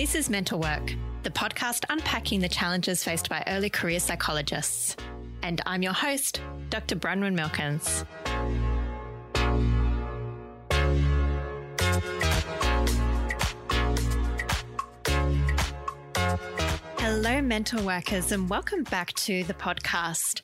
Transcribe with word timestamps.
This 0.00 0.14
is 0.14 0.30
Mental 0.30 0.58
Work, 0.58 0.94
the 1.24 1.30
podcast 1.30 1.84
unpacking 1.90 2.40
the 2.40 2.48
challenges 2.48 3.04
faced 3.04 3.28
by 3.28 3.44
early 3.46 3.68
career 3.68 4.00
psychologists. 4.00 4.96
And 5.42 5.60
I'm 5.66 5.82
your 5.82 5.92
host, 5.92 6.40
Dr. 6.70 6.96
Bronwyn 6.96 7.34
Milkins. 7.34 8.06
Hello, 16.96 17.42
mental 17.42 17.84
workers, 17.84 18.32
and 18.32 18.48
welcome 18.48 18.84
back 18.84 19.12
to 19.12 19.44
the 19.44 19.52
podcast. 19.52 20.40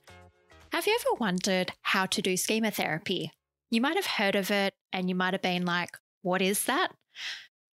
Have 0.73 0.87
you 0.87 0.99
ever 1.01 1.19
wondered 1.19 1.73
how 1.81 2.05
to 2.05 2.21
do 2.21 2.37
schema 2.37 2.71
therapy? 2.71 3.33
You 3.71 3.81
might 3.81 3.97
have 3.97 4.05
heard 4.05 4.37
of 4.37 4.51
it 4.51 4.75
and 4.93 5.09
you 5.09 5.15
might 5.15 5.33
have 5.33 5.41
been 5.41 5.65
like, 5.65 5.97
what 6.21 6.43
is 6.43 6.65
that? 6.65 6.89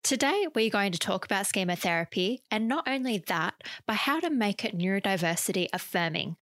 Today, 0.03 0.47
we're 0.53 0.69
going 0.69 0.91
to 0.91 0.99
talk 0.99 1.23
about 1.23 1.47
schema 1.47 1.77
therapy 1.77 2.41
and 2.51 2.67
not 2.67 2.89
only 2.89 3.23
that, 3.27 3.53
but 3.87 3.95
how 3.95 4.19
to 4.19 4.29
make 4.29 4.65
it 4.65 4.77
neurodiversity 4.77 5.69
affirming. 5.71 6.35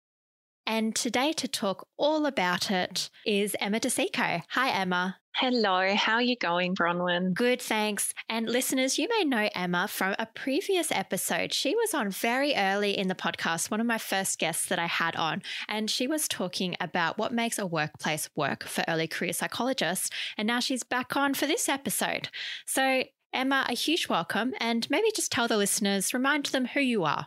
And 0.67 0.97
today, 0.97 1.35
to 1.35 1.47
talk 1.47 1.87
all 1.99 2.25
about 2.25 2.71
it, 2.71 3.11
is 3.27 3.55
Emma 3.61 3.79
DeCicco. 3.79 4.43
Hi, 4.49 4.71
Emma. 4.71 5.19
Hello, 5.37 5.95
how 5.95 6.15
are 6.15 6.23
you 6.23 6.37
going, 6.41 6.75
Bronwyn? 6.75 7.35
Good, 7.35 7.61
thanks. 7.61 8.15
And 8.31 8.49
listeners, 8.49 8.99
you 8.99 9.09
may 9.11 9.25
know 9.25 9.51
Emma 9.55 9.89
from 9.89 10.15
a 10.19 10.27
previous 10.27 10.91
episode. 10.91 11.53
She 11.53 11.75
was 11.75 11.93
on 11.93 12.11
very 12.11 12.55
early 12.55 12.97
in 12.97 13.09
the 13.09 13.15
podcast, 13.15 13.71
one 13.71 13.81
of 13.81 13.87
my 13.87 13.99
first 13.99 14.39
guests 14.39 14.67
that 14.67 14.79
I 14.79 14.87
had 14.87 15.17
on, 15.17 15.43
and 15.69 15.91
she 15.91 16.07
was 16.07 16.27
talking 16.29 16.77
about 16.81 17.19
what 17.19 17.35
makes 17.35 17.59
a 17.59 17.67
workplace 17.67 18.31
work 18.35 18.65
for 18.65 18.85
early 18.89 19.07
career 19.07 19.35
psychologists. 19.35 20.09
And 20.39 20.47
now 20.47 20.61
she's 20.61 20.83
back 20.83 21.15
on 21.15 21.35
for 21.35 21.47
this 21.47 21.69
episode. 21.69 22.29
So, 22.65 23.05
Emma, 23.33 23.65
a 23.69 23.75
huge 23.75 24.09
welcome, 24.09 24.55
and 24.59 24.89
maybe 24.91 25.09
just 25.15 25.31
tell 25.31 25.49
the 25.49 25.57
listeners, 25.57 26.13
remind 26.13 26.47
them 26.47 26.67
who 26.67 26.81
you 26.81 27.05
are. 27.05 27.27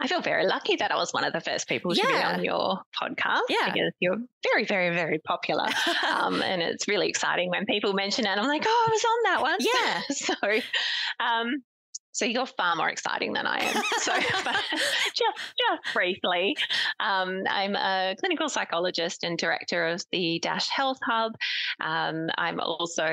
I 0.00 0.08
feel 0.08 0.20
very 0.20 0.46
lucky 0.46 0.76
that 0.76 0.90
I 0.90 0.96
was 0.96 1.12
one 1.12 1.24
of 1.24 1.32
the 1.32 1.40
first 1.40 1.68
people 1.68 1.94
to 1.94 2.00
be 2.00 2.12
on 2.12 2.44
your 2.44 2.80
podcast 3.00 3.42
yeah. 3.48 3.72
because 3.72 3.92
you're 4.00 4.18
very, 4.42 4.64
very, 4.64 4.94
very 4.94 5.18
popular. 5.20 5.66
um, 6.12 6.42
and 6.42 6.60
it's 6.60 6.88
really 6.88 7.08
exciting 7.08 7.48
when 7.50 7.64
people 7.64 7.92
mention 7.92 8.26
it. 8.26 8.30
I'm 8.30 8.48
like, 8.48 8.64
oh, 8.66 8.86
I 8.88 8.90
was 8.90 9.04
on 9.04 9.22
that 9.24 9.42
one. 9.42 9.58
Yeah. 9.60 10.00
so, 10.10 11.24
um, 11.24 11.62
so 12.12 12.26
you're 12.26 12.46
far 12.46 12.76
more 12.76 12.88
exciting 12.88 13.32
than 13.32 13.46
I 13.46 13.58
am. 13.58 13.82
So, 14.02 14.12
just 14.20 15.38
just 15.58 15.94
briefly, 15.94 16.56
um, 16.98 17.42
I'm 17.48 17.76
a 17.76 18.16
clinical 18.18 18.48
psychologist 18.48 19.22
and 19.22 19.38
director 19.38 19.86
of 19.86 20.04
the 20.10 20.40
Dash 20.40 20.68
Health 20.68 20.98
Hub. 21.04 21.34
Um, 21.80 22.28
I'm 22.36 22.58
also 22.58 23.04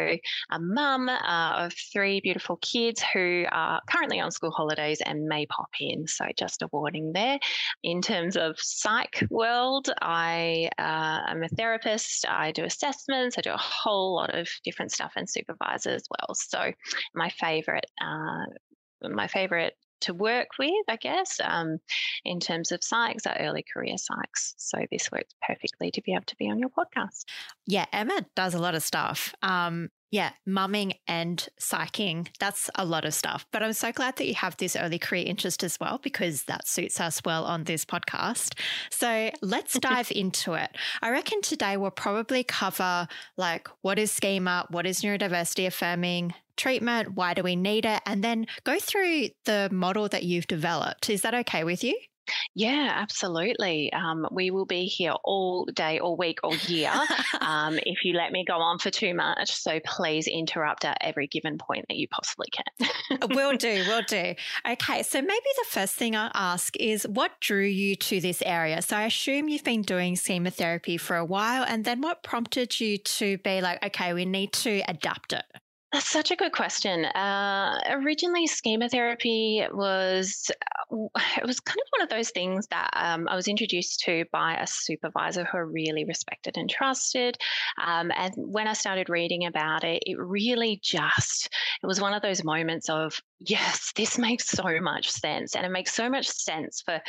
a 0.51 0.59
mum 0.59 1.09
uh, 1.09 1.53
of 1.57 1.73
three 1.93 2.21
beautiful 2.21 2.57
kids 2.57 3.03
who 3.13 3.45
are 3.51 3.81
currently 3.87 4.19
on 4.19 4.31
school 4.31 4.49
holidays 4.49 4.99
and 5.05 5.27
may 5.27 5.45
pop 5.45 5.69
in. 5.79 6.07
So, 6.07 6.25
just 6.37 6.63
a 6.63 6.69
warning 6.71 7.11
there. 7.13 7.37
In 7.83 8.01
terms 8.01 8.35
of 8.35 8.55
psych 8.57 9.23
world, 9.29 9.89
I 10.01 10.69
uh, 10.79 11.21
am 11.27 11.43
a 11.43 11.49
therapist. 11.49 12.25
I 12.27 12.51
do 12.51 12.63
assessments. 12.63 13.37
I 13.37 13.41
do 13.41 13.53
a 13.53 13.57
whole 13.57 14.15
lot 14.15 14.33
of 14.33 14.47
different 14.63 14.91
stuff 14.91 15.13
and 15.15 15.29
supervise 15.29 15.85
as 15.85 16.03
well. 16.09 16.33
So, 16.33 16.71
my 17.13 17.29
favorite 17.29 17.85
uh, 18.01 18.45
my 19.01 19.27
favorite 19.27 19.75
to 20.01 20.13
work 20.13 20.47
with, 20.57 20.71
I 20.87 20.95
guess, 20.95 21.39
um, 21.43 21.79
in 22.23 22.39
terms 22.39 22.71
of 22.71 22.79
psychs 22.79 23.27
are 23.27 23.37
early 23.39 23.65
career 23.73 23.95
psychs. 23.95 24.53
So 24.57 24.77
this 24.89 25.11
works 25.11 25.33
perfectly 25.45 25.91
to 25.91 26.01
be 26.01 26.13
able 26.13 26.23
to 26.27 26.35
be 26.37 26.49
on 26.49 26.57
your 26.57 26.69
podcast. 26.69 27.25
Yeah, 27.67 27.85
Emma 27.91 28.25
does 28.35 28.53
a 28.53 28.59
lot 28.59 28.75
of 28.75 28.83
stuff. 28.83 29.33
Um, 29.41 29.89
yeah, 30.11 30.31
mumming 30.45 30.93
and 31.07 31.47
psyching, 31.61 32.29
that's 32.39 32.69
a 32.75 32.83
lot 32.83 33.05
of 33.05 33.13
stuff. 33.13 33.45
But 33.51 33.61
I'm 33.61 33.73
so 33.73 33.91
glad 33.91 34.15
that 34.15 34.25
you 34.25 34.33
have 34.35 34.57
this 34.57 34.75
early 34.75 34.97
career 34.97 35.25
interest 35.27 35.63
as 35.63 35.77
well, 35.79 35.99
because 36.01 36.43
that 36.43 36.67
suits 36.67 36.99
us 36.99 37.21
well 37.23 37.43
on 37.43 37.65
this 37.65 37.85
podcast. 37.85 38.57
So 38.89 39.29
let's 39.41 39.77
dive 39.77 40.11
into 40.11 40.53
it. 40.53 40.71
I 41.01 41.11
reckon 41.11 41.41
today 41.41 41.77
we'll 41.77 41.91
probably 41.91 42.43
cover 42.43 43.07
like 43.37 43.67
what 43.81 43.99
is 43.99 44.11
schema, 44.11 44.65
what 44.71 44.87
is 44.87 45.01
neurodiversity 45.01 45.67
affirming, 45.67 46.33
treatment, 46.59 47.15
why 47.15 47.33
do 47.33 47.41
we 47.41 47.55
need 47.55 47.85
it, 47.85 48.01
and 48.05 48.23
then 48.23 48.45
go 48.63 48.77
through 48.79 49.29
the 49.45 49.69
model 49.71 50.07
that 50.09 50.23
you've 50.23 50.47
developed. 50.47 51.09
Is 51.09 51.21
that 51.21 51.33
okay 51.33 51.63
with 51.63 51.83
you? 51.83 51.97
Yeah, 52.55 52.91
absolutely. 52.95 53.91
Um, 53.93 54.27
we 54.31 54.51
will 54.51 54.65
be 54.65 54.85
here 54.85 55.13
all 55.23 55.65
day, 55.73 55.99
all 55.99 56.17
week, 56.17 56.39
all 56.43 56.55
year 56.55 56.91
um, 57.41 57.79
if 57.83 58.03
you 58.03 58.13
let 58.13 58.31
me 58.31 58.45
go 58.45 58.55
on 58.55 58.79
for 58.79 58.89
too 58.89 59.13
much. 59.13 59.51
So 59.51 59.79
please 59.85 60.27
interrupt 60.27 60.85
at 60.85 60.97
every 61.01 61.27
given 61.27 61.57
point 61.57 61.85
that 61.89 61.97
you 61.97 62.07
possibly 62.07 62.47
can. 62.51 63.29
will 63.29 63.57
do, 63.57 63.83
will 63.87 64.03
do. 64.07 64.35
Okay, 64.69 65.03
so 65.03 65.21
maybe 65.21 65.47
the 65.57 65.65
first 65.69 65.95
thing 65.95 66.15
I'll 66.15 66.31
ask 66.33 66.75
is 66.77 67.07
what 67.07 67.39
drew 67.39 67.65
you 67.65 67.95
to 67.95 68.19
this 68.19 68.41
area? 68.45 68.81
So 68.81 68.97
I 68.97 69.03
assume 69.03 69.49
you've 69.49 69.63
been 69.63 69.81
doing 69.81 70.15
schema 70.15 70.51
therapy 70.51 70.97
for 70.97 71.15
a 71.15 71.25
while, 71.25 71.63
and 71.63 71.85
then 71.85 72.01
what 72.01 72.23
prompted 72.23 72.79
you 72.79 72.97
to 72.97 73.37
be 73.39 73.61
like, 73.61 73.83
okay, 73.85 74.13
we 74.13 74.25
need 74.25 74.53
to 74.53 74.81
adapt 74.87 75.33
it? 75.33 75.45
That's 75.91 76.07
such 76.07 76.29
a 76.29 76.35
good 76.35 76.51
question. 76.51 77.05
Uh, 77.05 77.79
originally, 77.89 78.45
schema 78.45 78.89
therapy 78.89 79.65
was 79.71 80.51
it 80.91 81.45
was 81.45 81.59
kind 81.59 81.77
of 81.79 81.87
one 81.97 82.03
of 82.03 82.09
those 82.09 82.29
things 82.29 82.67
that 82.67 82.91
um, 82.93 83.27
I 83.27 83.35
was 83.35 83.47
introduced 83.47 84.01
to 84.01 84.25
by 84.31 84.55
a 84.55 84.67
supervisor 84.67 85.45
who 85.45 85.57
I 85.57 85.61
really 85.61 86.05
respected 86.05 86.57
and 86.57 86.69
trusted. 86.69 87.37
Um, 87.83 88.11
and 88.15 88.33
when 88.37 88.67
I 88.67 88.73
started 88.73 89.09
reading 89.09 89.47
about 89.47 89.83
it, 89.83 90.03
it 90.05 90.17
really 90.19 90.79
just 90.83 91.49
it 91.81 91.87
was 91.87 91.99
one 91.99 92.13
of 92.13 92.21
those 92.21 92.43
moments 92.43 92.87
of 92.89 93.19
yes, 93.39 93.91
this 93.95 94.17
makes 94.19 94.47
so 94.47 94.63
much 94.81 95.09
sense, 95.09 95.55
and 95.55 95.65
it 95.65 95.71
makes 95.71 95.93
so 95.93 96.07
much 96.07 96.27
sense 96.27 96.81
for 96.85 97.01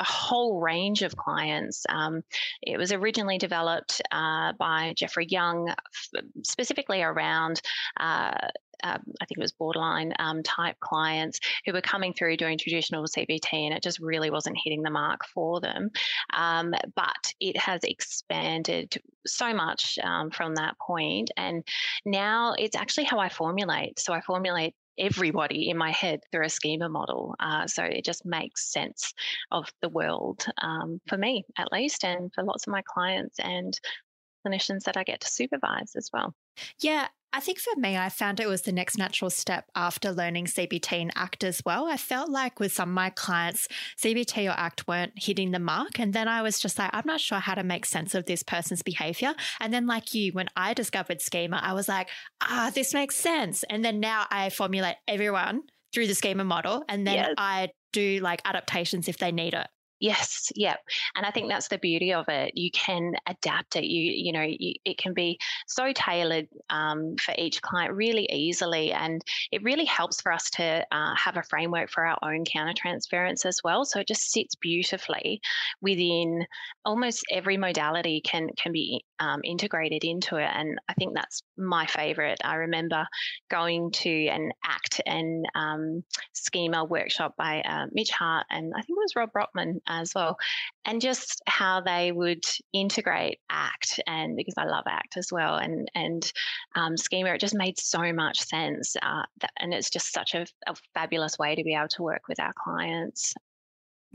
a 0.00 0.04
whole 0.04 0.60
range 0.60 1.02
of 1.02 1.16
clients. 1.16 1.84
Um, 1.88 2.22
it 2.62 2.76
was 2.76 2.92
originally 2.92 3.38
developed 3.38 4.02
uh, 4.10 4.52
by 4.58 4.94
Jeffrey 4.96 5.26
Young, 5.28 5.68
f- 5.68 6.24
specifically 6.42 7.02
around. 7.02 7.60
Uh, 7.98 8.48
um, 8.82 9.02
I 9.20 9.24
think 9.24 9.38
it 9.38 9.42
was 9.42 9.52
borderline 9.52 10.12
um, 10.18 10.42
type 10.42 10.78
clients 10.80 11.40
who 11.64 11.72
were 11.72 11.80
coming 11.80 12.12
through 12.12 12.36
doing 12.36 12.58
traditional 12.58 13.04
CBT 13.04 13.52
and 13.52 13.72
it 13.72 13.82
just 13.82 14.00
really 14.00 14.30
wasn't 14.30 14.58
hitting 14.62 14.82
the 14.82 14.90
mark 14.90 15.24
for 15.32 15.60
them. 15.60 15.90
Um, 16.34 16.74
but 16.94 17.32
it 17.40 17.56
has 17.56 17.80
expanded 17.84 19.00
so 19.26 19.54
much 19.54 19.98
um, 20.02 20.30
from 20.30 20.56
that 20.56 20.76
point, 20.78 21.30
and 21.36 21.64
now 22.04 22.54
it's 22.58 22.76
actually 22.76 23.04
how 23.04 23.18
I 23.18 23.28
formulate. 23.28 23.98
So 23.98 24.12
I 24.12 24.20
formulate 24.20 24.74
everybody 24.98 25.70
in 25.70 25.76
my 25.76 25.90
head 25.90 26.20
through 26.30 26.46
a 26.46 26.50
schema 26.50 26.88
model. 26.88 27.34
Uh, 27.40 27.66
so 27.66 27.82
it 27.82 28.04
just 28.04 28.24
makes 28.24 28.72
sense 28.72 29.12
of 29.50 29.68
the 29.82 29.88
world 29.88 30.46
um, 30.62 31.00
for 31.08 31.16
me, 31.16 31.44
at 31.58 31.72
least, 31.72 32.04
and 32.04 32.32
for 32.34 32.44
lots 32.44 32.66
of 32.66 32.72
my 32.72 32.82
clients 32.86 33.38
and 33.38 33.78
clinicians 34.46 34.84
that 34.84 34.96
I 34.96 35.04
get 35.04 35.20
to 35.20 35.28
supervise 35.28 35.92
as 35.96 36.10
well. 36.12 36.34
Yeah, 36.80 37.08
I 37.34 37.40
think 37.40 37.58
for 37.58 37.74
me, 37.76 37.96
I 37.96 38.10
found 38.10 38.38
it 38.38 38.46
was 38.46 38.62
the 38.62 38.70
next 38.70 38.96
natural 38.96 39.28
step 39.28 39.68
after 39.74 40.12
learning 40.12 40.46
CBT 40.46 41.00
and 41.00 41.12
ACT 41.16 41.42
as 41.42 41.60
well. 41.66 41.86
I 41.86 41.96
felt 41.96 42.30
like 42.30 42.60
with 42.60 42.72
some 42.72 42.90
of 42.90 42.94
my 42.94 43.10
clients, 43.10 43.66
CBT 44.00 44.48
or 44.48 44.56
ACT 44.56 44.86
weren't 44.86 45.14
hitting 45.16 45.50
the 45.50 45.58
mark. 45.58 45.98
And 45.98 46.12
then 46.12 46.28
I 46.28 46.42
was 46.42 46.60
just 46.60 46.78
like, 46.78 46.90
I'm 46.92 47.02
not 47.04 47.20
sure 47.20 47.40
how 47.40 47.56
to 47.56 47.64
make 47.64 47.86
sense 47.86 48.14
of 48.14 48.26
this 48.26 48.44
person's 48.44 48.84
behavior. 48.84 49.34
And 49.58 49.74
then, 49.74 49.88
like 49.88 50.14
you, 50.14 50.30
when 50.30 50.46
I 50.54 50.74
discovered 50.74 51.20
schema, 51.20 51.60
I 51.60 51.72
was 51.72 51.88
like, 51.88 52.08
ah, 52.40 52.70
this 52.72 52.94
makes 52.94 53.16
sense. 53.16 53.64
And 53.64 53.84
then 53.84 53.98
now 53.98 54.26
I 54.30 54.50
formulate 54.50 54.96
everyone 55.08 55.62
through 55.92 56.06
the 56.06 56.14
schema 56.14 56.44
model. 56.44 56.84
And 56.88 57.04
then 57.04 57.16
yes. 57.16 57.34
I 57.36 57.70
do 57.92 58.20
like 58.20 58.42
adaptations 58.44 59.08
if 59.08 59.18
they 59.18 59.32
need 59.32 59.54
it. 59.54 59.66
Yes, 60.00 60.50
yeah, 60.54 60.76
and 61.16 61.24
I 61.24 61.30
think 61.30 61.48
that's 61.48 61.68
the 61.68 61.78
beauty 61.78 62.12
of 62.12 62.28
it. 62.28 62.52
You 62.56 62.70
can 62.72 63.12
adapt 63.26 63.76
it. 63.76 63.84
You 63.84 64.12
you 64.12 64.32
know 64.32 64.42
you, 64.42 64.74
it 64.84 64.98
can 64.98 65.14
be 65.14 65.38
so 65.66 65.92
tailored 65.94 66.48
um, 66.68 67.16
for 67.16 67.32
each 67.38 67.62
client 67.62 67.94
really 67.94 68.26
easily, 68.30 68.92
and 68.92 69.22
it 69.50 69.62
really 69.62 69.84
helps 69.86 70.20
for 70.20 70.32
us 70.32 70.50
to 70.50 70.84
uh, 70.92 71.14
have 71.16 71.36
a 71.36 71.42
framework 71.44 71.90
for 71.90 72.04
our 72.04 72.18
own 72.22 72.44
countertransference 72.44 73.46
as 73.46 73.60
well. 73.64 73.84
So 73.84 74.00
it 74.00 74.08
just 74.08 74.30
sits 74.30 74.56
beautifully 74.56 75.40
within 75.80 76.44
almost 76.84 77.24
every 77.30 77.56
modality 77.56 78.20
can 78.20 78.48
can 78.56 78.72
be 78.72 79.04
um, 79.18 79.40
integrated 79.44 80.04
into 80.04 80.36
it, 80.36 80.48
and 80.52 80.78
I 80.88 80.94
think 80.94 81.14
that's 81.14 81.42
my 81.56 81.86
favorite. 81.86 82.40
I 82.44 82.56
remember 82.56 83.06
going 83.50 83.90
to 83.92 84.26
an 84.26 84.52
ACT 84.64 85.00
and 85.06 85.46
um, 85.54 86.04
schema 86.32 86.84
workshop 86.84 87.34
by 87.36 87.62
uh, 87.62 87.86
Mitch 87.92 88.10
Hart, 88.10 88.46
and 88.50 88.72
I 88.74 88.82
think 88.82 88.96
it 88.98 89.02
was 89.02 89.16
Rob 89.16 89.32
Brockman 89.32 89.80
as 89.86 90.14
well, 90.14 90.36
and 90.84 91.00
just 91.00 91.42
how 91.46 91.80
they 91.80 92.12
would 92.12 92.44
integrate 92.72 93.38
ACT, 93.50 94.00
and 94.06 94.36
because 94.36 94.54
I 94.56 94.64
love 94.64 94.84
ACT 94.86 95.16
as 95.16 95.32
well, 95.32 95.56
and 95.56 95.90
and 95.94 96.30
um, 96.74 96.96
schema, 96.96 97.30
it 97.30 97.40
just 97.40 97.54
made 97.54 97.78
so 97.78 98.12
much 98.12 98.42
sense, 98.42 98.96
uh, 99.02 99.22
that, 99.40 99.52
and 99.58 99.72
it's 99.72 99.90
just 99.90 100.12
such 100.12 100.34
a, 100.34 100.46
a 100.66 100.74
fabulous 100.94 101.38
way 101.38 101.54
to 101.54 101.64
be 101.64 101.74
able 101.74 101.88
to 101.88 102.02
work 102.02 102.22
with 102.28 102.40
our 102.40 102.52
clients. 102.56 103.34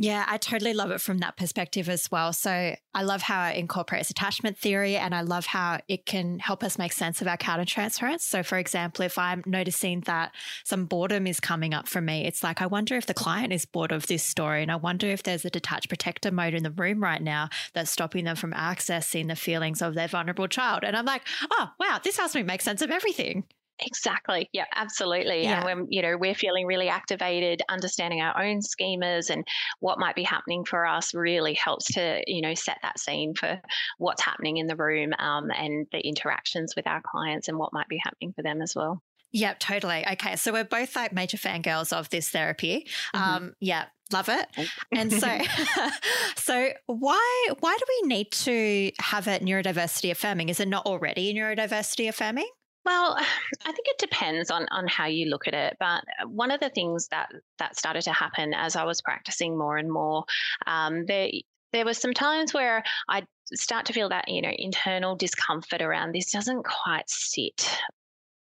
Yeah, 0.02 0.24
I 0.30 0.38
totally 0.38 0.74
love 0.74 0.92
it 0.92 1.02
from 1.02 1.18
that 1.18 1.36
perspective 1.36 1.90
as 1.90 2.10
well. 2.10 2.32
So 2.32 2.74
I 2.94 3.04
love 3.04 3.22
how 3.22 3.50
it 3.50 3.58
incorporates 3.58 4.10
attachment 4.10 4.58
theory 4.58 4.96
and 4.96 5.14
I 5.14 5.24
love 5.24 5.46
how 5.46 5.82
it 5.90 6.06
can 6.06 6.40
help 6.40 6.64
us 6.64 6.78
make 6.78 6.94
sense 6.94 7.22
of 7.22 7.28
our 7.28 7.36
countertransference. 7.36 8.22
So, 8.22 8.42
for 8.42 8.58
example, 8.58 9.04
if 9.04 9.18
I'm 9.18 9.44
noticing 9.46 10.00
that 10.02 10.34
some 10.64 10.86
boredom 10.86 11.28
is 11.28 11.42
coming 11.42 11.74
up 11.74 11.86
for 11.86 12.00
me, 12.00 12.26
it's 12.26 12.44
like, 12.44 12.62
I 12.62 12.66
wonder 12.66 12.96
if 12.96 13.08
the 13.08 13.14
client 13.14 13.52
is 13.52 13.66
bored 13.66 13.92
of 13.92 14.08
this 14.08 14.24
story. 14.24 14.62
And 14.62 14.72
I 14.72 14.78
wonder 14.78 15.08
if 15.08 15.24
there's 15.24 15.44
a 15.44 15.50
detached 15.50 15.90
protector 15.90 16.32
mode 16.32 16.54
in 16.54 16.64
the 16.64 16.72
room 16.72 17.04
right 17.04 17.22
now 17.22 17.50
that's 17.74 17.92
stopping 17.92 18.24
them 18.24 18.38
from 18.38 18.54
accessing 18.54 19.28
the 19.28 19.36
feelings 19.36 19.82
of 19.82 19.96
their 19.96 20.08
vulnerable 20.08 20.48
child. 20.48 20.86
And 20.86 20.96
I'm 20.96 21.06
like, 21.06 21.24
oh, 21.52 21.72
wow, 21.78 22.00
this 22.02 22.16
helps 22.16 22.36
me 22.36 22.44
make 22.44 22.62
sense 22.62 22.82
of 22.82 22.90
everything. 22.90 23.44
Exactly. 23.82 24.50
Yeah, 24.54 24.66
absolutely. 24.76 25.44
Yeah. 25.44 25.58
And 25.58 25.66
when, 25.66 25.88
you 25.90 26.02
know, 26.02 26.18
we're 26.18 26.36
feeling 26.36 26.66
really 26.66 26.90
activated, 26.90 27.62
understanding 27.70 28.22
our 28.22 28.42
own 28.42 28.62
schemas 28.62 29.30
and 29.30 29.46
what 29.80 30.00
might 30.00 30.16
be 30.16 30.24
happening 30.24 30.66
for 30.66 30.86
us 30.86 31.14
really 31.14 31.54
helps 31.54 31.86
to, 31.94 32.22
you 32.28 32.42
know, 32.42 32.54
set 32.54 32.80
that 32.82 33.00
scene 33.00 33.34
for 33.36 33.60
what's 33.98 34.22
happening 34.22 34.58
in 34.58 34.68
the 34.68 34.76
room 34.76 35.14
um, 35.20 35.50
and 35.52 35.88
the 35.92 36.00
interactions 36.00 36.74
with 36.76 36.88
our 36.88 37.02
clients 37.02 37.48
and 37.48 37.58
what 37.58 37.74
might 37.74 37.88
be 37.88 38.00
happening 38.04 38.34
for 38.34 38.42
them 38.42 38.62
as 38.62 38.76
well. 38.76 39.02
Yep, 39.32 39.60
totally. 39.60 40.06
Okay, 40.14 40.36
so 40.36 40.52
we're 40.52 40.64
both 40.64 40.96
like 40.96 41.14
major 41.14 41.38
fangirls 41.38 41.94
of 41.94 42.10
this 42.10 42.30
therapy. 42.30 42.88
Mm-hmm. 43.16 43.32
Um, 43.32 43.54
yeah, 43.60 43.86
love 44.12 44.28
it. 44.30 44.48
and 44.92 45.14
so, 45.14 45.40
so 46.36 46.70
why 46.88 47.48
why 47.60 47.78
do 47.78 47.86
we 48.02 48.08
need 48.08 48.32
to 48.32 48.92
have 49.00 49.28
it 49.28 49.44
neurodiversity 49.44 50.10
affirming? 50.10 50.50
Is 50.50 50.60
it 50.60 50.68
not 50.68 50.86
already 50.86 51.34
neurodiversity 51.34 52.10
affirming? 52.10 52.50
Well, 52.90 53.16
I 53.66 53.72
think 53.72 53.88
it 53.88 54.00
depends 54.00 54.50
on 54.50 54.68
on 54.72 54.88
how 54.88 55.06
you 55.06 55.30
look 55.30 55.48
at 55.48 55.54
it. 55.54 55.78
But 55.80 56.04
one 56.28 56.52
of 56.52 56.60
the 56.60 56.70
things 56.70 57.08
that 57.10 57.30
that 57.60 57.78
started 57.78 58.02
to 58.04 58.12
happen 58.12 58.54
as 58.54 58.76
I 58.76 58.84
was 58.84 59.02
practicing 59.02 59.58
more 59.58 59.78
and 59.78 59.92
more, 59.92 60.26
um, 60.68 61.06
there 61.06 61.30
there 61.72 61.86
was 61.86 62.00
some 62.00 62.14
times 62.14 62.54
where 62.54 62.84
I'd 63.08 63.28
start 63.54 63.86
to 63.88 63.94
feel 63.94 64.10
that 64.10 64.28
you 64.28 64.42
know 64.42 64.52
internal 64.58 65.16
discomfort 65.16 65.82
around 65.82 66.14
this 66.14 66.32
doesn't 66.32 66.64
quite 66.64 67.10
sit 67.10 67.80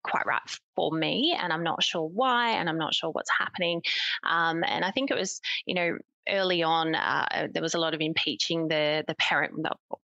quite 0.04 0.26
right 0.26 0.40
for 0.74 0.90
me 0.92 1.36
and 1.38 1.52
i'm 1.52 1.62
not 1.62 1.82
sure 1.82 2.08
why 2.08 2.50
and 2.52 2.68
i'm 2.68 2.78
not 2.78 2.94
sure 2.94 3.10
what's 3.10 3.30
happening 3.36 3.82
um, 4.24 4.64
and 4.64 4.84
i 4.84 4.90
think 4.90 5.10
it 5.10 5.16
was 5.16 5.40
you 5.66 5.74
know 5.74 5.96
early 6.28 6.62
on 6.62 6.94
uh, 6.94 7.48
there 7.52 7.62
was 7.62 7.74
a 7.74 7.78
lot 7.78 7.94
of 7.94 8.00
impeaching 8.00 8.68
the 8.68 9.04
the 9.06 9.14
parent 9.16 9.52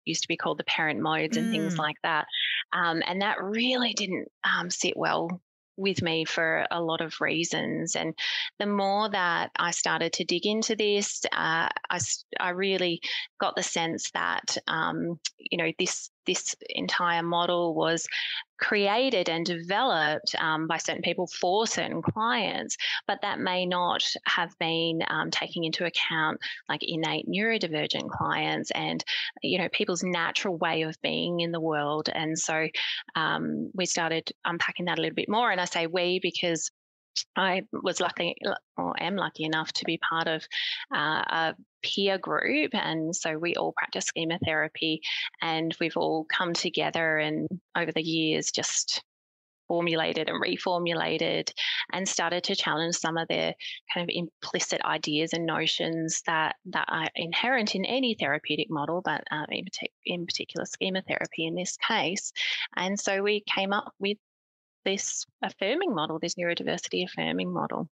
used 0.05 0.21
to 0.23 0.27
be 0.27 0.37
called 0.37 0.57
the 0.57 0.63
parent 0.65 0.99
modes 0.99 1.37
and 1.37 1.47
mm. 1.47 1.51
things 1.51 1.77
like 1.77 1.97
that. 2.03 2.25
Um, 2.71 3.01
and 3.07 3.21
that 3.21 3.43
really 3.43 3.93
didn't 3.93 4.27
um, 4.43 4.69
sit 4.69 4.95
well 4.95 5.41
with 5.75 6.01
me 6.01 6.25
for 6.25 6.65
a 6.69 6.81
lot 6.81 7.01
of 7.01 7.19
reasons. 7.19 7.95
And 7.95 8.13
the 8.59 8.65
more 8.65 9.09
that 9.09 9.49
I 9.55 9.71
started 9.71 10.13
to 10.13 10.23
dig 10.23 10.45
into 10.45 10.75
this, 10.75 11.25
uh, 11.25 11.69
I, 11.89 11.99
I 12.39 12.49
really 12.49 13.01
got 13.39 13.55
the 13.55 13.63
sense 13.63 14.11
that, 14.11 14.57
um, 14.67 15.19
you 15.37 15.57
know, 15.57 15.71
this 15.79 16.11
this 16.25 16.55
entire 16.69 17.23
model 17.23 17.73
was 17.73 18.05
created 18.59 19.27
and 19.27 19.45
developed 19.45 20.35
um, 20.39 20.67
by 20.67 20.77
certain 20.77 21.01
people 21.01 21.27
for 21.27 21.67
certain 21.67 22.01
clients, 22.01 22.77
but 23.07 23.19
that 23.21 23.39
may 23.39 23.65
not 23.65 24.03
have 24.25 24.57
been 24.59 25.01
um, 25.09 25.29
taking 25.31 25.65
into 25.65 25.85
account 25.85 26.39
like 26.69 26.81
innate 26.81 27.27
neurodivergent 27.27 28.09
clients 28.09 28.71
and 28.71 29.03
you 29.41 29.57
know 29.57 29.67
people's 29.73 30.03
natural 30.03 30.57
way 30.57 30.83
of 30.83 30.95
being 31.01 31.41
in 31.41 31.51
the 31.51 31.59
world. 31.59 32.09
And 32.13 32.37
so 32.37 32.67
um, 33.15 33.69
we 33.73 33.85
started 33.85 34.31
unpacking 34.45 34.85
that 34.85 34.97
a 34.97 35.01
little 35.01 35.15
bit 35.15 35.29
more. 35.29 35.51
And 35.51 35.59
I 35.59 35.65
say 35.65 35.87
we 35.87 36.19
because 36.21 36.71
I 37.35 37.63
was 37.71 37.99
lucky 37.99 38.35
or 38.77 38.93
am 39.01 39.15
lucky 39.15 39.43
enough 39.43 39.71
to 39.73 39.85
be 39.85 39.97
part 39.97 40.27
of 40.27 40.45
uh, 40.93 41.23
a 41.27 41.55
peer 41.83 42.17
group. 42.17 42.71
And 42.73 43.15
so 43.15 43.37
we 43.37 43.55
all 43.55 43.73
practice 43.73 44.05
schema 44.05 44.39
therapy 44.43 45.01
and 45.41 45.75
we've 45.79 45.97
all 45.97 46.25
come 46.25 46.53
together 46.53 47.17
and 47.17 47.47
over 47.75 47.91
the 47.91 48.01
years 48.01 48.51
just 48.51 49.03
formulated 49.67 50.29
and 50.29 50.43
reformulated 50.43 51.51
and 51.91 52.07
started 52.07 52.43
to 52.43 52.55
challenge 52.55 52.95
some 52.95 53.17
of 53.17 53.27
the 53.27 53.53
kind 53.93 54.03
of 54.03 54.09
implicit 54.09 54.81
ideas 54.83 55.33
and 55.33 55.45
notions 55.45 56.21
that 56.27 56.55
that 56.65 56.85
are 56.89 57.09
inherent 57.15 57.73
in 57.73 57.85
any 57.85 58.15
therapeutic 58.19 58.69
model, 58.69 59.01
but 59.03 59.23
uh, 59.31 59.45
in, 59.49 59.65
in 60.05 60.25
particular 60.25 60.65
schema 60.65 61.01
therapy 61.07 61.45
in 61.45 61.55
this 61.55 61.77
case. 61.77 62.31
And 62.75 62.99
so 62.99 63.23
we 63.23 63.43
came 63.47 63.73
up 63.73 63.93
with 63.99 64.17
this 64.85 65.25
affirming 65.41 65.93
model, 65.93 66.19
this 66.19 66.35
neurodiversity 66.35 67.05
affirming 67.05 67.51
model. 67.51 67.89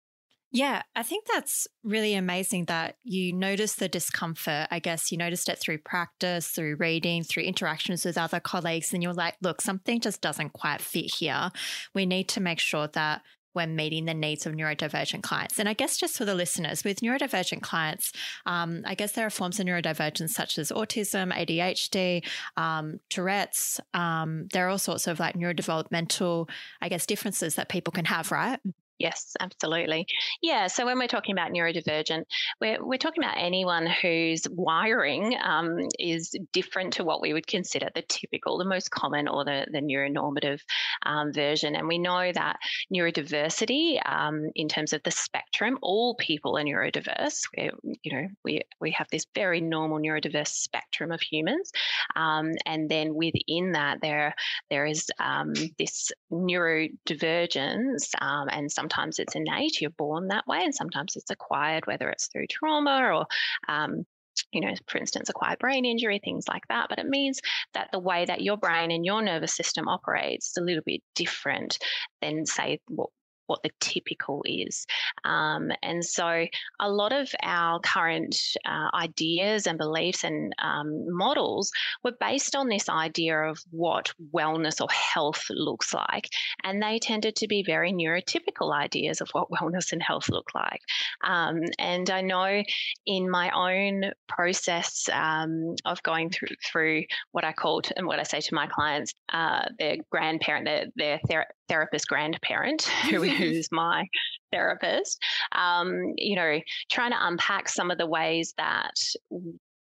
Yeah, 0.52 0.82
I 0.96 1.04
think 1.04 1.26
that's 1.32 1.68
really 1.84 2.14
amazing 2.14 2.64
that 2.64 2.96
you 3.04 3.32
noticed 3.32 3.78
the 3.78 3.88
discomfort. 3.88 4.66
I 4.72 4.80
guess 4.80 5.12
you 5.12 5.18
noticed 5.18 5.48
it 5.48 5.60
through 5.60 5.78
practice, 5.78 6.48
through 6.48 6.76
reading, 6.76 7.22
through 7.22 7.44
interactions 7.44 8.04
with 8.04 8.18
other 8.18 8.40
colleagues, 8.40 8.92
and 8.92 9.00
you're 9.00 9.12
like, 9.12 9.36
look, 9.40 9.60
something 9.60 10.00
just 10.00 10.20
doesn't 10.20 10.52
quite 10.52 10.80
fit 10.80 11.14
here. 11.14 11.52
We 11.94 12.04
need 12.04 12.28
to 12.30 12.40
make 12.40 12.58
sure 12.58 12.88
that 12.88 13.22
when 13.52 13.76
meeting 13.76 14.04
the 14.04 14.14
needs 14.14 14.46
of 14.46 14.54
neurodivergent 14.54 15.22
clients. 15.22 15.58
And 15.58 15.68
I 15.68 15.74
guess 15.74 15.96
just 15.96 16.16
for 16.16 16.24
the 16.24 16.34
listeners, 16.34 16.84
with 16.84 17.00
neurodivergent 17.00 17.62
clients, 17.62 18.12
um, 18.46 18.82
I 18.86 18.94
guess 18.94 19.12
there 19.12 19.26
are 19.26 19.30
forms 19.30 19.60
of 19.60 19.66
neurodivergence 19.66 20.30
such 20.30 20.58
as 20.58 20.70
autism, 20.70 21.32
ADHD, 21.32 22.24
um, 22.56 23.00
Tourette's. 23.08 23.80
Um, 23.94 24.48
there 24.52 24.66
are 24.66 24.70
all 24.70 24.78
sorts 24.78 25.06
of 25.06 25.20
like 25.20 25.36
neurodevelopmental, 25.36 26.48
I 26.80 26.88
guess, 26.88 27.06
differences 27.06 27.56
that 27.56 27.68
people 27.68 27.92
can 27.92 28.04
have, 28.06 28.30
right? 28.30 28.60
Yes, 29.00 29.34
absolutely. 29.40 30.06
Yeah. 30.42 30.66
So 30.66 30.84
when 30.84 30.98
we're 30.98 31.08
talking 31.08 31.32
about 31.32 31.52
neurodivergent, 31.52 32.24
we're, 32.60 32.84
we're 32.84 32.98
talking 32.98 33.24
about 33.24 33.38
anyone 33.38 33.86
whose 33.86 34.46
wiring 34.50 35.38
um, 35.42 35.88
is 35.98 36.36
different 36.52 36.92
to 36.92 37.04
what 37.04 37.22
we 37.22 37.32
would 37.32 37.46
consider 37.46 37.88
the 37.94 38.02
typical, 38.02 38.58
the 38.58 38.66
most 38.66 38.90
common, 38.90 39.26
or 39.26 39.46
the, 39.46 39.66
the 39.72 39.80
neuronormative 39.80 40.60
um, 41.06 41.32
version. 41.32 41.76
And 41.76 41.88
we 41.88 41.98
know 41.98 42.30
that 42.30 42.58
neurodiversity, 42.94 44.06
um, 44.06 44.50
in 44.54 44.68
terms 44.68 44.92
of 44.92 45.02
the 45.02 45.10
spectrum, 45.10 45.78
all 45.80 46.14
people 46.16 46.58
are 46.58 46.62
neurodiverse. 46.62 47.40
We're, 47.56 47.72
you 48.02 48.12
know, 48.12 48.28
we, 48.44 48.60
we 48.82 48.90
have 48.90 49.06
this 49.10 49.24
very 49.34 49.62
normal 49.62 49.98
neurodiverse 49.98 50.48
spectrum 50.48 51.10
of 51.10 51.22
humans. 51.22 51.72
Um, 52.16 52.52
and 52.66 52.90
then 52.90 53.14
within 53.14 53.72
that, 53.72 54.02
there, 54.02 54.34
there 54.68 54.84
is 54.84 55.10
um, 55.18 55.54
this 55.78 56.12
neurodivergence 56.30 58.10
um, 58.20 58.48
and 58.50 58.70
some 58.70 58.89
sometimes 58.90 59.18
it's 59.18 59.34
innate, 59.34 59.80
you're 59.80 59.90
born 59.90 60.28
that 60.28 60.46
way, 60.46 60.60
and 60.62 60.74
sometimes 60.74 61.16
it's 61.16 61.30
acquired, 61.30 61.86
whether 61.86 62.08
it's 62.10 62.26
through 62.28 62.46
trauma 62.48 63.10
or 63.12 63.26
um, 63.68 64.04
you 64.52 64.60
know, 64.60 64.72
for 64.86 64.98
instance, 64.98 65.28
acquired 65.28 65.58
brain 65.58 65.84
injury, 65.84 66.20
things 66.22 66.48
like 66.48 66.66
that. 66.68 66.86
But 66.88 66.98
it 66.98 67.06
means 67.06 67.40
that 67.74 67.90
the 67.92 67.98
way 67.98 68.24
that 68.24 68.42
your 68.42 68.56
brain 68.56 68.90
and 68.90 69.04
your 69.04 69.22
nervous 69.22 69.54
system 69.54 69.86
operates 69.88 70.50
is 70.50 70.56
a 70.56 70.64
little 70.64 70.82
bit 70.84 71.02
different 71.14 71.78
than, 72.22 72.46
say, 72.46 72.80
what 72.88 73.10
what 73.50 73.62
the 73.64 73.70
typical 73.80 74.42
is. 74.46 74.86
Um, 75.24 75.72
and 75.82 76.04
so 76.04 76.46
a 76.78 76.88
lot 76.88 77.12
of 77.12 77.28
our 77.42 77.80
current 77.80 78.36
uh, 78.64 78.88
ideas 78.94 79.66
and 79.66 79.76
beliefs 79.76 80.22
and 80.22 80.54
um, 80.62 81.04
models 81.08 81.72
were 82.04 82.14
based 82.20 82.54
on 82.54 82.68
this 82.68 82.88
idea 82.88 83.36
of 83.36 83.58
what 83.72 84.12
wellness 84.32 84.80
or 84.80 84.88
health 84.92 85.44
looks 85.50 85.92
like. 85.92 86.28
And 86.62 86.80
they 86.80 87.00
tended 87.00 87.34
to 87.36 87.48
be 87.48 87.64
very 87.64 87.92
neurotypical 87.92 88.72
ideas 88.72 89.20
of 89.20 89.28
what 89.32 89.50
wellness 89.60 89.92
and 89.92 90.00
health 90.00 90.28
look 90.28 90.54
like. 90.54 90.80
Um, 91.24 91.62
and 91.80 92.08
I 92.08 92.20
know 92.20 92.62
in 93.04 93.28
my 93.28 93.50
own 93.50 94.12
process 94.28 95.08
um, 95.12 95.74
of 95.84 96.00
going 96.04 96.30
through, 96.30 96.54
through 96.64 97.02
what 97.32 97.44
I 97.44 97.52
called 97.52 97.88
and 97.96 98.06
what 98.06 98.20
I 98.20 98.22
say 98.22 98.40
to 98.40 98.54
my 98.54 98.68
clients, 98.68 99.12
uh, 99.32 99.64
their 99.76 99.96
grandparent, 100.08 100.66
their, 100.66 100.86
their 100.94 101.20
ther- 101.28 101.54
therapist 101.68 102.08
grandparent, 102.08 102.82
who 103.10 103.22
who's 103.40 103.68
my 103.72 104.06
therapist, 104.52 105.22
um, 105.52 106.14
you 106.16 106.36
know, 106.36 106.60
trying 106.90 107.12
to 107.12 107.26
unpack 107.26 107.68
some 107.68 107.90
of 107.90 107.98
the 107.98 108.06
ways 108.06 108.54
that 108.58 108.94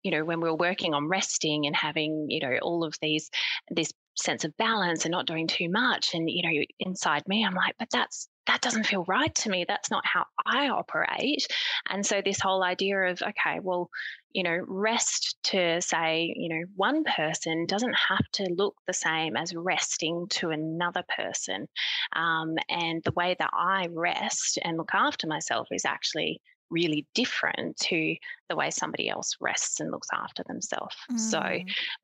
you 0.03 0.11
know 0.11 0.25
when 0.25 0.41
we 0.41 0.49
are 0.49 0.57
working 0.57 0.95
on 0.95 1.09
resting 1.09 1.67
and 1.67 1.77
having 1.77 2.27
you 2.29 2.41
know 2.41 2.57
all 2.63 2.85
of 2.85 2.95
these 3.01 3.31
this 3.71 3.93
sense 4.17 4.45
of 4.45 4.57
balance 4.57 5.05
and 5.05 5.13
not 5.13 5.27
doing 5.27 5.47
too 5.47 5.69
much 5.71 6.13
and 6.15 6.29
you 6.29 6.43
know 6.43 6.65
inside 6.81 7.23
me 7.27 7.45
i'm 7.45 7.55
like 7.55 7.75
but 7.79 7.89
that's 7.93 8.29
that 8.47 8.61
doesn't 8.61 8.87
feel 8.87 9.05
right 9.07 9.35
to 9.37 9.51
me. 9.51 9.65
That's 9.67 9.91
not 9.91 10.05
how 10.07 10.25
I 10.45 10.69
operate. 10.69 11.47
And 11.89 12.05
so, 12.05 12.21
this 12.25 12.41
whole 12.41 12.63
idea 12.65 12.99
of, 13.03 13.23
okay, 13.23 13.61
well, 13.61 13.89
you 14.33 14.43
know, 14.43 14.59
rest 14.67 15.37
to 15.45 15.81
say, 15.81 16.33
you 16.37 16.49
know, 16.49 16.65
one 16.75 17.05
person 17.05 17.67
doesn't 17.67 17.95
have 18.09 18.27
to 18.33 18.45
look 18.57 18.75
the 18.87 18.93
same 18.93 19.37
as 19.37 19.55
resting 19.55 20.27
to 20.31 20.51
another 20.51 21.05
person. 21.17 21.69
Um, 22.17 22.55
and 22.69 23.03
the 23.05 23.13
way 23.13 23.37
that 23.39 23.51
I 23.53 23.87
rest 23.91 24.59
and 24.63 24.77
look 24.77 24.91
after 24.95 25.27
myself 25.27 25.69
is 25.71 25.85
actually 25.85 26.41
really 26.73 27.07
different 27.15 27.77
to 27.77 28.17
the 28.49 28.57
way 28.57 28.71
somebody 28.71 29.09
else 29.09 29.37
rests 29.41 29.81
and 29.81 29.91
looks 29.91 30.09
after 30.13 30.43
themselves. 30.45 30.97
Mm. 31.11 31.19
So 31.19 31.43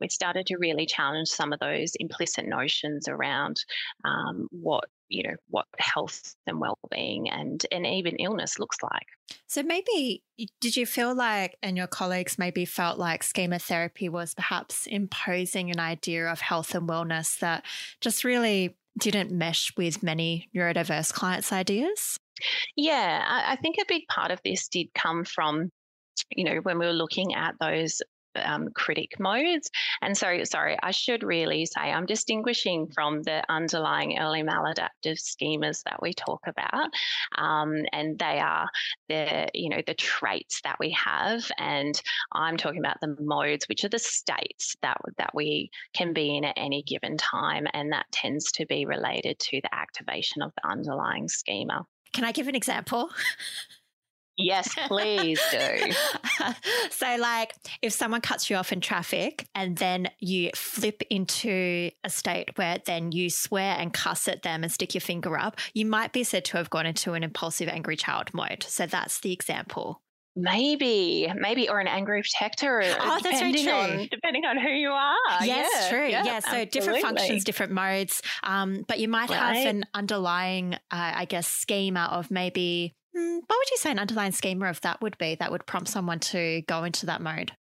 we 0.00 0.08
started 0.08 0.46
to 0.46 0.56
really 0.56 0.86
challenge 0.86 1.28
some 1.28 1.52
of 1.52 1.58
those 1.58 1.94
implicit 1.96 2.46
notions 2.46 3.08
around 3.08 3.64
um, 4.04 4.48
what 4.50 4.84
you 5.08 5.22
know 5.22 5.34
what 5.48 5.66
health 5.78 6.34
and 6.46 6.60
well-being 6.60 7.30
and 7.30 7.64
and 7.72 7.86
even 7.86 8.16
illness 8.16 8.58
looks 8.58 8.76
like 8.82 9.06
so 9.46 9.62
maybe 9.62 10.22
did 10.60 10.76
you 10.76 10.86
feel 10.86 11.14
like 11.14 11.56
and 11.62 11.76
your 11.76 11.86
colleagues 11.86 12.38
maybe 12.38 12.64
felt 12.64 12.98
like 12.98 13.22
schema 13.22 13.58
therapy 13.58 14.08
was 14.08 14.34
perhaps 14.34 14.86
imposing 14.86 15.70
an 15.70 15.80
idea 15.80 16.30
of 16.30 16.40
health 16.40 16.74
and 16.74 16.88
wellness 16.88 17.38
that 17.38 17.64
just 18.00 18.22
really 18.22 18.76
didn't 18.98 19.30
mesh 19.30 19.72
with 19.76 20.02
many 20.02 20.48
neurodiverse 20.54 21.12
clients 21.12 21.52
ideas 21.52 22.18
yeah 22.76 23.24
i, 23.26 23.52
I 23.52 23.56
think 23.56 23.76
a 23.78 23.84
big 23.88 24.06
part 24.08 24.30
of 24.30 24.40
this 24.44 24.68
did 24.68 24.88
come 24.94 25.24
from 25.24 25.70
you 26.30 26.44
know, 26.44 26.56
when 26.62 26.78
we 26.78 26.86
were 26.86 26.92
looking 26.92 27.34
at 27.34 27.54
those 27.60 28.00
um, 28.36 28.68
critic 28.74 29.18
modes. 29.18 29.68
And 30.00 30.16
so, 30.16 30.44
sorry, 30.44 30.76
I 30.82 30.92
should 30.92 31.22
really 31.24 31.66
say 31.66 31.80
I'm 31.80 32.06
distinguishing 32.06 32.88
from 32.94 33.22
the 33.22 33.42
underlying 33.48 34.18
early 34.18 34.42
maladaptive 34.42 35.18
schemas 35.18 35.82
that 35.84 36.00
we 36.00 36.12
talk 36.14 36.40
about. 36.46 36.90
Um, 37.36 37.84
and 37.92 38.16
they 38.18 38.38
are 38.38 38.68
the, 39.08 39.48
you 39.54 39.70
know, 39.70 39.82
the 39.84 39.94
traits 39.94 40.60
that 40.62 40.76
we 40.78 40.90
have. 40.90 41.50
And 41.58 42.00
I'm 42.32 42.56
talking 42.56 42.80
about 42.80 43.00
the 43.00 43.16
modes, 43.18 43.66
which 43.68 43.82
are 43.84 43.88
the 43.88 43.98
states 43.98 44.76
that, 44.82 44.98
that 45.16 45.34
we 45.34 45.70
can 45.94 46.12
be 46.12 46.36
in 46.36 46.44
at 46.44 46.54
any 46.56 46.84
given 46.84 47.16
time. 47.16 47.66
And 47.72 47.92
that 47.92 48.06
tends 48.12 48.52
to 48.52 48.66
be 48.66 48.86
related 48.86 49.38
to 49.40 49.60
the 49.62 49.74
activation 49.74 50.42
of 50.42 50.52
the 50.54 50.68
underlying 50.68 51.28
schema. 51.28 51.86
Can 52.12 52.24
I 52.24 52.32
give 52.32 52.48
an 52.48 52.54
example? 52.54 53.10
Yes, 54.38 54.72
please 54.86 55.40
do. 55.50 55.92
so, 56.90 57.16
like, 57.18 57.54
if 57.82 57.92
someone 57.92 58.20
cuts 58.20 58.48
you 58.48 58.54
off 58.54 58.72
in 58.72 58.80
traffic 58.80 59.48
and 59.54 59.76
then 59.76 60.08
you 60.20 60.50
flip 60.54 61.02
into 61.10 61.90
a 62.04 62.08
state 62.08 62.56
where 62.56 62.78
then 62.86 63.10
you 63.10 63.30
swear 63.30 63.76
and 63.76 63.92
cuss 63.92 64.28
at 64.28 64.42
them 64.42 64.62
and 64.62 64.70
stick 64.70 64.94
your 64.94 65.00
finger 65.00 65.36
up, 65.36 65.58
you 65.74 65.84
might 65.84 66.12
be 66.12 66.22
said 66.22 66.44
to 66.46 66.56
have 66.56 66.70
gone 66.70 66.86
into 66.86 67.14
an 67.14 67.24
impulsive, 67.24 67.68
angry 67.68 67.96
child 67.96 68.32
mode. 68.32 68.62
So, 68.62 68.86
that's 68.86 69.18
the 69.20 69.32
example. 69.32 70.02
Maybe, 70.40 71.28
maybe, 71.34 71.68
or 71.68 71.80
an 71.80 71.88
angry 71.88 72.22
protector. 72.22 72.82
Oh, 73.00 73.18
that's 73.22 73.40
very 73.40 73.52
true. 73.52 73.72
On, 73.72 74.08
depending 74.10 74.44
on 74.44 74.58
who 74.58 74.68
you 74.68 74.90
are. 74.90 75.16
Yes, 75.44 75.70
yeah, 75.72 75.88
true. 75.88 76.08
Yeah, 76.08 76.24
yeah 76.24 76.38
so 76.40 76.48
absolutely. 76.48 76.66
different 76.66 77.00
functions, 77.00 77.44
different 77.44 77.72
modes. 77.72 78.22
Um, 78.42 78.84
but 78.86 78.98
you 78.98 79.08
might 79.08 79.30
right. 79.30 79.56
have 79.56 79.66
an 79.66 79.84
underlying, 79.94 80.74
uh, 80.74 80.78
I 80.90 81.24
guess, 81.24 81.46
schema 81.46 82.08
of 82.12 82.30
maybe 82.30 82.94
Mm, 83.16 83.40
what 83.46 83.58
would 83.58 83.70
you 83.70 83.76
say 83.78 83.90
an 83.90 83.98
underlying 83.98 84.32
schema 84.32 84.66
of 84.66 84.80
that 84.82 85.00
would 85.00 85.16
be 85.18 85.34
that 85.36 85.50
would 85.50 85.66
prompt 85.66 85.88
someone 85.88 86.20
to 86.20 86.62
go 86.62 86.84
into 86.84 87.06
that 87.06 87.20
mode? 87.20 87.52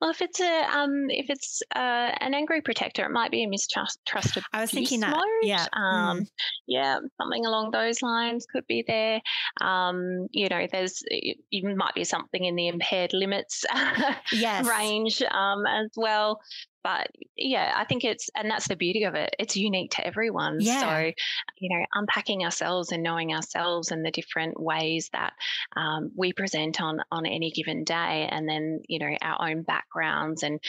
Well, 0.00 0.10
if 0.10 0.20
it's 0.22 0.40
a 0.40 0.64
um, 0.72 1.06
if 1.08 1.26
it's 1.28 1.62
uh, 1.74 2.12
an 2.20 2.34
angry 2.34 2.60
protector, 2.60 3.04
it 3.04 3.10
might 3.10 3.30
be 3.30 3.44
a 3.44 3.48
mistrusted. 3.48 4.44
I 4.52 4.60
was 4.60 4.70
thinking 4.70 5.00
that. 5.00 5.10
Mode. 5.10 5.22
Yeah, 5.42 5.66
um, 5.72 6.20
mm. 6.20 6.26
yeah, 6.66 6.98
something 7.20 7.46
along 7.46 7.70
those 7.70 8.02
lines 8.02 8.46
could 8.50 8.66
be 8.66 8.84
there. 8.86 9.20
Um, 9.60 10.28
you 10.30 10.48
know, 10.48 10.66
there's 10.70 11.02
it 11.06 11.38
might 11.76 11.94
be 11.94 12.04
something 12.04 12.44
in 12.44 12.56
the 12.56 12.68
impaired 12.68 13.12
limits 13.12 13.64
yes. 14.32 14.66
range 14.66 15.22
um, 15.22 15.66
as 15.66 15.90
well 15.96 16.40
but 16.84 17.08
yeah, 17.36 17.72
I 17.74 17.84
think 17.84 18.04
it's, 18.04 18.28
and 18.36 18.50
that's 18.50 18.68
the 18.68 18.76
beauty 18.76 19.04
of 19.04 19.14
it. 19.14 19.34
It's 19.38 19.56
unique 19.56 19.92
to 19.92 20.06
everyone. 20.06 20.58
Yeah. 20.60 20.80
So, 20.80 21.12
you 21.58 21.76
know, 21.76 21.84
unpacking 21.94 22.44
ourselves 22.44 22.92
and 22.92 23.02
knowing 23.02 23.34
ourselves 23.34 23.90
and 23.90 24.04
the 24.04 24.10
different 24.10 24.60
ways 24.60 25.08
that 25.14 25.32
um, 25.76 26.12
we 26.14 26.32
present 26.34 26.80
on 26.80 27.00
on 27.10 27.26
any 27.26 27.50
given 27.50 27.84
day, 27.84 28.28
and 28.30 28.48
then 28.48 28.80
you 28.86 28.98
know 28.98 29.16
our 29.22 29.48
own 29.48 29.62
backgrounds 29.62 30.42
and 30.42 30.60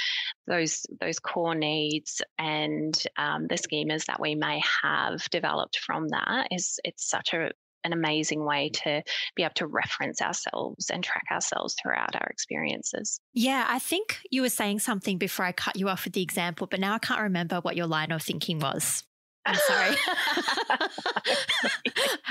those 0.48 0.86
those 1.00 1.20
core 1.20 1.56
needs 1.56 2.22
and 2.40 3.04
um, 3.18 3.48
the 3.48 3.56
schemas 3.56 4.06
that 4.06 4.22
we 4.22 4.36
may 4.36 4.62
have 4.84 5.30
developed 5.30 5.80
from 5.80 6.08
that 6.10 6.48
is 6.52 6.80
it's 6.84 7.10
such 7.10 7.34
a 7.34 7.52
an 7.86 7.94
amazing 7.94 8.44
way 8.44 8.70
mm. 8.70 8.84
to 8.84 9.04
be 9.36 9.44
able 9.44 9.54
to 9.56 9.68
reference 9.68 10.22
ourselves 10.22 10.90
and 10.90 11.04
track 11.04 11.26
ourselves 11.32 11.76
throughout 11.82 12.16
our 12.16 12.28
experiences. 12.28 13.20
Yeah, 13.34 13.66
I 13.68 13.80
think 13.80 14.20
you 14.32 14.42
were 14.42 14.50
saying 14.50 14.80
something 14.80 15.18
before 15.18 15.46
I 15.46 15.52
cut 15.52 15.78
you 15.78 15.90
off 15.90 16.04
with 16.06 16.14
the 16.14 16.22
example, 16.22 16.68
but 16.68 16.80
now 16.80 16.96
I 16.96 17.00
can't 17.00 17.22
remember 17.22 17.58
what 17.58 17.76
your 17.76 17.88
line 17.88 18.12
of 18.12 18.22
thinking 18.22 18.60
was. 18.60 19.04
I'm 19.46 19.56
sorry. 19.68 19.96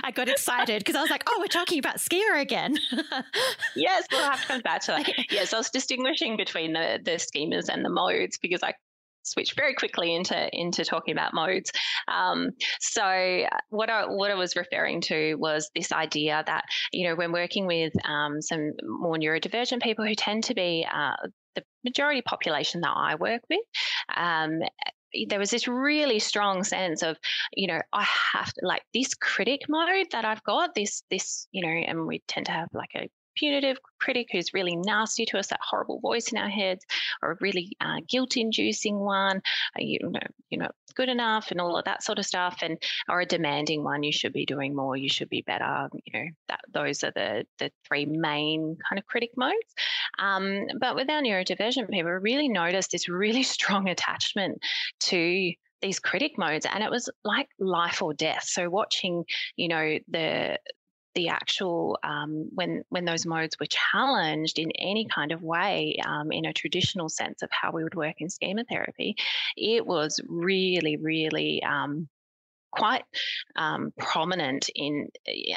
I 0.03 0.11
got 0.11 0.29
excited 0.29 0.81
because 0.81 0.97
I 0.97 1.01
was 1.01 1.11
like, 1.11 1.23
oh, 1.29 1.37
we're 1.39 1.47
talking 1.47 1.79
about 1.79 2.01
schema 2.01 2.41
again. 2.41 2.77
yes, 3.77 4.07
we'll 4.11 4.23
have 4.23 4.41
to 4.41 4.47
come 4.47 4.61
back 4.63 4.83
to 4.83 4.93
that. 4.93 5.09
Yes, 5.31 5.53
I 5.53 5.59
was 5.59 5.71
distinguishing 5.71 6.37
between 6.37 6.73
the, 6.73 6.99
the 7.03 7.13
schemas 7.13 7.69
and 7.69 7.85
the 7.85 7.89
modes 7.89 8.39
because 8.39 8.65
I 8.65 8.75
switch 9.25 9.55
very 9.55 9.75
quickly 9.75 10.15
into 10.15 10.49
into 10.53 10.85
talking 10.85 11.13
about 11.13 11.35
modes. 11.35 11.71
Um, 12.09 12.51
so 12.81 13.47
what 13.71 13.91
I 13.91 14.07
what 14.07 14.31
I 14.31 14.35
was 14.35 14.57
referring 14.57 15.01
to 15.03 15.35
was 15.37 15.71
this 15.75 15.93
idea 15.93 16.43
that 16.47 16.65
you 16.93 17.09
know 17.09 17.15
when 17.15 17.33
working 17.33 17.67
with 17.67 17.93
um, 18.07 18.41
some 18.41 18.73
more 18.85 19.17
neurodivergent 19.17 19.83
people 19.83 20.07
who 20.07 20.15
tend 20.15 20.45
to 20.45 20.55
be 20.55 20.87
uh, 20.93 21.17
the 21.55 21.65
majority 21.85 22.23
population 22.23 22.81
that 22.83 22.93
I 22.95 23.15
work 23.15 23.43
with. 23.49 23.61
Um, 24.17 24.61
there 25.29 25.39
was 25.39 25.51
this 25.51 25.69
really 25.69 26.19
strong 26.19 26.65
sense 26.65 27.03
of, 27.03 27.17
you 27.53 27.69
know, 27.69 27.81
I 27.93 28.05
have 28.33 28.53
to 28.53 28.67
like 28.67 28.83
this 28.93 29.15
critic 29.15 29.61
mode 29.69 30.07
that 30.13 30.25
I've 30.25 30.43
got, 30.43 30.75
this, 30.75 31.05
this, 31.11 31.47
you 31.53 31.65
know, 31.65 31.69
and 31.69 32.07
we 32.07 32.23
tend 32.27 32.47
to 32.47 32.53
have 32.53 32.69
like 32.73 32.91
a 32.97 33.09
punitive 33.35 33.79
critic 34.01 34.29
who's 34.33 34.55
really 34.55 34.77
nasty 34.77 35.25
to 35.27 35.39
us, 35.39 35.49
that 35.49 35.61
horrible 35.63 36.01
voice 36.01 36.33
in 36.33 36.39
our 36.39 36.49
heads, 36.49 36.85
or 37.23 37.33
a 37.33 37.37
really 37.41 37.77
uh, 37.81 38.01
guilt-inducing 38.09 38.99
one, 38.99 39.39
uh, 39.39 39.81
you 39.81 39.99
know, 40.03 40.21
you 40.51 40.59
know, 40.59 40.69
good 40.95 41.09
enough, 41.09 41.51
and 41.51 41.61
all 41.61 41.77
of 41.77 41.85
that 41.85 42.03
sort 42.03 42.19
of 42.19 42.27
stuff, 42.27 42.59
and 42.63 42.81
or 43.09 43.21
a 43.21 43.27
demanding 43.27 43.83
one, 43.83 44.03
you 44.03 44.13
should 44.13 44.33
be 44.33 44.47
doing 44.47 44.75
more, 44.75 44.97
you 44.97 45.09
should 45.09 45.29
be 45.29 45.43
better. 45.43 45.89
You 46.05 46.13
know, 46.21 46.27
that 46.49 46.61
those 46.73 47.03
are 47.03 47.13
the 47.13 47.45
the 47.59 47.71
three 47.87 48.07
main 48.07 48.77
kind 48.89 48.99
of 48.99 49.07
critic 49.07 49.31
modes. 49.37 49.75
Um, 50.19 50.67
but 50.79 50.95
with 50.95 51.11
our 51.11 51.23
neurodivergent 51.23 51.91
people, 51.91 52.11
really 52.13 52.49
noticed 52.49 52.93
this 52.93 53.09
really 53.09 53.43
strong 53.55 53.89
attachment 53.89 54.63
to 55.01 55.53
these 55.83 56.01
critic 56.01 56.39
modes 56.39 56.65
and 56.65 56.83
it 56.83 56.91
was 56.91 57.11
like 57.25 57.49
life 57.59 58.01
or 58.01 58.15
death 58.15 58.45
so 58.45 58.71
watching 58.71 59.23
you 59.57 59.69
know 59.69 59.99
the 60.09 60.59
the 61.15 61.29
actual 61.29 61.99
um, 62.03 62.49
when 62.55 62.85
when 62.89 63.05
those 63.05 63.27
modes 63.27 63.59
were 63.59 63.67
challenged 63.67 64.59
in 64.59 64.71
any 64.73 65.07
kind 65.07 65.33
of 65.33 65.43
way 65.43 65.99
um, 66.07 66.33
in 66.33 66.45
a 66.45 66.53
traditional 66.53 67.09
sense 67.09 67.43
of 67.43 67.51
how 67.51 67.71
we 67.73 67.83
would 67.83 67.95
work 67.95 68.17
in 68.21 68.31
schema 68.31 68.65
therapy, 68.65 69.17
it 69.57 69.87
was 69.87 70.21
really 70.29 70.97
really 70.97 71.63
um, 71.63 72.09
quite 72.75 73.05
um, 73.57 73.93
prominent 73.99 74.69
in 74.75 75.09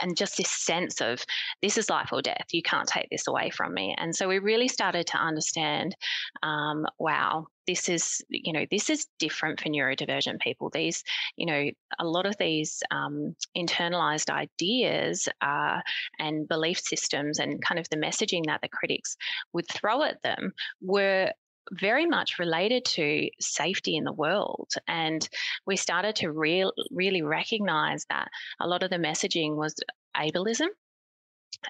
and 0.02 0.16
just 0.16 0.38
this 0.38 0.52
sense 0.52 1.02
of 1.02 1.24
this 1.62 1.78
is 1.78 1.90
life 1.90 2.10
or 2.12 2.22
death. 2.22 2.46
You 2.52 2.62
can't 2.62 2.88
take 2.88 3.08
this 3.10 3.28
away 3.28 3.50
from 3.50 3.74
me. 3.74 3.96
And 3.98 4.16
so 4.16 4.28
we 4.28 4.40
really 4.40 4.68
started 4.68 5.08
to 5.08 5.18
understand 5.18 5.96
um, 6.44 6.86
wow 7.00 7.48
this 7.68 7.90
is 7.90 8.24
you 8.30 8.54
know 8.54 8.66
this 8.72 8.90
is 8.90 9.08
different 9.20 9.60
for 9.60 9.70
neurodivergent 9.70 10.40
people 10.40 10.70
these 10.70 11.04
you 11.36 11.46
know 11.46 11.70
a 12.00 12.06
lot 12.06 12.26
of 12.26 12.36
these 12.38 12.82
um, 12.92 13.36
internalized 13.56 14.30
ideas 14.30 15.28
uh, 15.42 15.80
and 16.20 16.48
belief 16.48 16.80
systems 16.80 17.40
and 17.40 17.62
kind 17.62 17.80
of 17.80 17.88
the 17.90 17.98
messaging 17.98 18.46
that 18.46 18.62
the 18.62 18.70
critics 18.70 19.18
would 19.54 19.68
throw 19.68 20.04
at 20.04 20.22
them 20.24 20.54
were 20.82 21.32
very 21.72 22.06
much 22.06 22.40
related 22.40 22.86
to 22.86 23.30
safety 23.40 23.96
in 23.96 24.04
the 24.04 24.14
world. 24.14 24.72
And 24.88 25.28
we 25.66 25.76
started 25.76 26.16
to 26.18 26.32
real, 26.32 26.72
really 26.92 27.22
recognize 27.22 28.06
that 28.10 28.30
a 28.62 28.68
lot 28.68 28.84
of 28.84 28.90
the 28.90 28.98
messaging 28.98 29.56
was 29.56 29.76
ableism. 30.16 30.68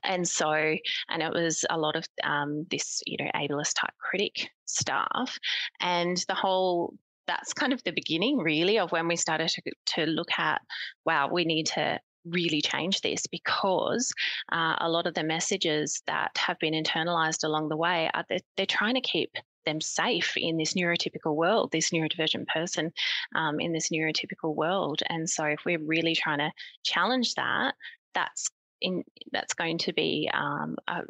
And 0.04 0.28
so, 0.28 0.52
and 0.52 1.22
it 1.22 1.32
was 1.32 1.66
a 1.70 1.78
lot 1.78 1.96
of 1.96 2.06
um, 2.24 2.66
this, 2.70 3.02
you 3.06 3.18
know, 3.20 3.32
ableist 3.36 3.76
type 3.76 3.94
critic 4.00 4.50
stuff. 4.66 5.38
And 5.80 6.18
the 6.28 6.36
whole, 6.36 6.94
that's 7.28 7.54
kind 7.54 7.74
of 7.74 7.84
the 7.84 7.92
beginning, 7.92 8.38
really, 8.38 8.80
of 8.80 8.92
when 8.92 9.08
we 9.08 9.16
started 9.16 9.50
to, 9.50 9.62
to 9.96 10.06
look 10.06 10.30
at, 10.38 10.62
wow, 11.06 11.30
we 11.32 11.46
need 11.46 11.68
to 11.68 12.00
really 12.26 12.62
change 12.62 13.02
this 13.02 13.26
because 13.28 14.12
uh, 14.52 14.76
a 14.80 14.90
lot 14.90 15.08
of 15.08 15.14
the 15.14 15.24
messages 15.24 16.02
that 16.08 16.32
have 16.38 16.60
been 16.60 16.74
internalized 16.74 17.44
along 17.44 17.70
the 17.70 17.78
way 17.78 18.10
are 18.14 18.26
they're, 18.30 18.40
they're 18.58 18.66
trying 18.66 18.96
to 18.96 19.02
keep 19.02 19.32
them 19.66 19.82
safe 19.82 20.34
in 20.38 20.58
this 20.58 20.74
neurotypical 20.74 21.36
world, 21.36 21.72
this 21.72 21.92
neurodivergent 21.92 22.48
person 22.48 22.92
um, 23.36 23.60
in 23.60 23.74
this 23.74 23.90
neurotypical 23.90 24.56
world. 24.56 25.02
And 25.10 25.30
so, 25.30 25.46
if 25.46 25.60
we're 25.66 25.84
really 25.84 26.16
trying 26.16 26.40
to 26.40 26.52
challenge 26.84 27.36
that, 27.36 27.76
that's 28.14 28.50
in 28.82 29.04
that's 29.32 29.54
going 29.54 29.78
to 29.80 29.94
be 29.94 30.30
um, 30.34 30.76
a 30.88 31.02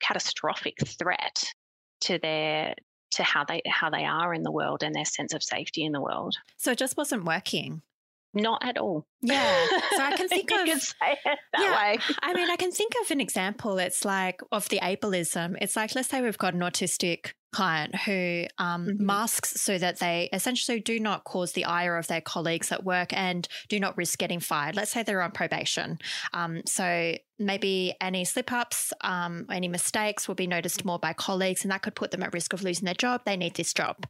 catastrophic 0.00 0.76
threat 0.86 1.44
to 2.02 2.18
their 2.18 2.74
to 3.12 3.22
how 3.22 3.44
they 3.44 3.62
how 3.66 3.90
they 3.90 4.04
are 4.04 4.34
in 4.34 4.42
the 4.42 4.50
world 4.50 4.82
and 4.82 4.94
their 4.94 5.04
sense 5.04 5.34
of 5.34 5.42
safety 5.42 5.84
in 5.84 5.92
the 5.92 6.00
world. 6.00 6.34
So 6.56 6.72
it 6.72 6.78
just 6.78 6.96
wasn't 6.96 7.24
working. 7.24 7.82
Not 8.34 8.64
at 8.66 8.78
all. 8.78 9.06
Yeah. 9.22 9.66
So 9.96 10.02
I 10.02 10.16
can 10.16 10.28
think 10.28 10.50
you 10.50 10.60
of 10.60 10.66
could 10.66 10.82
say 10.82 11.12
it 11.24 11.38
that 11.52 11.60
Yeah. 11.62 11.76
way. 11.76 11.98
I 12.22 12.32
mean, 12.34 12.50
I 12.50 12.56
can 12.56 12.72
think 12.72 12.92
of 13.02 13.10
an 13.10 13.20
example. 13.20 13.78
It's 13.78 14.04
like 14.04 14.40
of 14.50 14.68
the 14.68 14.80
ableism. 14.80 15.56
It's 15.60 15.76
like, 15.76 15.94
let's 15.94 16.08
say 16.08 16.20
we've 16.22 16.38
got 16.38 16.54
an 16.54 16.60
autistic 16.60 17.32
client 17.52 17.94
who 17.94 18.46
um, 18.56 18.86
Mhm. 18.86 19.00
masks 19.00 19.60
so 19.60 19.76
that 19.76 19.98
they 19.98 20.30
essentially 20.32 20.80
do 20.80 20.98
not 20.98 21.24
cause 21.24 21.52
the 21.52 21.66
ire 21.66 21.98
of 21.98 22.06
their 22.06 22.22
colleagues 22.22 22.72
at 22.72 22.82
work 22.82 23.12
and 23.12 23.46
do 23.68 23.78
not 23.78 23.94
risk 23.98 24.18
getting 24.18 24.40
fired. 24.40 24.74
Let's 24.74 24.90
say 24.90 25.02
they're 25.02 25.20
on 25.20 25.32
probation. 25.32 25.98
Um, 26.32 26.62
so 26.66 27.14
maybe 27.38 27.94
any 28.00 28.24
slip 28.24 28.50
ups, 28.52 28.94
um, 29.02 29.44
any 29.50 29.68
mistakes 29.68 30.28
will 30.28 30.34
be 30.34 30.46
noticed 30.46 30.84
more 30.86 30.98
by 30.98 31.12
colleagues, 31.12 31.62
and 31.62 31.70
that 31.72 31.82
could 31.82 31.94
put 31.94 32.10
them 32.12 32.22
at 32.22 32.32
risk 32.32 32.54
of 32.54 32.62
losing 32.62 32.86
their 32.86 32.94
job. 32.94 33.20
They 33.26 33.36
need 33.36 33.54
this 33.54 33.74
job. 33.74 34.06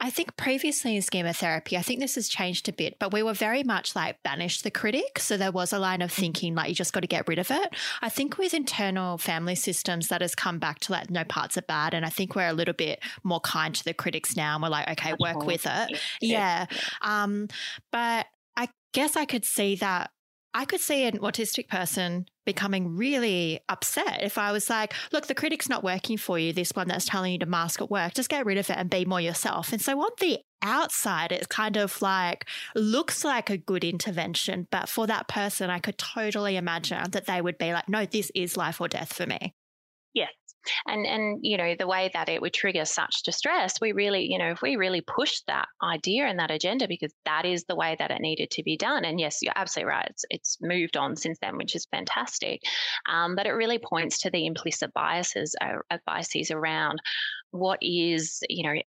I 0.00 0.08
think 0.08 0.36
previously 0.38 0.96
in 0.96 1.02
schema 1.02 1.34
therapy, 1.34 1.76
I 1.76 1.82
think 1.82 2.00
this 2.00 2.14
has 2.14 2.28
changed 2.28 2.68
a 2.70 2.72
bit, 2.72 2.98
but 2.98 3.12
we 3.12 3.22
were 3.22 3.34
very 3.34 3.64
much 3.64 3.94
like 3.96 4.22
the 4.62 4.70
critic. 4.70 5.18
So 5.18 5.36
there 5.36 5.52
was 5.52 5.72
a 5.72 5.78
line 5.78 6.02
of 6.02 6.10
thinking 6.10 6.54
like 6.54 6.68
you 6.68 6.74
just 6.74 6.92
got 6.92 7.00
to 7.00 7.06
get 7.06 7.28
rid 7.28 7.38
of 7.38 7.50
it. 7.50 7.74
I 8.02 8.08
think 8.08 8.38
with 8.38 8.54
internal 8.54 9.18
family 9.18 9.54
systems, 9.54 10.08
that 10.08 10.20
has 10.20 10.34
come 10.34 10.58
back 10.58 10.80
to 10.80 10.92
like 10.92 11.10
no 11.10 11.24
parts 11.24 11.56
are 11.56 11.62
bad. 11.62 11.94
And 11.94 12.04
I 12.04 12.08
think 12.08 12.34
we're 12.34 12.48
a 12.48 12.52
little 12.52 12.74
bit 12.74 13.00
more 13.22 13.40
kind 13.40 13.74
to 13.74 13.84
the 13.84 13.94
critics 13.94 14.36
now. 14.36 14.54
And 14.54 14.62
we're 14.62 14.68
like, 14.68 14.88
okay, 14.92 15.14
work 15.20 15.44
with 15.44 15.66
it. 15.66 16.00
Yeah. 16.20 16.38
Yeah. 16.38 16.66
Um, 17.02 17.48
but 17.92 18.26
I 18.56 18.68
guess 18.92 19.16
I 19.16 19.24
could 19.24 19.44
see 19.44 19.76
that. 19.76 20.10
I 20.54 20.64
could 20.64 20.80
see 20.80 21.04
an 21.04 21.18
autistic 21.18 21.68
person 21.68 22.26
becoming 22.46 22.96
really 22.96 23.60
upset 23.68 24.22
if 24.22 24.38
I 24.38 24.50
was 24.50 24.70
like, 24.70 24.94
look, 25.12 25.26
the 25.26 25.34
critic's 25.34 25.68
not 25.68 25.84
working 25.84 26.16
for 26.16 26.38
you, 26.38 26.54
this 26.54 26.72
one 26.74 26.88
that's 26.88 27.04
telling 27.04 27.32
you 27.32 27.38
to 27.40 27.46
mask 27.46 27.82
at 27.82 27.90
work, 27.90 28.14
just 28.14 28.30
get 28.30 28.46
rid 28.46 28.56
of 28.56 28.70
it 28.70 28.76
and 28.78 28.88
be 28.88 29.04
more 29.04 29.20
yourself. 29.20 29.72
And 29.72 29.82
so 29.82 30.00
on 30.00 30.10
the 30.18 30.38
outside, 30.62 31.32
it 31.32 31.48
kind 31.48 31.76
of 31.76 32.00
like 32.02 32.46
looks 32.74 33.24
like 33.24 33.50
a 33.50 33.56
good 33.56 33.84
intervention. 33.84 34.66
But 34.70 34.88
for 34.88 35.06
that 35.06 35.28
person, 35.28 35.70
I 35.70 35.78
could 35.78 35.98
totally 35.98 36.56
imagine 36.56 37.10
that 37.10 37.26
they 37.26 37.40
would 37.40 37.58
be 37.58 37.72
like, 37.72 37.88
no, 37.88 38.06
this 38.06 38.30
is 38.34 38.56
life 38.56 38.80
or 38.80 38.88
death 38.88 39.12
for 39.12 39.26
me. 39.26 39.54
Yes. 40.14 40.30
And 40.86 41.06
and 41.06 41.38
you 41.42 41.56
know 41.56 41.74
the 41.78 41.86
way 41.86 42.10
that 42.12 42.28
it 42.28 42.42
would 42.42 42.52
trigger 42.52 42.84
such 42.84 43.22
distress, 43.22 43.80
we 43.80 43.92
really 43.92 44.30
you 44.30 44.38
know 44.38 44.50
if 44.50 44.60
we 44.60 44.76
really 44.76 45.00
pushed 45.00 45.46
that 45.46 45.68
idea 45.82 46.26
and 46.26 46.38
that 46.38 46.50
agenda 46.50 46.88
because 46.88 47.12
that 47.24 47.46
is 47.46 47.64
the 47.64 47.76
way 47.76 47.96
that 47.98 48.10
it 48.10 48.20
needed 48.20 48.50
to 48.50 48.62
be 48.62 48.76
done. 48.76 49.04
And 49.04 49.18
yes, 49.20 49.38
you're 49.40 49.52
absolutely 49.56 49.90
right. 49.90 50.08
It's 50.10 50.24
it's 50.30 50.58
moved 50.60 50.96
on 50.96 51.16
since 51.16 51.38
then, 51.40 51.56
which 51.56 51.74
is 51.74 51.86
fantastic. 51.90 52.60
Um, 53.08 53.34
but 53.34 53.46
it 53.46 53.52
really 53.52 53.78
points 53.78 54.18
to 54.20 54.30
the 54.30 54.46
implicit 54.46 54.92
biases 54.92 55.54
uh, 55.60 55.98
biases 56.06 56.50
around 56.50 57.00
what 57.50 57.78
is 57.80 58.40
you 58.48 58.64
know 58.64 58.80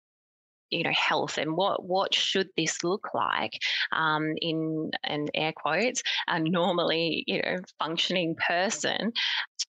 you 0.70 0.82
know 0.82 0.92
health 0.92 1.38
and 1.38 1.56
what 1.56 1.84
what 1.84 2.14
should 2.14 2.48
this 2.56 2.82
look 2.84 3.08
like 3.14 3.58
um, 3.92 4.34
in 4.40 4.90
and 5.04 5.30
air 5.34 5.52
quotes 5.52 6.02
a 6.28 6.38
normally 6.38 7.25
you 7.26 7.42
know 7.42 7.56
functioning 7.78 8.34
person 8.34 9.12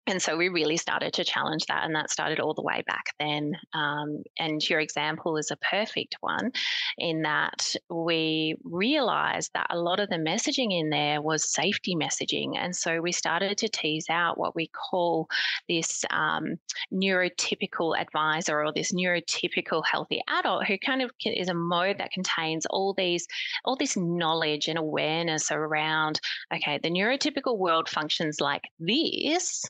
and 0.08 0.22
so 0.22 0.36
we 0.38 0.50
really 0.50 0.78
started 0.78 1.14
to 1.14 1.24
challenge 1.24 1.66
that 1.68 1.86
and 1.86 1.96
that 1.96 2.10
started 2.10 2.40
all 2.40 2.54
the 2.54 2.64
way 2.64 2.84
back 2.88 3.06
then 3.20 3.54
um, 3.74 4.24
and 4.38 4.68
your 4.68 4.80
example 4.80 5.38
is 5.38 5.52
a 5.52 5.58
perfect 5.58 6.16
one 6.22 6.52
in 6.98 7.22
that 7.22 7.76
we 7.90 8.56
realized 8.64 9.52
that 9.54 9.68
a 9.70 9.78
lot 9.78 10.00
of 10.00 10.10
the 10.10 10.16
messaging 10.16 10.78
in 10.78 10.90
there 10.90 11.22
was 11.22 11.54
safety 11.54 11.96
messaging 11.96 12.58
and 12.58 12.76
so 12.76 13.00
we 13.02 13.12
started 13.12 13.58
to 13.58 13.70
tease 13.70 14.08
out 14.10 14.38
what 14.38 14.56
we 14.56 14.68
call 14.68 15.28
this 15.68 16.04
um, 16.10 16.58
neurotypical 16.94 17.98
advisor 17.98 18.64
or 18.64 18.74
this 18.74 18.92
neurotypical 18.92 19.84
healthy 19.90 20.22
adult 20.30 20.66
who 20.66 20.78
kind 20.78 21.02
of 21.02 21.12
is 21.26 21.50
a 21.50 21.54
mode 21.54 21.98
that 22.00 22.12
contains 22.12 22.66
all 22.68 22.94
these 22.94 23.28
all 23.66 23.76
this 23.76 23.96
knowledge 23.96 24.68
and 24.68 24.78
awareness 24.78 25.52
around 25.52 26.20
okay 26.54 26.80
the 26.82 26.90
neurotypical 26.90 27.58
world 27.58 27.88
functions 27.88 28.40
like 28.42 28.64
this 28.80 29.66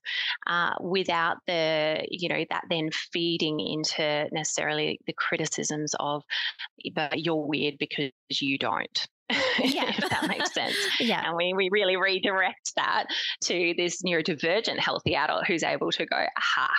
uh, 0.47 0.73
without 0.81 1.37
the 1.47 2.05
you 2.09 2.29
know 2.29 2.43
that 2.49 2.63
then 2.69 2.89
feeding 3.13 3.59
into 3.59 4.25
necessarily 4.31 4.99
the 5.07 5.13
criticisms 5.13 5.93
of 5.99 6.23
but 6.95 7.19
you're 7.19 7.45
weird 7.45 7.75
because 7.79 8.11
you 8.29 8.57
don't 8.57 9.07
Yeah. 9.59 9.89
if 9.89 10.09
that 10.09 10.27
makes 10.27 10.53
sense 10.53 10.75
Yeah. 10.99 11.23
and 11.25 11.35
we, 11.37 11.53
we 11.53 11.69
really 11.71 11.97
redirect 11.97 12.73
that 12.75 13.05
to 13.43 13.73
this 13.77 14.01
neurodivergent 14.01 14.79
healthy 14.79 15.15
adult 15.15 15.45
who's 15.45 15.63
able 15.63 15.91
to 15.91 16.05
go, 16.05 16.15
aha, 16.15 16.69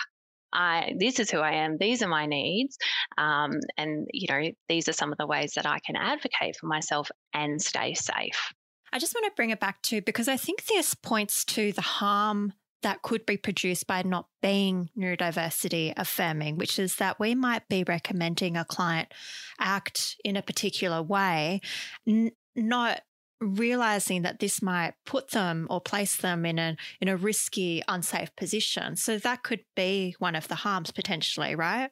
I, 0.53 0.93
this 0.99 1.19
is 1.19 1.31
who 1.31 1.39
I 1.39 1.53
am. 1.63 1.77
These 1.79 2.01
are 2.01 2.09
my 2.09 2.25
needs. 2.25 2.77
Um, 3.17 3.51
and, 3.77 4.05
you 4.11 4.27
know, 4.29 4.49
these 4.67 4.89
are 4.89 4.93
some 4.93 5.13
of 5.13 5.17
the 5.17 5.27
ways 5.27 5.53
that 5.55 5.65
I 5.65 5.79
can 5.85 5.95
advocate 5.95 6.57
for 6.59 6.67
myself 6.67 7.09
and 7.33 7.61
stay 7.61 7.93
safe. 7.93 8.53
I 8.91 8.99
just 8.99 9.15
want 9.15 9.25
to 9.27 9.31
bring 9.37 9.51
it 9.51 9.61
back 9.61 9.81
to 9.83 10.01
because 10.01 10.27
I 10.27 10.35
think 10.35 10.65
this 10.65 10.93
points 10.93 11.45
to 11.45 11.71
the 11.71 11.81
harm 11.81 12.51
that 12.81 13.01
could 13.01 13.25
be 13.25 13.37
produced 13.37 13.87
by 13.87 14.01
not 14.03 14.27
being 14.41 14.89
neurodiversity 14.97 15.93
affirming, 15.97 16.57
which 16.57 16.79
is 16.79 16.95
that 16.95 17.19
we 17.19 17.35
might 17.35 17.67
be 17.67 17.83
recommending 17.83 18.57
a 18.57 18.65
client 18.65 19.13
act 19.59 20.17
in 20.23 20.35
a 20.35 20.41
particular 20.41 21.01
way, 21.01 21.61
n- 22.07 22.31
not 22.55 23.01
realizing 23.39 24.21
that 24.21 24.39
this 24.39 24.61
might 24.61 24.93
put 25.05 25.31
them 25.31 25.67
or 25.69 25.81
place 25.81 26.17
them 26.17 26.45
in 26.45 26.59
a 26.59 26.77
in 27.01 27.07
a 27.07 27.17
risky 27.17 27.81
unsafe 27.87 28.33
position 28.35 28.95
so 28.95 29.17
that 29.17 29.41
could 29.41 29.61
be 29.75 30.15
one 30.19 30.35
of 30.35 30.47
the 30.47 30.53
harms 30.53 30.91
potentially 30.91 31.55
right 31.55 31.89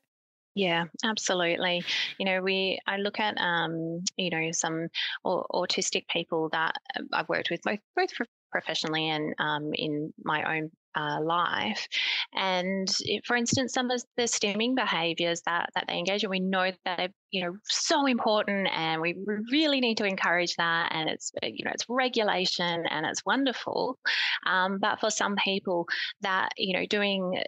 Yeah, 0.55 0.85
absolutely. 1.05 1.83
You 2.17 2.25
know, 2.25 2.41
we 2.41 2.79
I 2.85 2.97
look 2.97 3.19
at 3.19 3.37
um, 3.39 4.03
you 4.17 4.29
know 4.29 4.51
some 4.51 4.87
autistic 5.25 6.07
people 6.07 6.49
that 6.51 6.75
uh, 6.97 7.03
I've 7.13 7.29
worked 7.29 7.49
with 7.49 7.61
both 7.61 7.79
both 7.95 8.09
professionally 8.51 9.09
and 9.09 9.33
um, 9.39 9.71
in 9.73 10.13
my 10.23 10.57
own 10.57 10.71
uh, 10.95 11.21
life. 11.21 11.87
And 12.33 12.87
for 13.25 13.35
instance, 13.35 13.73
some 13.73 13.91
of 13.91 14.03
the 14.17 14.23
stimming 14.23 14.75
behaviours 14.75 15.41
that 15.45 15.69
that 15.75 15.85
they 15.87 15.97
engage 15.97 16.23
in, 16.23 16.29
we 16.29 16.39
know 16.39 16.71
that 16.71 16.97
they're 16.97 17.09
you 17.31 17.43
know 17.43 17.55
so 17.63 18.05
important, 18.05 18.67
and 18.73 19.01
we 19.01 19.15
really 19.51 19.79
need 19.79 19.97
to 19.97 20.05
encourage 20.05 20.55
that. 20.55 20.91
And 20.93 21.09
it's 21.09 21.31
uh, 21.43 21.47
you 21.47 21.65
know 21.65 21.71
it's 21.73 21.85
regulation 21.89 22.83
and 22.89 23.05
it's 23.05 23.25
wonderful. 23.25 23.97
Um, 24.45 24.79
but 24.79 24.99
for 24.99 25.09
some 25.09 25.35
people, 25.43 25.87
that 26.21 26.49
you 26.57 26.77
know 26.77 26.85
doing 26.85 27.41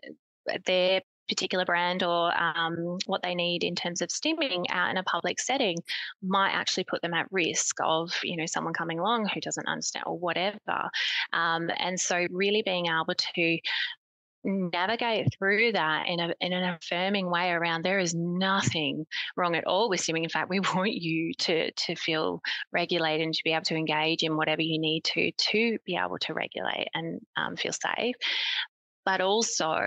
uh, 0.51 0.57
their 0.65 1.01
particular 1.27 1.65
brand 1.65 2.03
or 2.03 2.31
um, 2.37 2.97
what 3.05 3.21
they 3.21 3.35
need 3.35 3.63
in 3.63 3.75
terms 3.75 4.01
of 4.01 4.09
stimming 4.09 4.65
out 4.69 4.89
in 4.89 4.97
a 4.97 5.03
public 5.03 5.39
setting 5.39 5.77
might 6.21 6.51
actually 6.51 6.83
put 6.83 7.01
them 7.01 7.13
at 7.13 7.31
risk 7.31 7.77
of 7.83 8.11
you 8.23 8.37
know 8.37 8.45
someone 8.45 8.73
coming 8.73 8.99
along 8.99 9.27
who 9.27 9.41
doesn't 9.41 9.67
understand 9.67 10.03
or 10.05 10.17
whatever. 10.17 10.89
Um, 11.33 11.69
and 11.77 11.99
so 11.99 12.27
really 12.31 12.61
being 12.63 12.87
able 12.87 13.15
to 13.35 13.59
navigate 14.43 15.27
through 15.37 15.71
that 15.73 16.07
in, 16.07 16.19
a, 16.19 16.33
in 16.41 16.51
an 16.53 16.77
affirming 16.81 17.29
way 17.29 17.51
around 17.51 17.83
there 17.83 17.99
is 17.99 18.15
nothing 18.15 19.05
wrong 19.37 19.55
at 19.55 19.65
all 19.65 19.89
with 19.89 20.01
stimming 20.01 20.23
in 20.23 20.29
fact 20.29 20.49
we 20.49 20.59
want 20.75 20.93
you 20.93 21.33
to 21.35 21.71
to 21.73 21.95
feel 21.95 22.41
regulated 22.71 23.25
and 23.25 23.33
to 23.35 23.43
be 23.43 23.51
able 23.51 23.63
to 23.63 23.75
engage 23.75 24.23
in 24.23 24.35
whatever 24.35 24.61
you 24.61 24.79
need 24.79 25.03
to 25.03 25.31
to 25.33 25.77
be 25.85 25.95
able 25.95 26.17
to 26.17 26.33
regulate 26.33 26.87
and 26.93 27.21
um, 27.37 27.55
feel 27.55 27.71
safe 27.71 28.15
but 29.05 29.21
also 29.21 29.77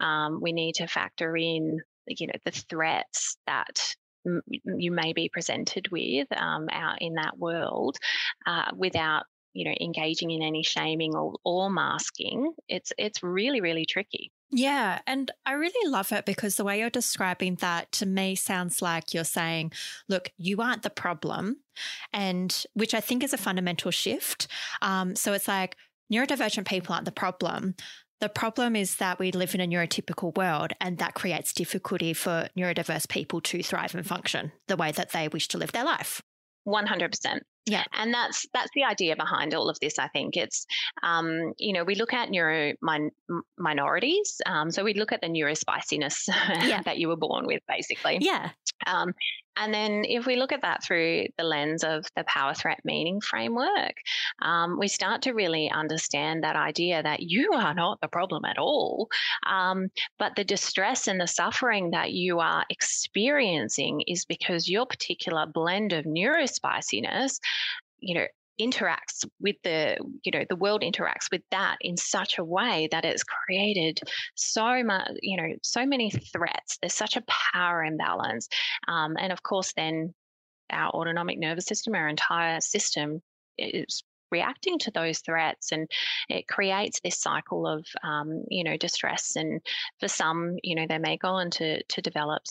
um, 0.00 0.40
we 0.40 0.52
need 0.52 0.74
to 0.76 0.86
factor 0.86 1.36
in 1.36 1.80
you 2.06 2.26
know 2.26 2.34
the 2.44 2.50
threats 2.50 3.36
that 3.46 3.94
m- 4.26 4.42
you 4.78 4.90
may 4.90 5.12
be 5.12 5.28
presented 5.28 5.88
with 5.90 6.28
um, 6.36 6.68
out 6.70 7.00
in 7.00 7.14
that 7.14 7.38
world 7.38 7.96
uh, 8.46 8.70
without 8.76 9.24
you 9.54 9.64
know 9.64 9.74
engaging 9.80 10.30
in 10.30 10.42
any 10.42 10.62
shaming 10.62 11.14
or, 11.14 11.34
or 11.44 11.70
masking 11.70 12.52
it's 12.68 12.92
it's 12.98 13.22
really 13.22 13.60
really 13.60 13.86
tricky 13.86 14.30
Yeah. 14.50 15.00
And 15.06 15.32
I 15.44 15.52
really 15.54 15.90
love 15.90 16.12
it 16.12 16.24
because 16.24 16.54
the 16.54 16.64
way 16.64 16.78
you're 16.78 16.90
describing 16.90 17.56
that 17.56 17.90
to 17.92 18.06
me 18.06 18.36
sounds 18.36 18.80
like 18.80 19.12
you're 19.12 19.24
saying, 19.24 19.72
look, 20.08 20.30
you 20.38 20.60
aren't 20.60 20.82
the 20.82 20.90
problem. 20.90 21.56
And 22.12 22.64
which 22.74 22.94
I 22.94 23.00
think 23.00 23.24
is 23.24 23.32
a 23.32 23.38
fundamental 23.38 23.90
shift. 23.90 24.46
Um, 24.80 25.16
so 25.16 25.32
it's 25.32 25.48
like 25.48 25.76
neurodivergent 26.12 26.68
people 26.68 26.94
aren't 26.94 27.04
the 27.04 27.10
problem. 27.12 27.74
The 28.20 28.28
problem 28.28 28.76
is 28.76 28.96
that 28.96 29.18
we 29.18 29.32
live 29.32 29.54
in 29.54 29.60
a 29.60 29.66
neurotypical 29.66 30.36
world 30.36 30.72
and 30.80 30.98
that 30.98 31.14
creates 31.14 31.52
difficulty 31.52 32.12
for 32.14 32.48
neurodiverse 32.56 33.08
people 33.08 33.40
to 33.42 33.62
thrive 33.62 33.94
and 33.94 34.06
function 34.06 34.52
the 34.68 34.76
way 34.76 34.92
that 34.92 35.10
they 35.10 35.28
wish 35.28 35.48
to 35.48 35.58
live 35.58 35.72
their 35.72 35.84
life. 35.84 36.22
100% 36.66 37.40
Yeah. 37.66 37.84
and 37.94 38.12
that's 38.12 38.46
that's 38.52 38.70
the 38.74 38.84
idea 38.84 39.16
behind 39.16 39.54
all 39.54 39.68
of 39.70 39.78
this 39.80 39.98
i 39.98 40.08
think 40.08 40.36
it's 40.36 40.66
um, 41.02 41.52
you 41.58 41.72
know 41.72 41.84
we 41.84 41.94
look 41.94 42.12
at 42.12 42.30
neuro 42.30 42.74
min- 42.82 43.10
minorities 43.58 44.40
um, 44.46 44.70
so 44.70 44.84
we 44.84 44.94
look 44.94 45.12
at 45.12 45.20
the 45.20 45.28
neurospiciness 45.28 46.28
Yeah. 46.66 46.82
that 46.84 46.98
you 46.98 47.08
were 47.08 47.16
born 47.16 47.46
with 47.46 47.62
basically 47.68 48.18
Yeah. 48.20 48.50
um, 48.86 49.12
and 49.56 49.72
then 49.72 50.04
if 50.04 50.26
we 50.26 50.34
look 50.36 50.50
at 50.52 50.62
that 50.62 50.82
through 50.82 51.26
the 51.38 51.44
lens 51.44 51.84
of 51.84 52.04
the 52.16 52.24
power 52.24 52.54
threat 52.54 52.80
meaning 52.84 53.20
framework, 53.20 53.94
um, 54.42 54.80
we 54.80 54.88
start 54.88 55.22
to 55.22 55.32
really 55.32 55.70
understand 55.70 56.42
that 56.42 56.56
idea 56.56 57.00
that 57.04 57.20
you 57.20 57.52
are 57.52 57.72
not 57.72 58.00
the 58.00 58.08
problem 58.08 58.44
at 58.44 58.58
all. 58.58 59.08
Um, 59.48 59.90
but 60.18 60.34
the 60.34 60.42
distress 60.42 61.06
and 61.06 61.20
the 61.20 61.28
suffering 61.28 61.92
that 61.92 62.10
you 62.12 62.40
are 62.40 62.64
experiencing 62.68 64.02
is 64.08 64.24
because 64.24 64.68
your 64.68 64.86
particular 64.86 65.46
blend 65.46 65.92
of 65.92 66.04
neurospiciness, 66.04 67.38
you 68.00 68.14
know, 68.14 68.26
interacts 68.60 69.26
with 69.40 69.56
the 69.64 69.96
you 70.22 70.30
know 70.30 70.44
the 70.48 70.56
world 70.56 70.82
interacts 70.82 71.28
with 71.32 71.42
that 71.50 71.76
in 71.80 71.96
such 71.96 72.38
a 72.38 72.44
way 72.44 72.88
that 72.92 73.04
it's 73.04 73.24
created 73.24 73.98
so 74.36 74.84
much 74.84 75.10
you 75.22 75.36
know 75.36 75.56
so 75.62 75.84
many 75.84 76.10
threats. 76.10 76.78
There's 76.80 76.94
such 76.94 77.16
a 77.16 77.24
power 77.52 77.82
imbalance 77.82 78.48
um, 78.86 79.16
and 79.18 79.32
of 79.32 79.42
course 79.42 79.72
then 79.76 80.14
our 80.70 80.90
autonomic 80.90 81.38
nervous 81.38 81.66
system 81.66 81.94
our 81.94 82.08
entire 82.08 82.60
system 82.60 83.22
is 83.58 84.04
reacting 84.30 84.78
to 84.78 84.90
those 84.92 85.18
threats 85.18 85.72
and 85.72 85.90
it 86.28 86.46
creates 86.46 87.00
this 87.00 87.18
cycle 87.18 87.66
of 87.66 87.84
um, 88.04 88.44
you 88.48 88.62
know 88.62 88.76
distress 88.76 89.34
and 89.34 89.60
for 89.98 90.06
some 90.06 90.56
you 90.62 90.76
know 90.76 90.86
they 90.88 90.98
may 90.98 91.16
go 91.16 91.28
on 91.28 91.50
to 91.50 91.82
to 91.84 92.00
develop 92.00 92.42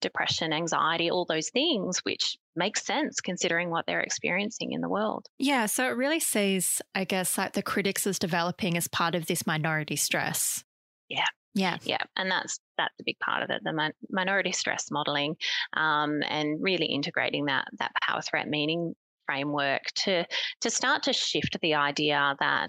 depression, 0.00 0.52
anxiety, 0.52 1.10
all 1.10 1.24
those 1.24 1.50
things, 1.50 1.98
which 2.00 2.36
makes 2.56 2.84
sense 2.84 3.20
considering 3.20 3.70
what 3.70 3.86
they're 3.86 4.00
experiencing 4.00 4.72
in 4.72 4.80
the 4.80 4.88
world. 4.88 5.26
Yeah. 5.38 5.66
So 5.66 5.86
it 5.86 5.96
really 5.96 6.20
sees, 6.20 6.80
I 6.94 7.04
guess, 7.04 7.36
like 7.38 7.52
the 7.52 7.62
critics 7.62 8.06
as 8.06 8.18
developing 8.18 8.76
as 8.76 8.88
part 8.88 9.14
of 9.14 9.26
this 9.26 9.46
minority 9.46 9.96
stress. 9.96 10.64
Yeah. 11.08 11.24
Yeah. 11.54 11.78
Yeah. 11.82 12.02
And 12.16 12.30
that's 12.30 12.58
that's 12.76 12.94
a 13.00 13.04
big 13.04 13.18
part 13.20 13.42
of 13.44 13.50
it, 13.50 13.62
the 13.62 13.92
minority 14.10 14.50
stress 14.52 14.90
modeling 14.90 15.36
um, 15.74 16.22
and 16.28 16.60
really 16.60 16.86
integrating 16.86 17.44
that 17.46 17.66
that 17.78 17.92
power 18.02 18.20
threat 18.22 18.48
meaning 18.48 18.94
framework 19.26 19.82
to 19.94 20.24
to 20.60 20.70
start 20.70 21.02
to 21.04 21.12
shift 21.12 21.58
the 21.62 21.74
idea 21.74 22.36
that 22.40 22.68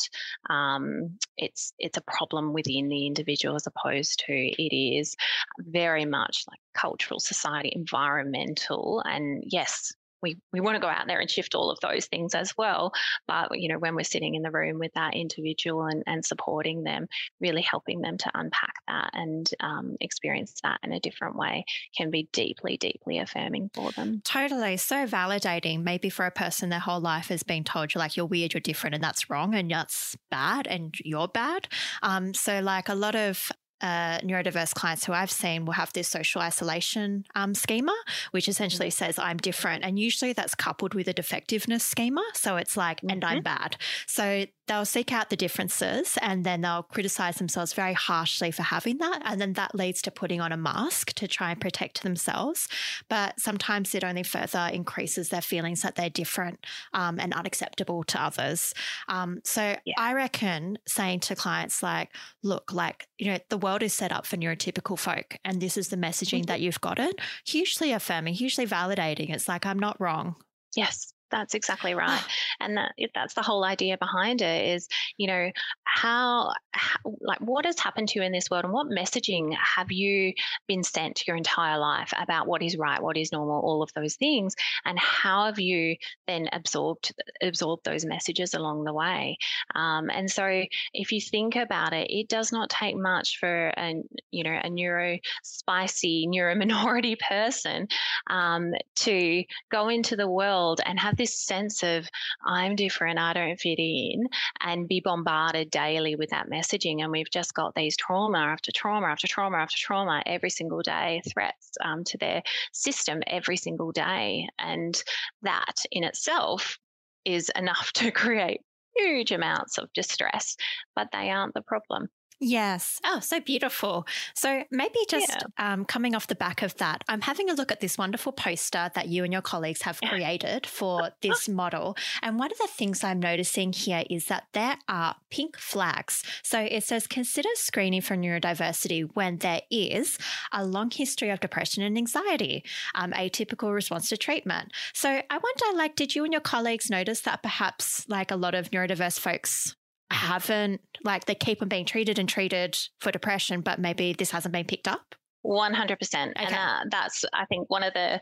um, 0.50 1.18
it's 1.38 1.74
it's 1.80 1.98
a 1.98 2.02
problem 2.02 2.54
within 2.54 2.90
the 2.90 3.06
individual 3.08 3.56
as 3.56 3.68
opposed 3.68 4.24
to 4.26 4.34
it 4.34 4.76
is 4.76 5.16
very 5.60 6.06
much 6.06 6.44
like 6.48 6.60
cultural, 6.74 7.20
society, 7.20 7.72
environmental, 7.74 9.02
and 9.06 9.44
yes, 9.46 9.94
we, 10.26 10.38
we 10.52 10.60
want 10.60 10.76
to 10.76 10.82
go 10.82 10.88
out 10.88 11.06
there 11.06 11.20
and 11.20 11.30
shift 11.30 11.54
all 11.54 11.70
of 11.70 11.80
those 11.82 12.08
things 12.08 12.34
as 12.34 12.58
well. 12.58 12.92
But, 13.28 13.60
you 13.60 13.70
know, 13.70 13.78
when 13.78 13.96
we're 13.96 14.04
sitting 14.04 14.34
in 14.34 14.42
the 14.42 14.50
room 14.50 14.80
with 14.80 14.92
that 14.96 15.14
individual 15.14 15.86
and, 15.86 16.04
and 16.08 16.26
supporting 16.26 16.84
them, 16.84 17.08
really 17.40 17.62
helping 17.62 18.02
them 18.02 18.18
to 18.18 18.32
unpack 18.34 18.74
that 18.88 19.12
and 19.14 19.48
um, 19.60 19.98
experience 20.02 20.56
that 20.64 20.80
in 20.84 20.94
a 20.94 21.00
different 21.00 21.36
way 21.36 21.66
can 21.96 22.10
be 22.10 22.28
deeply, 22.34 22.76
deeply 22.78 23.20
affirming 23.20 23.70
for 23.74 23.92
them. 23.92 24.22
Totally. 24.24 24.78
So 24.78 25.06
validating. 25.06 25.84
Maybe 25.84 26.10
for 26.10 26.26
a 26.26 26.32
person, 26.32 26.70
their 26.70 26.80
whole 26.80 27.00
life 27.00 27.28
has 27.28 27.44
been 27.44 27.64
told 27.64 27.94
you're 27.94 28.00
like, 28.00 28.18
you're 28.18 28.26
weird, 28.26 28.54
you're 28.54 28.62
different, 28.62 28.96
and 28.96 29.04
that's 29.04 29.30
wrong, 29.30 29.54
and 29.54 29.70
that's 29.70 30.18
bad, 30.32 30.66
and 30.66 30.96
you're 31.04 31.28
bad. 31.28 31.68
Um, 32.02 32.34
so, 32.34 32.62
like 32.62 32.90
a 32.90 32.96
lot 32.96 33.16
of 33.16 33.52
uh, 33.86 34.20
neurodiverse 34.22 34.74
clients 34.74 35.06
who 35.06 35.14
I've 35.14 35.30
seen 35.32 35.66
will 35.66 35.74
have 35.74 35.94
this 35.94 36.08
social 36.08 36.42
isolation 36.42 37.26
um, 37.36 37.54
schema, 37.54 37.96
which 38.32 38.48
essentially 38.48 38.88
mm-hmm. 38.88 39.06
says 39.06 39.20
I'm 39.20 39.38
different. 39.38 39.84
And 39.86 40.00
usually 40.00 40.34
that's 40.34 40.56
coupled 40.56 40.96
with 40.96 41.08
a 41.08 41.14
defectiveness 41.14 41.84
schema. 41.84 42.24
So 42.34 42.58
it's 42.58 42.76
like, 42.76 42.98
mm-hmm. 42.98 43.12
and 43.12 43.24
I'm 43.24 43.44
mm-hmm. 43.44 43.44
bad. 43.44 43.78
So 44.08 44.46
they'll 44.68 44.86
seek 44.86 45.14
out 45.14 45.30
the 45.30 45.36
differences 45.36 46.18
and 46.22 46.44
then 46.44 46.62
they'll 46.62 46.84
criticize 46.84 47.36
themselves 47.36 47.74
very 47.74 47.94
harshly 47.94 48.50
for 48.50 48.64
having 48.64 48.98
that. 48.98 49.22
And 49.24 49.40
then 49.40 49.54
that 49.54 49.76
leads 49.76 50.02
to 50.04 50.12
putting 50.12 50.42
on 50.42 50.52
a 50.52 50.58
mask 50.58 51.14
to 51.14 51.28
try 51.28 51.52
and 51.52 51.62
protect 51.62 52.02
themselves. 52.02 52.68
But 53.08 53.40
sometimes 53.40 53.94
it 53.94 54.04
only 54.04 54.24
further 54.24 54.70
increases 54.74 55.30
their 55.30 55.42
feelings 55.42 55.84
that 55.84 55.96
they're 55.96 56.10
different 56.10 56.66
um, 56.94 57.20
and 57.20 57.34
unacceptable 57.34 58.04
to 58.06 58.22
others. 58.22 58.74
Um, 59.08 59.42
so 59.44 59.76
yeah. 59.86 59.94
I 60.00 60.14
reckon 60.14 60.80
saying 60.88 61.20
to 61.22 61.36
clients, 61.36 61.84
like, 61.84 62.10
look, 62.42 62.74
like, 62.74 63.08
you 63.20 63.32
know, 63.32 63.40
the 63.50 63.58
world 63.60 63.75
is 63.84 63.94
set 63.94 64.12
up 64.12 64.26
for 64.26 64.38
neurotypical 64.38 64.98
folk, 64.98 65.38
and 65.44 65.62
this 65.62 65.78
is 65.78 65.90
the 65.90 65.98
messaging 65.98 66.40
mm-hmm. 66.40 66.48
that 66.48 66.62
you've 66.62 66.82
gotten, 66.82 67.12
hugely 67.46 67.92
affirming, 67.92 68.34
hugely 68.34 68.66
validating. 68.68 69.34
It's 69.34 69.48
like, 69.48 69.66
I'm 69.66 69.80
not 69.80 70.00
wrong. 70.00 70.36
Yes. 70.76 71.15
That's 71.36 71.54
exactly 71.54 71.94
right, 71.94 72.24
and 72.62 72.78
that 72.78 72.94
that's 73.14 73.34
the 73.34 73.42
whole 73.42 73.66
idea 73.66 73.98
behind 73.98 74.42
it. 74.42 74.74
Is 74.74 74.88
you 75.18 75.28
know 75.28 75.52
how, 75.84 76.54
how, 76.72 77.00
like 77.20 77.40
what 77.40 77.66
has 77.66 77.78
happened 77.78 78.08
to 78.10 78.20
you 78.20 78.26
in 78.26 78.32
this 78.32 78.50
world, 78.50 78.64
and 78.64 78.74
what 78.74 78.88
messaging 78.88 79.54
have 79.56 79.92
you 79.92 80.34
been 80.68 80.84
sent 80.84 81.28
your 81.28 81.36
entire 81.36 81.78
life 81.78 82.14
about 82.18 82.48
what 82.48 82.64
is 82.64 82.78
right, 82.78 83.04
what 83.04 83.18
is 83.18 83.34
normal, 83.34 83.62
all 83.62 83.84
of 83.84 83.92
those 83.96 84.16
things, 84.16 84.56
and 84.86 84.98
how 84.98 85.46
have 85.46 85.60
you 85.60 85.98
then 86.26 86.48
absorbed 86.54 87.14
absorbed 87.42 87.84
those 87.84 88.06
messages 88.06 88.54
along 88.54 88.86
the 88.86 88.94
way? 88.94 89.38
Um, 89.76 90.10
and 90.10 90.32
so, 90.32 90.64
if 90.94 91.12
you 91.12 91.20
think 91.20 91.58
about 91.58 91.92
it, 91.92 92.10
it 92.10 92.30
does 92.30 92.54
not 92.54 92.70
take 92.70 92.96
much 92.96 93.40
for 93.40 93.74
a 93.78 93.96
you 94.32 94.46
know 94.46 94.58
a 94.64 94.70
neuro 94.70 95.18
spicy 95.44 96.28
neuro 96.28 96.56
minority 96.56 97.18
person 97.30 97.90
um, 98.28 98.72
to 98.96 99.44
go 99.70 99.90
into 99.90 100.16
the 100.16 100.30
world 100.30 100.80
and 100.86 100.98
have 100.98 101.18
this 101.18 101.25
sense 101.34 101.84
of 101.84 102.08
I'm 102.46 102.76
different, 102.76 103.20
I 103.20 103.34
don't 103.34 103.60
fit 103.60 103.80
in, 103.80 104.28
and 104.62 104.88
be 104.88 105.02
bombarded 105.02 105.70
daily 105.72 106.16
with 106.16 106.30
that 106.30 106.50
messaging. 106.50 107.02
And 107.02 107.12
we've 107.12 107.30
just 107.32 107.54
got 107.54 107.76
these 107.76 107.98
trauma 107.98 108.40
after 108.40 108.72
trauma 108.72 109.08
after 109.08 109.28
trauma 109.28 109.58
after 109.58 109.78
trauma 109.78 110.22
every 110.26 110.50
single 110.50 110.82
day, 110.82 111.22
threats 111.32 111.72
um, 111.84 112.04
to 112.06 112.18
their 112.18 112.44
system 112.72 113.22
every 113.28 113.58
single 113.58 113.92
day. 113.92 114.48
And 114.60 115.02
that 115.42 115.84
in 115.92 116.04
itself 116.04 116.78
is 117.26 117.52
enough 117.56 117.92
to 117.94 118.12
create 118.12 118.62
huge 118.96 119.32
amounts 119.32 119.78
of 119.78 119.92
distress, 119.94 120.56
but 120.96 121.10
they 121.12 121.30
aren't 121.30 121.54
the 121.54 121.62
problem. 121.62 122.10
Yes. 122.40 123.00
Oh, 123.06 123.20
so 123.22 123.40
beautiful. 123.40 124.06
So 124.34 124.64
maybe 124.70 125.00
just 125.08 125.30
yeah. 125.30 125.74
um, 125.74 125.86
coming 125.86 126.16
off 126.16 126.28
the 126.28 126.36
back 126.36 126.62
of 126.62 126.76
that, 126.78 127.04
I'm 127.08 127.22
having 127.22 127.50
a 127.50 127.54
look 127.54 127.72
at 127.72 127.80
this 127.80 127.98
wonderful 127.98 128.34
poster 128.34 128.92
that 128.94 129.08
you 129.08 129.24
and 129.24 129.32
your 129.32 129.42
colleagues 129.42 129.84
have 129.84 130.02
created 130.02 130.68
for 130.68 131.12
this 131.22 131.48
model. 131.48 131.96
And 132.22 132.38
one 132.38 132.52
of 132.52 132.58
the 132.58 132.68
things 132.68 133.04
I'm 133.04 133.22
noticing 133.22 133.72
here 133.72 134.04
is 134.10 134.26
that 134.26 134.48
there 134.52 134.78
are 134.90 135.16
pink 135.30 135.58
flags. 135.58 136.24
So 136.44 136.60
it 136.60 136.84
says 136.84 137.08
consider 137.08 137.50
screening 137.54 138.02
for 138.02 138.16
neurodiversity 138.16 139.10
when 139.14 139.38
there 139.38 139.62
is 139.72 140.18
a 140.52 140.66
long 140.66 140.92
history 140.92 141.30
of 141.30 141.40
depression 141.40 141.84
and 141.84 141.98
anxiety, 141.98 142.66
um, 142.96 143.12
atypical 143.12 143.74
response 143.74 144.10
to 144.10 144.18
treatment. 144.18 144.74
So 144.94 145.10
I 145.10 145.38
wonder, 145.38 145.78
like, 145.78 145.96
did 145.96 146.16
you 146.16 146.26
and 146.26 146.34
your 146.34 146.42
colleagues 146.42 146.90
notice 146.90 147.22
that 147.22 147.44
perhaps 147.44 148.08
like 148.10 148.30
a 148.30 148.36
lot 148.36 148.56
of 148.56 148.72
neurodiverse 148.72 149.20
folks 149.20 149.76
haven't 150.12 150.82
like 151.04 151.26
they 151.26 151.36
keep 151.36 151.62
on 151.62 151.68
being 151.68 151.86
treated 151.86 152.20
and 152.20 152.30
treated 152.30 152.78
for 153.00 153.12
depression, 153.12 153.62
but 153.62 153.80
maybe 153.80 154.14
this 154.14 154.32
hasn't 154.32 154.54
been 154.54 154.66
picked 154.66 154.88
up? 154.88 155.16
100% 155.46 155.92
okay. 155.92 156.34
and 156.38 156.56
uh, 156.56 156.80
that's 156.90 157.24
i 157.34 157.46
think 157.46 157.70
one 157.70 157.84
of 157.84 157.94
the 157.94 158.20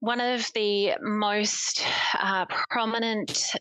one 0.00 0.20
of 0.20 0.50
the 0.54 0.92
most 1.00 1.82
uh, 2.18 2.44
prominent 2.68 3.54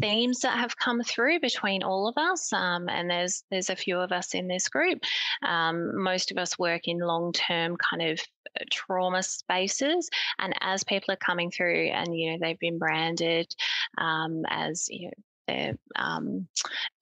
themes 0.00 0.40
that 0.40 0.58
have 0.58 0.76
come 0.76 1.02
through 1.02 1.40
between 1.40 1.82
all 1.82 2.08
of 2.08 2.16
us 2.16 2.52
um, 2.52 2.88
and 2.88 3.10
there's 3.10 3.44
there's 3.50 3.70
a 3.70 3.76
few 3.76 3.98
of 3.98 4.12
us 4.12 4.34
in 4.34 4.48
this 4.48 4.68
group 4.68 5.02
um, 5.46 6.02
most 6.02 6.30
of 6.30 6.38
us 6.38 6.58
work 6.58 6.82
in 6.86 6.98
long-term 6.98 7.76
kind 7.76 8.10
of 8.10 8.20
uh, 8.58 8.64
trauma 8.70 9.22
spaces 9.22 10.08
and 10.38 10.54
as 10.60 10.84
people 10.84 11.12
are 11.12 11.16
coming 11.16 11.50
through 11.50 11.88
and 11.88 12.16
you 12.16 12.32
know 12.32 12.38
they've 12.40 12.58
been 12.58 12.78
branded 12.78 13.54
um, 13.98 14.42
as 14.48 14.86
you 14.88 15.06
know 15.06 15.12
they 15.46 15.74
um, 15.96 16.48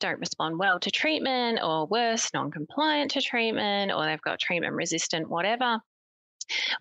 don't 0.01 0.21
respond 0.21 0.59
well 0.59 0.81
to 0.81 0.91
treatment, 0.91 1.61
or 1.63 1.87
worse, 1.87 2.33
non 2.35 2.51
compliant 2.51 3.13
to 3.13 3.21
treatment, 3.21 3.93
or 3.93 4.05
they've 4.05 4.21
got 4.21 4.39
treatment 4.39 4.75
resistant, 4.75 5.29
whatever. 5.29 5.79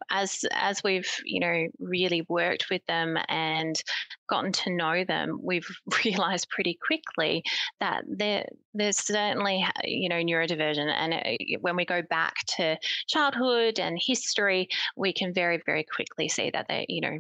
As 0.10 0.44
as 0.52 0.84
we've 0.84 1.10
you 1.24 1.40
know 1.40 1.68
really 1.80 2.26
worked 2.28 2.70
with 2.70 2.86
them 2.88 3.18
and 3.30 3.82
gotten 4.28 4.52
to 4.52 4.72
know 4.72 5.04
them, 5.04 5.40
we've 5.42 5.68
realised 6.04 6.50
pretty 6.50 6.78
quickly 6.86 7.44
that 7.80 8.04
there 8.08 8.46
there's 8.74 8.98
certainly 8.98 9.66
you 9.84 10.10
know 10.10 10.16
neurodivergent, 10.16 10.92
and 10.92 11.14
it, 11.14 11.62
when 11.62 11.76
we 11.76 11.86
go 11.86 12.02
back 12.02 12.34
to 12.58 12.78
childhood 13.08 13.80
and 13.80 14.00
history, 14.04 14.68
we 14.98 15.14
can 15.14 15.34
very 15.34 15.62
very 15.66 15.84
quickly 15.84 16.28
see 16.28 16.50
that 16.52 16.68
they 16.68 16.86
you 16.90 17.02
know 17.02 17.20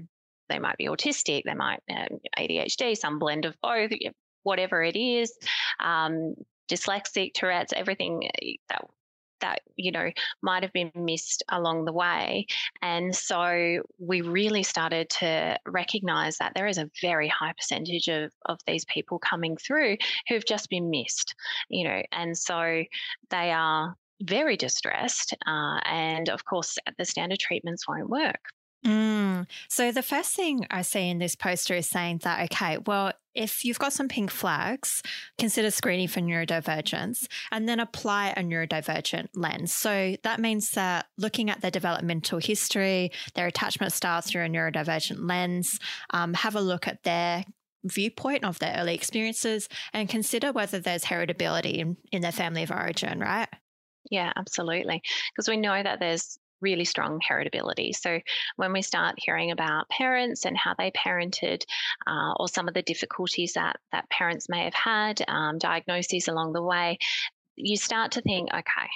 they 0.52 0.60
might 0.60 0.78
be 0.78 0.88
autistic, 0.88 1.44
they 1.46 1.54
might 1.54 1.80
have 1.88 2.10
ADHD, 2.38 2.98
some 2.98 3.20
blend 3.20 3.46
of 3.46 3.56
both 3.62 3.92
whatever 4.44 4.84
it 4.84 4.96
is, 4.96 5.34
um, 5.80 6.36
dyslexic, 6.70 7.34
Tourette's, 7.34 7.74
everything 7.74 8.30
eh, 8.42 8.54
that 8.70 8.86
that 9.42 9.62
you 9.76 9.92
know 9.92 10.10
might 10.42 10.64
have 10.64 10.72
been 10.72 10.92
missed 10.96 11.44
along 11.50 11.86
the 11.86 11.92
way. 11.92 12.46
And 12.82 13.16
so 13.16 13.82
we 14.00 14.22
really 14.22 14.64
started 14.64 15.10
to 15.20 15.58
recognize 15.66 16.38
that 16.38 16.54
there 16.56 16.68
is 16.68 16.78
a 16.78 16.90
very 17.02 17.28
high 17.28 17.54
percentage 17.54 18.08
of, 18.08 18.32
of 18.46 18.60
these 18.68 18.86
people 18.86 19.20
coming 19.20 19.58
through 19.58 19.98
who've 20.28 20.46
just 20.46 20.70
been 20.70 20.90
missed 20.90 21.36
you 21.70 21.88
know 21.88 22.02
and 22.12 22.38
so 22.38 22.84
they 23.30 23.52
are 23.52 23.96
very 24.22 24.56
distressed 24.56 25.34
uh, 25.48 25.80
and 25.86 26.30
of 26.30 26.46
course 26.46 26.78
the 26.98 27.06
standard 27.06 27.40
treatments 27.40 27.88
won't 27.88 28.10
work 28.10 28.42
Mm. 28.86 29.48
So 29.67 29.91
the 29.91 30.02
first 30.02 30.36
thing 30.36 30.65
I 30.72 30.82
see 30.82 31.10
in 31.10 31.20
this 31.20 31.36
poster 31.36 31.76
is 31.76 31.88
saying 31.88 32.22
that, 32.24 32.52
okay, 32.52 32.80
well, 32.80 33.13
if 33.34 33.63
you've 33.63 33.80
got 33.80 33.94
some 33.94 34.08
pink 34.08 34.32
flags, 34.32 35.02
consider 35.38 35.72
screening 35.72 36.08
for 36.08 36.20
neurodivergence 36.20 37.28
and 37.52 37.70
then 37.70 37.80
apply 37.80 38.30
a 38.30 38.41
neurodivergent 38.41 39.30
lens. 39.36 39.72
So 39.72 40.15
that 40.24 40.39
means 40.39 40.72
that 40.72 41.06
looking 41.17 41.50
at 41.50 41.62
their 41.62 41.72
developmental 41.72 42.39
history, 42.39 43.12
their 43.36 43.48
attachment 43.48 43.94
styles 43.94 44.26
through 44.26 44.46
a 44.46 44.50
neurodivergent 44.50 45.28
lens, 45.28 45.80
um, 46.10 46.34
have 46.34 46.56
a 46.56 46.62
look 46.62 46.88
at 46.88 47.04
their 47.04 47.46
viewpoint 47.84 48.44
of 48.44 48.60
their 48.60 48.76
early 48.78 48.96
experiences 48.96 49.70
and 49.94 50.10
consider 50.10 50.52
whether 50.52 50.80
there's 50.80 51.06
heritability 51.06 51.78
in, 51.78 51.98
in 52.12 52.22
their 52.22 52.32
family 52.32 52.63
of 52.63 52.72
origin, 52.72 53.20
right? 53.20 53.48
Yeah, 54.10 54.34
absolutely. 54.36 55.02
Because 55.32 55.48
we 55.48 55.58
know 55.58 55.82
that 55.82 56.00
there's 56.00 56.38
really 56.62 56.86
strong 56.86 57.19
heritability. 57.30 57.95
So 57.95 58.19
when 58.56 58.74
we 58.74 58.82
start 58.82 59.15
hearing 59.17 59.52
about 59.52 59.89
parents 59.89 60.45
and 60.45 60.58
how 60.58 60.74
they 60.78 60.91
parented, 60.91 61.63
uh, 62.08 62.34
or 62.38 62.47
some 62.47 62.67
of 62.67 62.74
the 62.74 62.82
difficulties 62.84 63.54
that 63.54 63.78
that 63.91 64.10
parents 64.10 64.47
may 64.50 64.63
have 64.65 64.74
had, 64.74 65.21
um, 65.28 65.58
diagnoses 65.58 66.28
along 66.28 66.54
the 66.54 66.63
way, 66.63 66.97
you 67.56 67.78
start 67.78 68.12
to 68.13 68.21
think, 68.21 68.50
okay, 68.54 68.89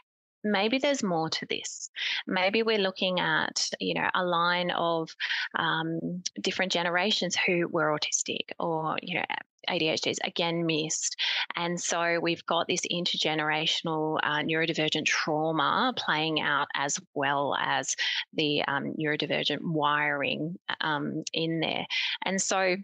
maybe 0.44 0.78
there's 0.78 1.04
more 1.04 1.30
to 1.30 1.46
this. 1.48 1.90
Maybe 2.28 2.64
we're 2.64 2.78
looking 2.78 3.20
at, 3.20 3.68
you 3.80 3.96
know, 3.96 4.08
a 4.14 4.24
line 4.24 4.72
of 4.72 5.10
um, 5.58 6.22
different 6.40 6.72
generations 6.72 7.36
who 7.36 7.68
were 7.68 7.98
autistic 7.98 8.52
or, 8.60 8.98
you 9.02 9.16
know, 9.16 9.26
ADHD 9.70 10.08
is 10.08 10.20
again 10.24 10.66
missed. 10.66 11.16
And 11.56 11.80
so 11.80 12.20
we've 12.22 12.46
got 12.46 12.68
this 12.68 12.82
intergenerational 12.92 14.20
uh, 14.24 14.40
neurodivergent 14.40 15.06
trauma 15.06 15.94
playing 15.98 16.42
out 16.42 16.68
as 16.76 17.00
well 17.14 17.56
as 17.60 17.96
the 18.34 18.64
um, 18.68 18.94
neurodivergent 19.00 19.62
wiring 19.62 20.58
um, 20.82 21.24
in 21.34 21.60
there. 21.60 21.86
And 22.24 22.42
so 22.42 22.76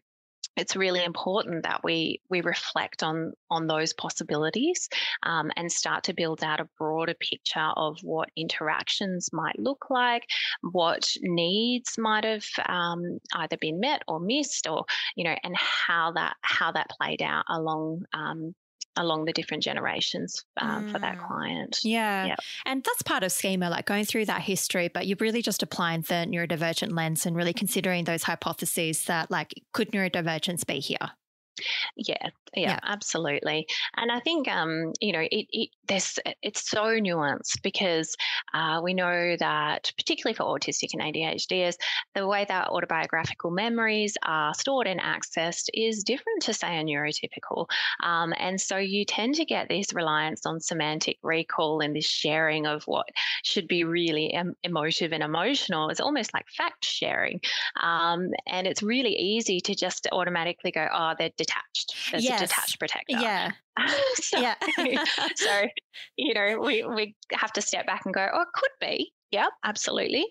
it's 0.57 0.75
really 0.75 1.03
important 1.03 1.63
that 1.63 1.83
we 1.83 2.21
we 2.29 2.41
reflect 2.41 3.03
on 3.03 3.33
on 3.49 3.67
those 3.67 3.93
possibilities 3.93 4.89
um, 5.23 5.51
and 5.55 5.71
start 5.71 6.03
to 6.03 6.13
build 6.13 6.43
out 6.43 6.59
a 6.59 6.69
broader 6.77 7.15
picture 7.19 7.71
of 7.75 7.97
what 8.03 8.29
interactions 8.35 9.29
might 9.31 9.57
look 9.57 9.89
like, 9.89 10.27
what 10.61 11.09
needs 11.21 11.97
might 11.97 12.23
have 12.23 12.45
um, 12.67 13.19
either 13.33 13.57
been 13.57 13.79
met 13.79 14.03
or 14.07 14.19
missed, 14.19 14.67
or 14.67 14.85
you 15.15 15.23
know, 15.23 15.35
and 15.43 15.55
how 15.55 16.11
that 16.11 16.35
how 16.41 16.71
that 16.71 16.89
played 16.89 17.21
out 17.21 17.45
along 17.49 18.03
um, 18.13 18.53
along 18.95 19.25
the 19.25 19.33
different 19.33 19.63
generations 19.63 20.43
um, 20.57 20.85
mm. 20.85 20.91
for 20.91 20.99
that 20.99 21.17
mm. 21.17 21.27
client. 21.27 21.79
Yeah. 21.83 22.25
Yep. 22.25 22.39
And 22.65 22.83
that's 22.83 23.01
part 23.01 23.23
of 23.23 23.31
schema, 23.31 23.69
like 23.69 23.85
going 23.85 24.05
through 24.05 24.25
that 24.25 24.41
history, 24.41 24.89
but 24.89 25.07
you're 25.07 25.17
really 25.19 25.41
just 25.41 25.63
applying 25.63 26.01
the 26.01 26.25
neurodivergent 26.27 26.95
lens 26.95 27.25
and 27.25 27.35
really 27.35 27.53
considering 27.53 28.03
those 28.03 28.23
hypotheses 28.23 29.05
that, 29.05 29.31
like, 29.31 29.53
could 29.73 29.91
neurodivergence 29.91 30.65
be 30.65 30.79
here? 30.79 31.11
Yeah, 31.95 32.29
yeah, 32.55 32.71
yeah, 32.71 32.79
absolutely. 32.83 33.67
And 33.97 34.11
I 34.11 34.19
think 34.19 34.47
um, 34.47 34.93
you 34.99 35.13
know 35.13 35.19
it, 35.19 35.47
it 35.51 35.69
this 35.87 36.17
it's 36.41 36.69
so 36.69 36.83
nuanced 36.83 37.61
because 37.61 38.15
uh, 38.53 38.81
we 38.83 38.93
know 38.93 39.35
that 39.37 39.91
particularly 39.97 40.35
for 40.35 40.43
autistic 40.43 40.89
and 40.93 41.01
ADHDers, 41.01 41.75
the 42.15 42.27
way 42.27 42.45
that 42.47 42.69
autobiographical 42.69 43.51
memories 43.51 44.17
are 44.23 44.53
stored 44.53 44.87
and 44.87 44.99
accessed 44.99 45.69
is 45.73 46.03
different 46.03 46.41
to 46.43 46.53
say 46.53 46.79
a 46.79 46.83
neurotypical, 46.83 47.67
um, 48.03 48.33
and 48.37 48.59
so 48.59 48.77
you 48.77 49.05
tend 49.05 49.35
to 49.35 49.45
get 49.45 49.69
this 49.69 49.93
reliance 49.93 50.45
on 50.45 50.59
semantic 50.59 51.17
recall 51.23 51.81
and 51.81 51.95
this 51.95 52.05
sharing 52.05 52.65
of 52.65 52.83
what 52.83 53.07
should 53.43 53.67
be 53.67 53.83
really 53.83 54.33
em- 54.33 54.55
emotive 54.63 55.13
and 55.13 55.23
emotional. 55.23 55.89
It's 55.89 55.99
almost 55.99 56.33
like 56.33 56.45
fact 56.49 56.85
sharing, 56.85 57.41
um, 57.81 58.29
and 58.47 58.67
it's 58.67 58.83
really 58.83 59.13
easy 59.13 59.59
to 59.61 59.75
just 59.75 60.07
automatically 60.11 60.71
go, 60.71 60.87
oh, 60.93 61.13
they're 61.17 61.29
detached. 61.43 61.95
There's 62.11 62.23
yes. 62.23 62.41
a 62.41 62.45
detached 62.45 62.79
protector. 62.79 63.17
Yeah. 63.19 63.51
so, 64.15 64.39
yeah. 64.39 64.55
so, 65.35 65.63
you 66.17 66.33
know, 66.33 66.59
we, 66.59 66.83
we 66.83 67.15
have 67.31 67.53
to 67.53 67.61
step 67.61 67.85
back 67.85 68.01
and 68.05 68.13
go, 68.13 68.27
oh, 68.33 68.41
it 68.41 68.47
could 68.53 68.71
be. 68.79 69.11
Yep, 69.31 69.49
absolutely. 69.63 70.25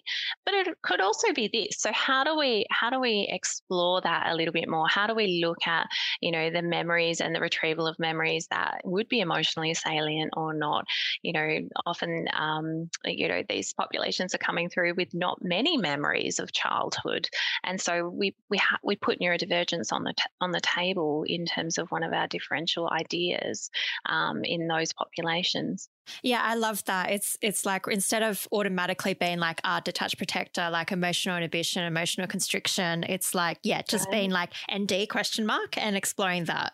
But 0.44 0.54
it 0.54 0.82
could 0.82 1.00
also 1.00 1.32
be 1.32 1.48
this. 1.50 1.80
So 1.80 1.90
how 1.92 2.22
do 2.22 2.36
we 2.38 2.66
how 2.70 2.90
do 2.90 3.00
we 3.00 3.26
explore 3.30 4.02
that 4.02 4.26
a 4.30 4.34
little 4.34 4.52
bit 4.52 4.68
more? 4.68 4.86
How 4.88 5.06
do 5.06 5.14
we 5.14 5.42
look 5.44 5.66
at, 5.66 5.86
you 6.20 6.30
know, 6.30 6.50
the 6.50 6.62
memories 6.62 7.20
and 7.22 7.34
the 7.34 7.40
retrieval 7.40 7.86
of 7.86 7.98
memories 7.98 8.46
that 8.50 8.82
would 8.84 9.08
be 9.08 9.20
emotionally 9.20 9.74
salient 9.74 10.32
or 10.36 10.52
not? 10.52 10.84
You 11.22 11.32
know, 11.32 11.68
often 11.86 12.26
um, 12.34 12.90
you 13.06 13.28
know, 13.28 13.42
these 13.48 13.72
populations 13.72 14.34
are 14.34 14.38
coming 14.38 14.68
through 14.68 14.94
with 14.96 15.14
not 15.14 15.38
many 15.42 15.78
memories 15.78 16.38
of 16.38 16.52
childhood. 16.52 17.28
And 17.64 17.80
so 17.80 18.08
we 18.08 18.36
we 18.50 18.58
ha- 18.58 18.78
we 18.84 18.96
put 18.96 19.18
neurodivergence 19.20 19.92
on 19.92 20.04
the 20.04 20.14
t- 20.14 20.24
on 20.42 20.52
the 20.52 20.60
table 20.60 21.24
in 21.26 21.46
terms 21.46 21.78
of 21.78 21.90
one 21.90 22.02
of 22.02 22.12
our 22.12 22.28
differential 22.28 22.90
ideas 22.90 23.70
um, 24.06 24.44
in 24.44 24.68
those 24.68 24.92
populations. 24.92 25.89
Yeah, 26.22 26.42
I 26.42 26.54
love 26.54 26.84
that. 26.84 27.10
It's 27.10 27.36
it's 27.40 27.64
like 27.64 27.86
instead 27.88 28.22
of 28.22 28.48
automatically 28.52 29.14
being 29.14 29.38
like 29.38 29.60
a 29.64 29.80
detached 29.84 30.18
protector, 30.18 30.68
like 30.70 30.92
emotional 30.92 31.36
inhibition, 31.36 31.84
emotional 31.84 32.26
constriction, 32.26 33.04
it's 33.04 33.34
like, 33.34 33.58
yeah, 33.62 33.82
just 33.82 34.06
right. 34.06 34.12
being 34.12 34.30
like 34.30 34.52
ND 34.72 35.08
question 35.08 35.46
mark 35.46 35.76
and 35.78 35.96
exploring 35.96 36.44
that. 36.44 36.72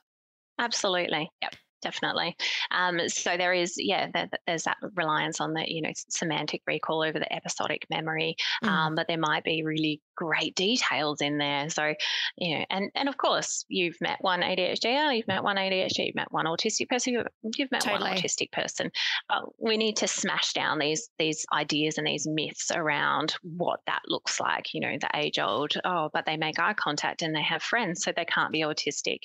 Absolutely. 0.58 1.30
Yep 1.42 1.54
definitely. 1.82 2.36
Um, 2.70 3.08
so 3.08 3.36
there 3.36 3.52
is, 3.52 3.74
yeah, 3.78 4.08
there, 4.12 4.28
there's 4.46 4.64
that 4.64 4.76
reliance 4.94 5.40
on 5.40 5.52
the, 5.52 5.64
you 5.66 5.82
know, 5.82 5.90
semantic 6.08 6.62
recall 6.66 7.04
over 7.04 7.18
the 7.18 7.32
episodic 7.32 7.86
memory, 7.90 8.34
mm. 8.64 8.68
um, 8.68 8.94
but 8.94 9.06
there 9.06 9.18
might 9.18 9.44
be 9.44 9.62
really 9.64 10.00
great 10.16 10.54
details 10.54 11.20
in 11.20 11.38
there. 11.38 11.68
So, 11.70 11.94
you 12.36 12.58
know, 12.58 12.64
and 12.70 12.90
and 12.94 13.08
of 13.08 13.16
course, 13.16 13.64
you've 13.68 14.00
met 14.00 14.18
one 14.20 14.40
ADHD, 14.40 15.16
you've 15.16 15.28
met 15.28 15.44
one 15.44 15.56
ADHD, 15.56 16.06
you've 16.06 16.14
met 16.14 16.32
one 16.32 16.46
autistic 16.46 16.88
person, 16.88 17.12
you've, 17.12 17.26
you've 17.56 17.70
met 17.70 17.82
totally. 17.82 18.10
one 18.10 18.18
autistic 18.18 18.50
person. 18.50 18.90
Uh, 19.30 19.42
we 19.58 19.76
need 19.76 19.96
to 19.98 20.08
smash 20.08 20.52
down 20.52 20.78
these 20.78 21.08
these 21.18 21.46
ideas 21.52 21.98
and 21.98 22.06
these 22.06 22.26
myths 22.26 22.70
around 22.74 23.34
what 23.42 23.80
that 23.86 24.02
looks 24.08 24.40
like. 24.40 24.74
You 24.74 24.80
know, 24.80 24.96
the 25.00 25.10
age 25.14 25.38
old, 25.38 25.74
oh, 25.84 26.10
but 26.12 26.26
they 26.26 26.36
make 26.36 26.58
eye 26.58 26.74
contact 26.74 27.22
and 27.22 27.34
they 27.34 27.42
have 27.42 27.62
friends, 27.62 28.02
so 28.02 28.12
they 28.16 28.24
can't 28.24 28.52
be 28.52 28.60
autistic. 28.60 29.18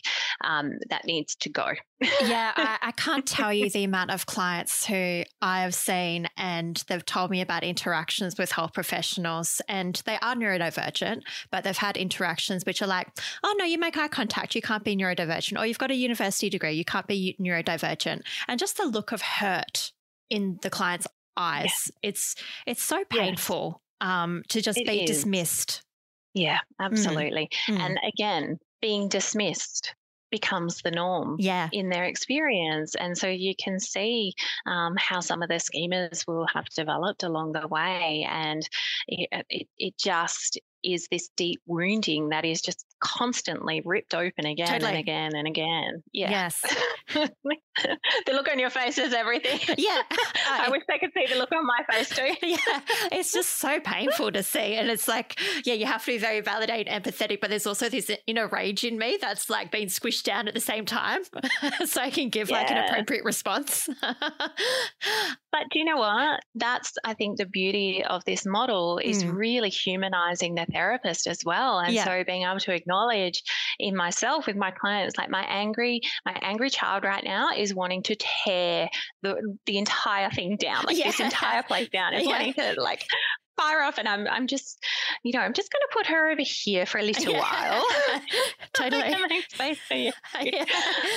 Um, 0.43 0.73
that 0.89 1.05
needs 1.05 1.35
to 1.37 1.49
go. 1.49 1.67
yeah, 2.21 2.51
I, 2.55 2.77
I 2.81 2.91
can't 2.91 3.25
tell 3.25 3.53
you 3.53 3.69
the 3.71 3.83
amount 3.83 4.11
of 4.11 4.25
clients 4.25 4.85
who 4.85 5.23
I 5.41 5.61
have 5.61 5.73
seen 5.73 6.27
and 6.37 6.83
they've 6.87 7.05
told 7.05 7.31
me 7.31 7.41
about 7.41 7.63
interactions 7.63 8.37
with 8.37 8.51
health 8.51 8.73
professionals 8.73 9.61
and 9.67 10.01
they 10.05 10.17
are 10.21 10.35
neurodivergent 10.35 10.80
neurodivergent, 10.81 11.21
but 11.51 11.63
they've 11.63 11.77
had 11.77 11.97
interactions 11.97 12.65
which 12.65 12.81
are 12.81 12.87
like, 12.87 13.07
oh 13.43 13.55
no, 13.57 13.65
you 13.65 13.77
make 13.77 13.97
eye 13.97 14.07
contact, 14.07 14.55
you 14.55 14.61
can't 14.61 14.83
be 14.83 14.95
neurodivergent, 14.95 15.59
or 15.59 15.65
you've 15.65 15.79
got 15.79 15.91
a 15.91 15.95
university 15.95 16.49
degree, 16.49 16.73
you 16.73 16.85
can't 16.85 17.07
be 17.07 17.35
neurodivergent. 17.39 18.21
And 18.47 18.59
just 18.59 18.77
the 18.77 18.85
look 18.85 19.11
of 19.11 19.21
hurt 19.21 19.91
in 20.29 20.59
the 20.61 20.69
client's 20.69 21.07
eyes, 21.37 21.91
yeah. 22.03 22.09
it's 22.09 22.35
it's 22.65 22.83
so 22.83 23.03
painful 23.09 23.81
um, 24.01 24.43
to 24.49 24.61
just 24.61 24.77
it 24.77 24.87
be 24.87 25.03
is. 25.03 25.09
dismissed. 25.09 25.81
Yeah, 26.33 26.57
mm. 26.81 26.85
absolutely. 26.85 27.49
Mm. 27.67 27.79
And 27.79 27.99
again, 28.07 28.57
being 28.81 29.09
dismissed 29.09 29.93
becomes 30.31 30.81
the 30.81 30.91
norm 30.91 31.35
yeah. 31.37 31.69
in 31.71 31.89
their 31.89 32.05
experience. 32.05 32.95
And 32.95 33.17
so 33.17 33.27
you 33.27 33.53
can 33.61 33.79
see 33.79 34.33
um, 34.65 34.95
how 34.97 35.19
some 35.19 35.43
of 35.43 35.49
the 35.49 35.55
schemas 35.55 36.25
will 36.25 36.47
have 36.53 36.65
developed 36.69 37.23
along 37.23 37.51
the 37.51 37.67
way. 37.67 38.25
And 38.27 38.67
it, 39.07 39.29
it, 39.49 39.67
it 39.77 39.97
just 39.97 40.57
is 40.83 41.07
this 41.09 41.29
deep 41.37 41.61
wounding 41.65 42.29
that 42.29 42.45
is 42.45 42.61
just 42.61 42.85
constantly 43.01 43.81
ripped 43.83 44.13
open 44.13 44.45
again 44.45 44.67
totally. 44.67 44.91
and 44.91 44.99
again 44.99 45.35
and 45.35 45.47
again. 45.47 46.03
Yeah. 46.13 46.29
Yes. 46.29 46.61
the 47.13 48.31
look 48.31 48.49
on 48.49 48.59
your 48.59 48.69
face 48.69 48.97
is 48.97 49.13
everything. 49.13 49.59
Yeah. 49.77 50.01
I 50.49 50.69
wish 50.69 50.83
they 50.87 50.99
could 50.99 51.09
see 51.13 51.33
the 51.33 51.39
look 51.39 51.51
on 51.51 51.65
my 51.65 51.83
face 51.91 52.09
too. 52.09 52.33
yeah. 52.47 52.81
It's 53.11 53.33
just 53.33 53.57
so 53.59 53.79
painful 53.79 54.31
to 54.31 54.43
see. 54.43 54.75
And 54.75 54.89
it's 54.89 55.07
like, 55.07 55.39
yeah, 55.65 55.73
you 55.73 55.85
have 55.85 56.05
to 56.05 56.11
be 56.11 56.17
very 56.17 56.41
validated 56.41 56.87
and 56.87 57.03
empathetic, 57.03 57.41
but 57.41 57.49
there's 57.49 57.67
also 57.67 57.89
this 57.89 58.11
inner 58.27 58.47
rage 58.47 58.83
in 58.83 58.97
me 58.97 59.17
that's 59.19 59.49
like 59.49 59.71
being 59.71 59.87
squished 59.87 60.23
down 60.23 60.47
at 60.47 60.53
the 60.53 60.59
same 60.59 60.85
time. 60.85 61.21
so 61.85 62.01
I 62.01 62.11
can 62.11 62.29
give 62.29 62.49
yeah. 62.49 62.57
like 62.57 62.71
an 62.71 62.77
appropriate 62.77 63.25
response. 63.25 63.89
but 64.01 65.61
do 65.71 65.79
you 65.79 65.85
know 65.85 65.97
what? 65.97 66.39
That's, 66.55 66.93
I 67.03 67.15
think, 67.15 67.37
the 67.37 67.47
beauty 67.47 68.03
of 68.07 68.23
this 68.25 68.45
model 68.45 68.99
is 68.99 69.23
mm. 69.23 69.35
really 69.35 69.69
humanizing 69.69 70.55
the 70.55 70.67
therapist 70.71 71.25
as 71.27 71.39
well. 71.43 71.79
And 71.79 71.93
yeah. 71.93 72.05
so 72.05 72.23
being 72.23 72.43
able 72.43 72.59
to 72.59 72.73
acknowledge 72.91 73.43
in 73.79 73.95
myself 73.95 74.47
with 74.47 74.55
my 74.55 74.71
clients, 74.71 75.17
like 75.17 75.29
my 75.29 75.43
angry, 75.43 76.01
my 76.25 76.37
angry 76.41 76.69
child 76.69 77.03
right 77.03 77.23
now 77.23 77.51
is 77.55 77.73
wanting 77.73 78.03
to 78.03 78.15
tear 78.15 78.89
the 79.21 79.57
the 79.65 79.77
entire 79.77 80.29
thing 80.29 80.57
down, 80.57 80.83
like 80.85 80.97
yeah. 80.97 81.05
this 81.05 81.19
entire 81.19 81.63
place 81.63 81.89
down. 81.89 82.13
It's 82.13 82.25
yeah. 82.25 82.31
wanting 82.31 82.53
to 82.53 82.81
like 82.81 83.05
fire 83.61 83.81
off 83.81 83.97
and 83.97 84.07
I'm 84.07 84.27
I'm 84.27 84.47
just 84.47 84.83
you 85.23 85.33
know 85.33 85.39
I'm 85.39 85.53
just 85.53 85.71
going 85.71 85.81
to 85.81 85.93
put 85.93 86.07
her 86.07 86.31
over 86.31 86.41
here 86.43 86.85
for 86.85 86.97
a 86.97 87.03
little 87.03 87.31
yeah. 87.33 87.39
while. 87.39 87.85
totally. 88.73 89.13
space 89.49 89.79
for 89.87 89.95
you. 89.95 90.11
Yeah. 90.41 90.65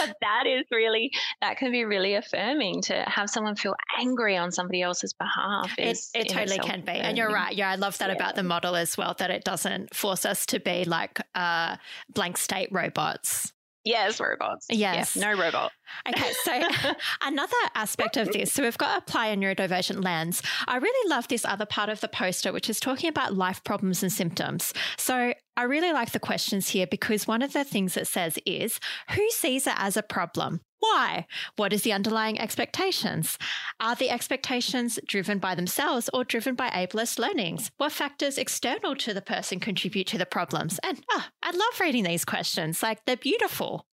But 0.00 0.16
that 0.20 0.44
is 0.46 0.64
really 0.70 1.10
that 1.40 1.56
can 1.56 1.72
be 1.72 1.84
really 1.84 2.14
affirming 2.14 2.82
to 2.82 3.04
have 3.06 3.30
someone 3.30 3.56
feel 3.56 3.74
angry 3.98 4.36
on 4.36 4.52
somebody 4.52 4.82
else's 4.82 5.12
behalf. 5.14 5.72
It, 5.78 5.98
it 6.14 6.28
totally 6.28 6.58
can 6.58 6.82
be, 6.82 6.92
and 6.92 7.16
you're 7.16 7.30
right. 7.32 7.54
Yeah, 7.54 7.70
I 7.70 7.76
love 7.76 7.98
that 7.98 8.10
yeah. 8.10 8.16
about 8.16 8.36
the 8.36 8.42
model 8.42 8.76
as 8.76 8.96
well. 8.96 9.14
That 9.18 9.30
it 9.30 9.44
doesn't 9.44 9.94
force 9.94 10.24
us 10.24 10.46
to 10.46 10.60
be 10.60 10.84
like 10.84 11.20
uh, 11.34 11.76
blank 12.12 12.36
state 12.36 12.68
robots. 12.70 13.53
Yes, 13.84 14.18
robots. 14.18 14.66
Yes. 14.70 15.14
no 15.14 15.32
robot. 15.32 15.70
Okay, 16.08 16.32
so 16.42 16.62
another 17.22 17.52
aspect 17.74 18.16
of 18.16 18.32
this, 18.32 18.52
so 18.52 18.62
we've 18.62 18.78
got 18.78 18.98
apply 18.98 19.26
a 19.26 19.36
neurodivergent 19.36 20.02
lens. 20.02 20.42
I 20.66 20.78
really 20.78 21.10
love 21.10 21.28
this 21.28 21.44
other 21.44 21.66
part 21.66 21.90
of 21.90 22.00
the 22.00 22.08
poster, 22.08 22.52
which 22.52 22.70
is 22.70 22.80
talking 22.80 23.08
about 23.08 23.34
life 23.34 23.62
problems 23.62 24.02
and 24.02 24.10
symptoms. 24.10 24.72
So 24.96 25.34
I 25.56 25.62
really 25.64 25.92
like 25.92 26.12
the 26.12 26.18
questions 26.20 26.68
here 26.68 26.86
because 26.86 27.26
one 27.26 27.42
of 27.42 27.52
the 27.52 27.64
things 27.64 27.96
it 27.96 28.06
says 28.06 28.38
is 28.46 28.80
who 29.10 29.30
sees 29.30 29.66
it 29.66 29.74
as 29.76 29.96
a 29.96 30.02
problem? 30.02 30.60
Why? 30.84 31.26
What 31.56 31.72
is 31.72 31.80
the 31.80 31.94
underlying 31.94 32.38
expectations? 32.38 33.38
Are 33.80 33.94
the 33.94 34.10
expectations 34.10 34.98
driven 35.06 35.38
by 35.38 35.54
themselves 35.54 36.10
or 36.12 36.24
driven 36.24 36.54
by 36.54 36.68
ableist 36.68 37.18
learnings? 37.18 37.70
What 37.78 37.90
factors 37.90 38.36
external 38.36 38.94
to 38.96 39.14
the 39.14 39.22
person 39.22 39.60
contribute 39.60 40.06
to 40.08 40.18
the 40.18 40.26
problems? 40.26 40.78
And 40.84 41.02
oh, 41.10 41.24
I 41.42 41.52
love 41.52 41.80
reading 41.80 42.04
these 42.04 42.26
questions. 42.26 42.82
Like 42.82 43.02
they're 43.06 43.16
beautiful. 43.16 43.86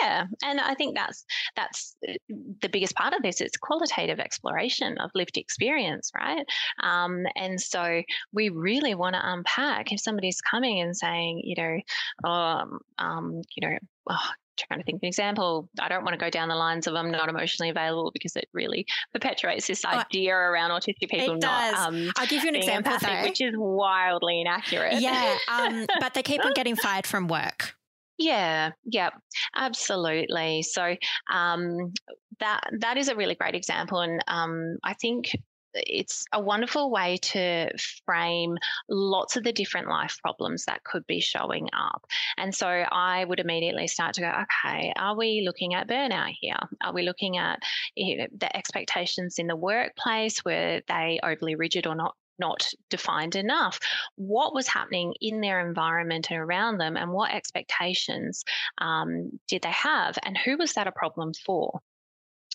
Yeah, 0.00 0.24
and 0.42 0.58
I 0.58 0.74
think 0.74 0.96
that's 0.96 1.26
that's 1.54 1.94
uh, 2.08 2.14
the 2.62 2.70
biggest 2.70 2.94
part 2.94 3.12
of 3.12 3.22
this. 3.22 3.42
It's 3.42 3.58
qualitative 3.58 4.18
exploration 4.18 4.96
of 4.96 5.10
lived 5.14 5.36
experience, 5.36 6.10
right? 6.16 6.46
Um, 6.82 7.26
and 7.36 7.60
so 7.60 8.02
we 8.32 8.48
really 8.48 8.94
want 8.94 9.16
to 9.16 9.20
unpack 9.22 9.92
if 9.92 10.00
somebody's 10.00 10.40
coming 10.40 10.80
and 10.80 10.96
saying, 10.96 11.42
you 11.44 11.56
know, 11.62 12.30
um, 12.30 12.78
um, 12.96 13.42
you 13.54 13.68
know, 13.68 13.76
oh, 14.08 14.30
trying 14.58 14.80
to 14.80 14.84
think 14.84 14.96
of 14.96 15.02
an 15.02 15.08
example. 15.08 15.68
I 15.80 15.88
don't 15.88 16.04
want 16.04 16.14
to 16.14 16.18
go 16.18 16.30
down 16.30 16.48
the 16.48 16.54
lines 16.54 16.86
of 16.86 16.94
I'm 16.94 17.10
not 17.10 17.28
emotionally 17.28 17.70
available 17.70 18.10
because 18.12 18.36
it 18.36 18.48
really 18.52 18.86
perpetuates 19.12 19.66
this 19.66 19.84
idea 19.84 20.34
around 20.34 20.70
autistic 20.70 21.08
people 21.10 21.36
it 21.36 21.42
not. 21.42 21.72
Does. 21.72 21.86
Um, 21.86 22.12
I'll 22.16 22.26
give 22.26 22.42
you 22.42 22.48
an 22.48 22.56
example 22.56 22.96
though, 23.00 23.22
which 23.22 23.40
is 23.40 23.54
wildly 23.56 24.40
inaccurate. 24.40 25.00
Yeah, 25.00 25.36
um, 25.48 25.86
but 26.00 26.14
they 26.14 26.22
keep 26.22 26.44
on 26.44 26.52
getting 26.54 26.76
fired 26.76 27.06
from 27.06 27.28
work. 27.28 27.74
Yeah, 28.18 28.72
yeah, 28.84 29.10
absolutely. 29.54 30.62
So 30.62 30.96
um, 31.32 31.92
that 32.40 32.60
that 32.80 32.96
is 32.96 33.08
a 33.08 33.14
really 33.14 33.36
great 33.36 33.54
example, 33.54 34.00
and 34.00 34.22
um, 34.26 34.76
I 34.82 34.94
think 34.94 35.30
it's 35.74 36.24
a 36.32 36.40
wonderful 36.40 36.90
way 36.90 37.18
to 37.18 37.70
frame 38.06 38.56
lots 38.88 39.36
of 39.36 39.44
the 39.44 39.52
different 39.52 39.88
life 39.88 40.18
problems 40.22 40.64
that 40.64 40.84
could 40.84 41.06
be 41.06 41.20
showing 41.20 41.68
up. 41.72 42.06
And 42.36 42.54
so 42.54 42.66
I 42.66 43.24
would 43.24 43.40
immediately 43.40 43.86
start 43.86 44.14
to 44.14 44.22
go, 44.22 44.32
okay, 44.42 44.92
are 44.96 45.16
we 45.16 45.42
looking 45.44 45.74
at 45.74 45.88
burnout 45.88 46.34
here? 46.40 46.58
Are 46.82 46.94
we 46.94 47.02
looking 47.02 47.38
at 47.38 47.60
you 47.94 48.18
know, 48.18 48.26
the 48.36 48.54
expectations 48.56 49.38
in 49.38 49.46
the 49.46 49.56
workplace? 49.56 50.44
Were 50.44 50.80
they 50.88 51.20
overly 51.22 51.54
rigid 51.54 51.86
or 51.86 51.94
not 51.94 52.14
not 52.40 52.68
defined 52.88 53.34
enough. 53.34 53.80
What 54.14 54.54
was 54.54 54.68
happening 54.68 55.12
in 55.20 55.40
their 55.40 55.66
environment 55.66 56.28
and 56.30 56.38
around 56.38 56.78
them, 56.78 56.96
and 56.96 57.10
what 57.10 57.32
expectations 57.32 58.44
um, 58.80 59.40
did 59.48 59.62
they 59.62 59.72
have, 59.72 60.18
and 60.22 60.38
who 60.38 60.56
was 60.56 60.74
that 60.74 60.86
a 60.86 60.92
problem 60.92 61.32
for? 61.34 61.80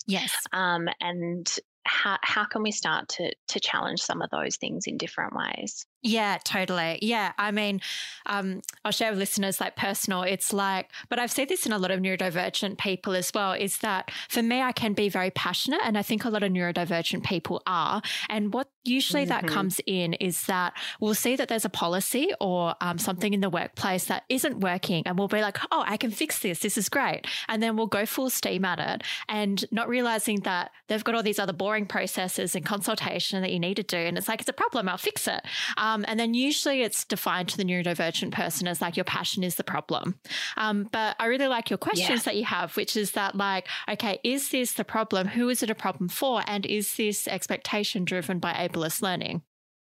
Yes. 0.05 0.33
Um, 0.51 0.87
and 0.99 1.47
how, 1.85 2.17
how 2.21 2.45
can 2.45 2.63
we 2.63 2.71
start 2.71 3.07
to 3.09 3.31
to 3.49 3.59
challenge 3.59 4.01
some 4.01 4.21
of 4.21 4.29
those 4.29 4.57
things 4.57 4.85
in 4.87 4.97
different 4.97 5.33
ways 5.35 5.85
yeah, 6.03 6.37
totally. 6.43 6.99
Yeah. 7.01 7.31
I 7.37 7.51
mean, 7.51 7.79
um, 8.25 8.61
I'll 8.83 8.91
share 8.91 9.09
with 9.09 9.19
listeners 9.19 9.61
like 9.61 9.77
personal. 9.77 10.23
It's 10.23 10.51
like, 10.51 10.91
but 11.07 11.17
I've 11.17 11.31
seen 11.31 11.47
this 11.47 11.65
in 11.65 11.71
a 11.71 11.77
lot 11.77 11.91
of 11.91 12.01
neurodivergent 12.01 12.77
people 12.77 13.15
as 13.15 13.31
well, 13.33 13.53
is 13.53 13.77
that 13.77 14.11
for 14.27 14.43
me, 14.43 14.61
I 14.61 14.73
can 14.73 14.91
be 14.91 15.07
very 15.07 15.31
passionate. 15.31 15.79
And 15.85 15.97
I 15.97 16.01
think 16.01 16.25
a 16.25 16.29
lot 16.29 16.43
of 16.43 16.51
neurodivergent 16.51 17.23
people 17.23 17.63
are. 17.65 18.01
And 18.29 18.53
what 18.53 18.67
usually 18.83 19.23
mm-hmm. 19.23 19.47
that 19.47 19.47
comes 19.47 19.79
in 19.85 20.13
is 20.15 20.45
that 20.47 20.73
we'll 20.99 21.13
see 21.13 21.37
that 21.37 21.47
there's 21.47 21.63
a 21.63 21.69
policy 21.69 22.33
or 22.41 22.75
um, 22.81 22.97
something 22.97 23.33
in 23.33 23.39
the 23.39 23.49
workplace 23.49 24.03
that 24.05 24.23
isn't 24.27 24.59
working. 24.59 25.03
And 25.05 25.17
we'll 25.17 25.29
be 25.29 25.41
like, 25.41 25.57
oh, 25.71 25.85
I 25.87 25.95
can 25.95 26.11
fix 26.11 26.39
this. 26.39 26.59
This 26.59 26.77
is 26.77 26.89
great. 26.89 27.25
And 27.47 27.63
then 27.63 27.77
we'll 27.77 27.87
go 27.87 28.05
full 28.05 28.29
steam 28.29 28.65
at 28.65 28.79
it 28.79 29.03
and 29.29 29.63
not 29.71 29.87
realizing 29.87 30.41
that 30.41 30.71
they've 30.89 31.03
got 31.03 31.15
all 31.15 31.23
these 31.23 31.39
other 31.39 31.53
boring 31.53 31.85
processes 31.85 32.55
and 32.55 32.65
consultation 32.65 33.41
that 33.41 33.51
you 33.53 33.59
need 33.59 33.75
to 33.75 33.83
do. 33.83 33.97
And 33.97 34.17
it's 34.17 34.27
like, 34.27 34.41
it's 34.41 34.49
a 34.49 34.53
problem. 34.53 34.89
I'll 34.89 34.97
fix 34.97 35.29
it. 35.29 35.41
Um, 35.77 35.92
um, 35.93 36.05
and 36.07 36.19
then 36.19 36.33
usually 36.33 36.81
it's 36.81 37.05
defined 37.05 37.49
to 37.49 37.57
the 37.57 37.63
neurodivergent 37.63 38.31
person 38.31 38.67
as 38.67 38.81
like 38.81 38.97
your 38.97 39.03
passion 39.03 39.43
is 39.43 39.55
the 39.55 39.63
problem. 39.63 40.19
Um, 40.57 40.89
but 40.91 41.15
I 41.19 41.27
really 41.27 41.47
like 41.47 41.69
your 41.69 41.77
questions 41.77 42.21
yeah. 42.21 42.23
that 42.31 42.35
you 42.35 42.45
have, 42.45 42.75
which 42.75 42.97
is 42.97 43.11
that 43.11 43.35
like, 43.35 43.67
okay, 43.89 44.19
is 44.23 44.49
this 44.49 44.73
the 44.73 44.83
problem? 44.83 45.27
Who 45.27 45.49
is 45.49 45.61
it 45.61 45.69
a 45.69 45.75
problem 45.75 46.09
for? 46.09 46.41
And 46.47 46.65
is 46.65 46.95
this 46.95 47.27
expectation 47.27 48.05
driven 48.05 48.39
by 48.39 48.53
ableist 48.53 49.01
learning? 49.01 49.43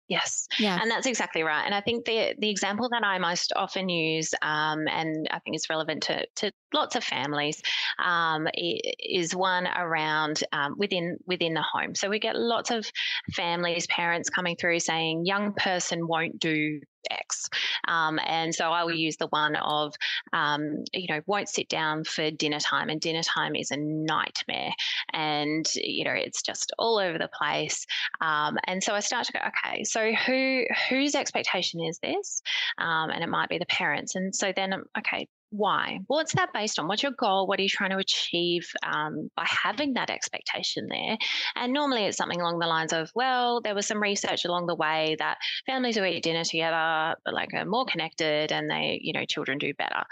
Yes. 0.09 0.47
Yeah. 0.57 0.81
And 0.81 0.89
that's 0.89 1.05
exactly 1.05 1.43
right. 1.43 1.63
And 1.63 1.75
I 1.75 1.81
think 1.81 2.05
the 2.05 2.33
the 2.39 2.49
example 2.49 2.89
that 2.89 3.03
I 3.03 3.19
most 3.19 3.53
often 3.55 3.89
use, 3.89 4.33
um, 4.41 4.87
and 4.87 5.27
I 5.29 5.37
think 5.39 5.55
it's 5.55 5.69
relevant 5.69 6.01
to, 6.03 6.25
to 6.37 6.51
lots 6.73 6.95
of 6.95 7.03
families, 7.03 7.61
um, 8.03 8.47
is 8.55 9.35
one 9.35 9.67
around 9.67 10.43
um, 10.51 10.73
within 10.79 11.17
within 11.27 11.53
the 11.53 11.61
home. 11.61 11.93
So 11.93 12.09
we 12.09 12.17
get 12.17 12.35
lots 12.35 12.71
of 12.71 12.91
families, 13.35 13.85
parents 13.85 14.31
coming 14.31 14.55
through 14.55 14.79
saying, 14.79 15.25
"Young 15.27 15.53
person 15.53 16.07
won't 16.07 16.39
do 16.39 16.81
X. 17.09 17.49
Um, 17.87 18.19
and 18.25 18.53
so 18.53 18.71
I 18.71 18.83
will 18.83 18.95
use 18.95 19.17
the 19.17 19.27
one 19.27 19.55
of, 19.55 19.93
um, 20.33 20.83
you 20.93 21.07
know, 21.09 21.21
won't 21.25 21.49
sit 21.49 21.69
down 21.69 22.03
for 22.03 22.31
dinner 22.31 22.59
time, 22.59 22.89
and 22.89 22.99
dinner 22.99 23.23
time 23.23 23.55
is 23.55 23.71
a 23.71 23.77
nightmare. 23.77 24.71
And, 25.13 25.65
you 25.75 26.03
know, 26.03 26.13
it's 26.13 26.41
just 26.41 26.71
all 26.77 26.99
over 26.99 27.17
the 27.17 27.29
place. 27.29 27.85
Um, 28.21 28.57
and 28.65 28.83
so 28.83 28.93
I 28.93 28.99
start 28.99 29.25
to 29.27 29.33
go, 29.33 29.39
okay, 29.39 29.83
so 29.83 30.11
who 30.13 30.65
whose 30.89 31.15
expectation 31.15 31.81
is 31.81 31.99
this? 31.99 32.41
Um, 32.77 33.09
and 33.09 33.23
it 33.23 33.29
might 33.29 33.49
be 33.49 33.57
the 33.57 33.65
parents. 33.65 34.15
And 34.15 34.35
so 34.35 34.51
then, 34.55 34.73
okay, 34.97 35.27
why? 35.51 35.99
Well, 36.07 36.19
What's 36.19 36.33
that 36.33 36.53
based 36.53 36.79
on? 36.79 36.87
What's 36.87 37.03
your 37.03 37.13
goal? 37.13 37.47
What 37.47 37.59
are 37.59 37.63
you 37.63 37.69
trying 37.69 37.91
to 37.91 37.97
achieve 37.97 38.69
um, 38.83 39.29
by 39.35 39.45
having 39.45 39.93
that 39.93 40.09
expectation 40.09 40.87
there? 40.89 41.17
And 41.55 41.73
normally 41.73 42.05
it's 42.05 42.17
something 42.17 42.39
along 42.39 42.59
the 42.59 42.67
lines 42.67 42.93
of, 42.93 43.11
well, 43.15 43.61
there 43.61 43.75
was 43.75 43.87
some 43.87 44.01
research 44.01 44.45
along 44.45 44.67
the 44.67 44.75
way 44.75 45.15
that 45.19 45.37
families 45.65 45.97
who 45.97 46.03
eat 46.03 46.23
dinner 46.23 46.43
together 46.43 47.15
like 47.31 47.53
are 47.53 47.65
more 47.65 47.85
connected 47.85 48.51
and 48.51 48.69
they, 48.69 48.99
you 49.01 49.13
know, 49.13 49.25
children 49.25 49.57
do 49.57 49.73
better. 49.73 49.95
I'm 49.95 50.03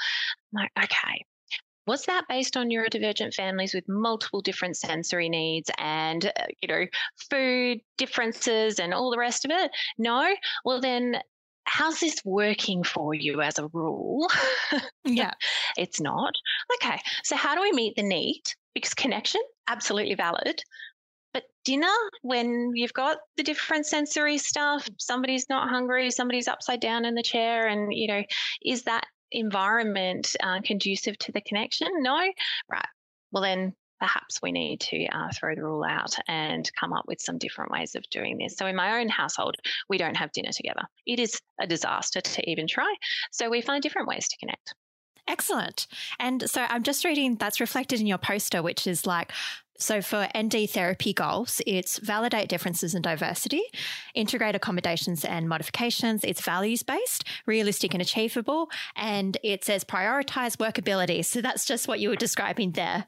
like, 0.54 0.72
okay, 0.84 1.26
was 1.88 2.06
that 2.06 2.26
based 2.28 2.58
on 2.58 2.68
neurodivergent 2.68 3.34
families 3.34 3.74
with 3.74 3.88
multiple 3.88 4.42
different 4.42 4.76
sensory 4.76 5.30
needs 5.30 5.72
and 5.78 6.26
uh, 6.26 6.46
you 6.62 6.68
know 6.68 6.86
food 7.30 7.80
differences 7.98 8.80
and 8.80 8.94
all 8.94 9.10
the 9.10 9.18
rest 9.18 9.46
of 9.46 9.52
it 9.52 9.72
no 9.98 10.28
well 10.66 10.82
then 10.82 11.16
how's 11.68 12.00
this 12.00 12.16
working 12.26 12.84
for 12.84 13.14
you 13.14 13.42
as 13.42 13.60
a 13.60 13.68
rule? 13.68 14.28
yeah. 15.06 15.34
it's 15.78 16.02
not. 16.02 16.34
Okay. 16.76 17.00
So, 17.24 17.36
how 17.36 17.56
do 17.56 17.62
we 17.62 17.72
meet 17.72 17.96
the 17.96 18.04
need? 18.04 18.42
Because 18.74 18.94
connection, 18.94 19.42
absolutely 19.68 20.16
valid. 20.16 20.62
But 21.34 21.44
dinner, 21.66 21.94
when 22.22 22.72
you've 22.74 22.94
got 22.94 23.18
the 23.36 23.44
different 23.44 23.86
sensory 23.86 24.38
stuff, 24.38 24.88
somebody's 24.98 25.48
not 25.50 25.70
hungry, 25.70 26.10
somebody's 26.10 26.48
upside 26.48 26.80
down 26.80 27.06
in 27.06 27.16
the 27.16 27.24
chair, 27.24 27.68
and, 27.68 27.94
you 27.94 28.08
know, 28.08 28.24
is 28.64 28.84
that 28.84 29.06
environment 29.32 30.36
uh, 30.42 30.62
conducive 30.64 31.18
to 31.20 31.32
the 31.32 31.42
connection? 31.42 31.90
No. 32.00 32.18
Right. 32.72 32.88
Well, 33.32 33.44
then 33.44 33.74
perhaps 34.00 34.42
we 34.42 34.52
need 34.52 34.80
to 34.82 35.06
uh, 35.08 35.30
throw 35.34 35.56
the 35.56 35.64
rule 35.64 35.84
out 35.84 36.16
and 36.28 36.70
come 36.80 36.94
up 36.94 37.06
with 37.08 37.22
some 37.22 37.38
different 37.38 37.72
ways 37.72 37.96
of 37.96 38.04
doing 38.10 38.38
this. 38.38 38.56
So, 38.56 38.66
in 38.66 38.76
my 38.76 39.00
own 39.00 39.10
household, 39.10 39.56
we 39.90 39.98
don't 39.98 40.18
have 40.18 40.32
dinner 40.32 40.52
together. 40.52 40.84
It 41.06 41.20
is 41.20 41.42
a 41.60 41.68
disaster 41.68 42.22
to 42.22 42.50
even 42.50 42.68
try. 42.68 42.94
So, 43.32 43.50
we 43.50 43.62
find 43.62 43.82
different 43.82 44.08
ways 44.08 44.28
to 44.28 44.38
connect. 44.38 44.74
Excellent. 45.28 45.88
And 46.20 46.50
so 46.50 46.66
I'm 46.70 46.84
just 46.84 47.04
reading 47.04 47.36
that's 47.36 47.60
reflected 47.60 48.00
in 48.00 48.08
your 48.08 48.18
poster, 48.18 48.64
which 48.64 48.88
is 48.88 49.06
like, 49.06 49.34
so 49.78 50.02
for 50.02 50.28
ND 50.36 50.70
therapy 50.70 51.14
goals, 51.14 51.62
it's 51.68 52.00
validate 52.00 52.50
differences 52.50 52.96
and 52.96 53.04
diversity, 53.04 53.62
integrate 54.16 54.56
accommodations 54.56 55.24
and 55.24 55.48
modifications, 55.48 56.24
it's 56.24 56.42
values 56.42 56.82
based, 56.82 57.26
realistic 57.46 57.94
and 57.94 58.02
achievable, 58.02 58.70
and 58.96 59.38
it 59.44 59.64
says 59.64 59.84
prioritize 59.84 60.58
workability. 60.58 61.24
So 61.24 61.42
that's 61.42 61.66
just 61.66 61.88
what 61.88 62.00
you 62.00 62.10
were 62.10 62.16
describing 62.16 62.72
there. 62.72 63.06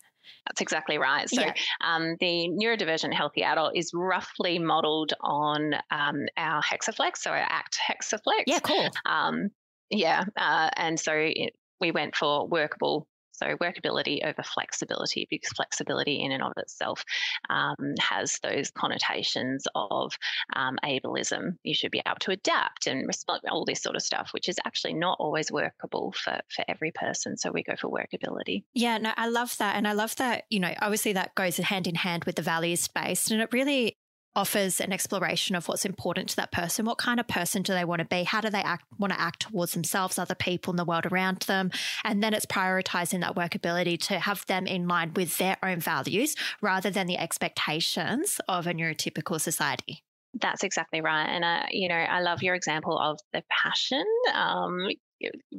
That's 0.47 0.61
exactly 0.61 0.97
right. 0.97 1.29
So, 1.29 1.41
yeah. 1.41 1.53
um, 1.81 2.15
the 2.19 2.49
neurodivergent 2.49 3.13
healthy 3.13 3.43
adult 3.43 3.75
is 3.75 3.91
roughly 3.93 4.59
modeled 4.59 5.13
on 5.21 5.73
um, 5.91 6.25
our 6.37 6.61
Hexaflex, 6.61 7.17
so 7.17 7.31
our 7.31 7.37
ACT 7.37 7.79
Hexaflex. 7.87 8.43
Yeah, 8.47 8.59
cool. 8.59 8.89
Um, 9.05 9.49
yeah, 9.89 10.23
uh, 10.37 10.69
and 10.75 10.99
so 10.99 11.13
it, 11.13 11.53
we 11.81 11.91
went 11.91 12.15
for 12.15 12.47
workable 12.47 13.07
so 13.39 13.55
workability 13.57 14.23
over 14.25 14.43
flexibility, 14.43 15.27
because 15.29 15.49
flexibility 15.49 16.21
in 16.21 16.31
and 16.31 16.43
of 16.43 16.53
itself 16.57 17.03
um, 17.49 17.93
has 17.99 18.39
those 18.43 18.71
connotations 18.71 19.65
of 19.75 20.13
um, 20.55 20.77
ableism. 20.83 21.55
You 21.63 21.73
should 21.73 21.91
be 21.91 22.01
able 22.05 22.17
to 22.21 22.31
adapt 22.31 22.87
and 22.87 23.07
respond, 23.07 23.41
all 23.49 23.65
this 23.65 23.81
sort 23.81 23.95
of 23.95 24.01
stuff, 24.01 24.29
which 24.33 24.49
is 24.49 24.57
actually 24.65 24.93
not 24.93 25.17
always 25.19 25.51
workable 25.51 26.13
for, 26.21 26.39
for 26.53 26.65
every 26.67 26.91
person. 26.91 27.37
So 27.37 27.51
we 27.51 27.63
go 27.63 27.75
for 27.79 27.89
workability. 27.89 28.63
Yeah, 28.73 28.97
no, 28.97 29.11
I 29.15 29.27
love 29.27 29.55
that. 29.57 29.75
And 29.75 29.87
I 29.87 29.93
love 29.93 30.15
that, 30.17 30.43
you 30.49 30.59
know, 30.59 30.73
obviously 30.81 31.13
that 31.13 31.35
goes 31.35 31.57
hand 31.57 31.87
in 31.87 31.95
hand 31.95 32.25
with 32.25 32.35
the 32.35 32.41
values 32.41 32.81
space. 32.81 33.31
And 33.31 33.41
it 33.41 33.49
really 33.53 33.97
offers 34.35 34.79
an 34.79 34.93
exploration 34.93 35.55
of 35.55 35.67
what's 35.67 35.85
important 35.85 36.29
to 36.29 36.35
that 36.37 36.51
person. 36.51 36.85
What 36.85 36.97
kind 36.97 37.19
of 37.19 37.27
person 37.27 37.61
do 37.61 37.73
they 37.73 37.85
want 37.85 37.99
to 37.99 38.05
be? 38.05 38.23
How 38.23 38.41
do 38.41 38.49
they 38.49 38.61
act, 38.61 38.85
want 38.97 39.13
to 39.13 39.19
act 39.19 39.41
towards 39.41 39.73
themselves, 39.73 40.19
other 40.19 40.35
people 40.35 40.71
in 40.71 40.77
the 40.77 40.85
world 40.85 41.05
around 41.05 41.41
them? 41.41 41.71
And 42.03 42.23
then 42.23 42.33
it's 42.33 42.45
prioritizing 42.45 43.21
that 43.21 43.35
workability 43.35 43.99
to 44.07 44.19
have 44.19 44.45
them 44.45 44.67
in 44.67 44.87
line 44.87 45.13
with 45.13 45.37
their 45.37 45.57
own 45.63 45.79
values 45.79 46.35
rather 46.61 46.89
than 46.89 47.07
the 47.07 47.17
expectations 47.17 48.39
of 48.47 48.67
a 48.67 48.73
neurotypical 48.73 49.41
society. 49.41 50.03
That's 50.39 50.63
exactly 50.63 51.01
right. 51.01 51.25
And, 51.25 51.43
uh, 51.43 51.63
you 51.71 51.89
know, 51.89 51.95
I 51.95 52.21
love 52.21 52.43
your 52.43 52.53
example 52.53 52.99
of 52.99 53.19
the 53.33 53.43
passion. 53.49 54.05
Um, 54.33 54.87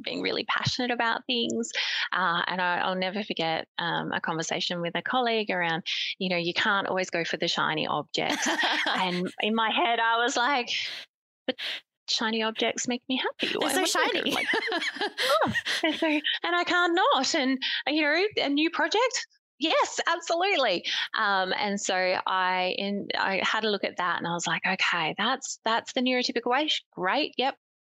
being 0.03 0.21
really 0.21 0.45
passionate 0.45 0.91
about 0.91 1.25
things. 1.25 1.71
Uh, 2.13 2.41
and 2.47 2.61
I, 2.61 2.87
will 2.87 2.95
never 2.95 3.23
forget 3.23 3.67
um, 3.79 4.11
a 4.11 4.21
conversation 4.21 4.81
with 4.81 4.95
a 4.95 5.01
colleague 5.01 5.49
around, 5.49 5.83
you 6.19 6.29
know, 6.29 6.37
you 6.37 6.53
can't 6.53 6.87
always 6.87 7.09
go 7.09 7.23
for 7.23 7.37
the 7.37 7.47
shiny 7.47 7.87
objects. 7.87 8.47
and 8.87 9.31
in 9.41 9.55
my 9.55 9.71
head, 9.71 9.99
I 9.99 10.23
was 10.23 10.35
like, 10.35 10.69
but 11.47 11.55
shiny 12.09 12.43
objects 12.43 12.87
make 12.87 13.01
me 13.07 13.17
happy. 13.17 13.55
They're 13.59 13.85
so 13.85 13.85
shiny. 13.85 14.31
Like, 14.31 14.47
oh, 15.45 15.53
so, 15.97 16.07
and 16.07 16.55
I 16.55 16.63
can't 16.63 16.95
not. 16.95 17.35
And, 17.35 17.57
you 17.87 18.01
know, 18.01 18.25
a 18.37 18.49
new 18.49 18.69
project, 18.69 19.27
Yes, 19.61 19.99
absolutely. 20.07 20.83
Um, 21.15 21.53
and 21.55 21.79
so 21.79 21.93
I 21.95 22.73
in 22.79 23.07
I 23.15 23.41
had 23.43 23.63
a 23.63 23.69
look 23.69 23.83
at 23.83 23.97
that 23.97 24.17
and 24.17 24.25
I 24.25 24.33
was 24.33 24.47
like, 24.47 24.63
okay, 24.65 25.13
that's 25.19 25.59
that's 25.63 25.93
the 25.93 26.01
neurotypical 26.01 26.47
way. 26.47 26.67
Great. 26.91 27.35
Yep. 27.37 27.55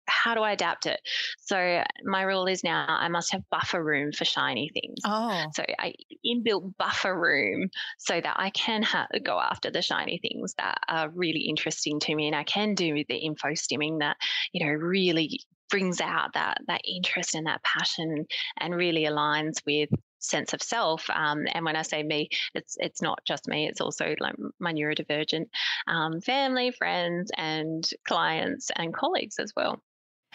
How 0.09 0.35
do 0.35 0.43
I 0.43 0.53
adapt 0.53 0.87
it? 0.87 1.01
So 1.39 1.83
my 2.05 2.23
rule 2.23 2.47
is 2.47 2.65
now 2.65 2.87
I 2.89 3.09
must 3.09 3.33
have 3.33 3.49
buffer 3.51 3.83
room 3.83 4.13
for 4.13 4.25
shiny 4.25 4.71
things. 4.73 4.99
Oh. 5.05 5.53
So 5.55 5.65
I 5.79 5.95
inbuilt 6.25 6.77
buffer 6.77 7.19
room 7.19 7.71
so 7.99 8.21
that 8.21 8.37
I 8.39 8.51
can 8.51 8.83
ha- 8.83 9.09
go 9.25 9.39
after 9.41 9.71
the 9.71 9.83
shiny 9.83 10.19
things 10.19 10.55
that 10.59 10.79
are 10.89 11.09
really 11.11 11.43
interesting 11.49 12.01
to 12.01 12.15
me 12.15 12.27
and 12.27 12.37
I 12.37 12.45
can 12.45 12.75
do 12.75 13.05
the 13.09 13.17
info 13.17 13.49
stimming 13.49 14.01
that, 14.01 14.17
you 14.53 14.65
know, 14.65 14.73
really 14.73 15.41
brings 15.71 16.01
out 16.01 16.35
that 16.35 16.59
that 16.67 16.83
interest 16.85 17.35
and 17.35 17.47
that 17.47 17.63
passion 17.63 18.27
and 18.59 18.75
really 18.75 19.05
aligns 19.05 19.65
with 19.67 19.89
sense 20.19 20.53
of 20.53 20.63
self. 20.63 21.09
Um, 21.11 21.45
and 21.53 21.65
when 21.65 21.77
I 21.77 21.83
say 21.83 22.03
me, 22.03 22.29
it's 22.55 22.77
it's 22.79 23.03
not 23.03 23.21
just 23.27 23.49
me; 23.49 23.67
it's 23.69 23.81
also 23.81 24.15
like 24.21 24.35
my 24.59 24.73
neurodivergent 24.73 25.47
um, 25.87 26.21
family, 26.21 26.71
friends, 26.73 27.31
and 27.37 27.89
clients 28.07 28.71
and 28.77 28.95
colleagues 28.95 29.39
as 29.39 29.53
well. 29.57 29.83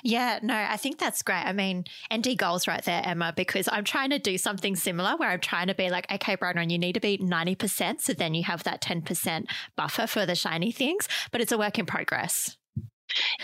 Yeah, 0.04 0.40
no, 0.42 0.54
I 0.56 0.78
think 0.78 1.00
that's 1.00 1.22
great. 1.24 1.44
I 1.46 1.54
mean, 1.54 1.86
ND 2.14 2.38
goals 2.38 2.68
right 2.68 2.84
there, 2.84 3.02
Emma, 3.04 3.34
because 3.36 3.68
I'm 3.72 3.84
trying 3.84 4.12
to 4.12 4.20
do 4.20 4.38
something 4.38 4.76
similar 4.76 5.16
where 5.18 5.30
I'm 5.30 5.40
trying 5.40 5.68
to 5.68 5.76
be 5.76 5.90
like, 5.90 6.12
okay, 6.12 6.38
Bronwyn, 6.38 6.72
you 6.72 6.78
need 6.78 6.94
to 6.94 7.00
be 7.00 7.18
90%. 7.18 8.02
So 8.02 8.14
then 8.14 8.34
you 8.34 8.44
have 8.44 8.64
that 8.64 8.82
10% 8.82 9.46
buffer 9.76 10.08
for 10.08 10.26
the 10.26 10.36
shiny 10.36 10.72
things, 10.72 11.08
but 11.32 11.42
it's 11.42 11.52
a 11.52 11.58
work 11.58 11.80
in 11.80 11.86
progress. 11.86 12.58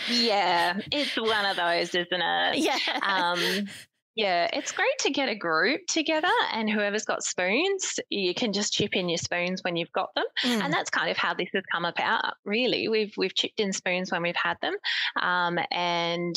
Yeah, 0.08 0.78
it's 0.92 1.16
one 1.16 1.46
of 1.46 1.56
those, 1.56 1.94
isn't 1.94 2.06
it? 2.12 2.56
Yeah. 2.64 2.78
Um, 3.02 3.66
yeah, 4.14 4.48
it's 4.52 4.70
great 4.70 4.98
to 5.00 5.10
get 5.10 5.28
a 5.28 5.34
group 5.34 5.86
together 5.88 6.30
and 6.52 6.70
whoever's 6.70 7.04
got 7.04 7.24
spoons, 7.24 7.98
you 8.10 8.32
can 8.32 8.52
just 8.52 8.72
chip 8.72 8.94
in 8.94 9.08
your 9.08 9.18
spoons 9.18 9.62
when 9.64 9.74
you've 9.74 9.92
got 9.92 10.14
them. 10.14 10.24
Mm. 10.42 10.64
And 10.64 10.72
that's 10.72 10.90
kind 10.90 11.10
of 11.10 11.16
how 11.16 11.34
this 11.34 11.48
has 11.52 11.64
come 11.70 11.84
about, 11.84 12.34
really. 12.44 12.88
We've 12.88 13.12
we've 13.16 13.34
chipped 13.34 13.58
in 13.58 13.72
spoons 13.72 14.12
when 14.12 14.22
we've 14.22 14.36
had 14.36 14.56
them. 14.60 14.74
Um, 15.20 15.58
and 15.72 16.36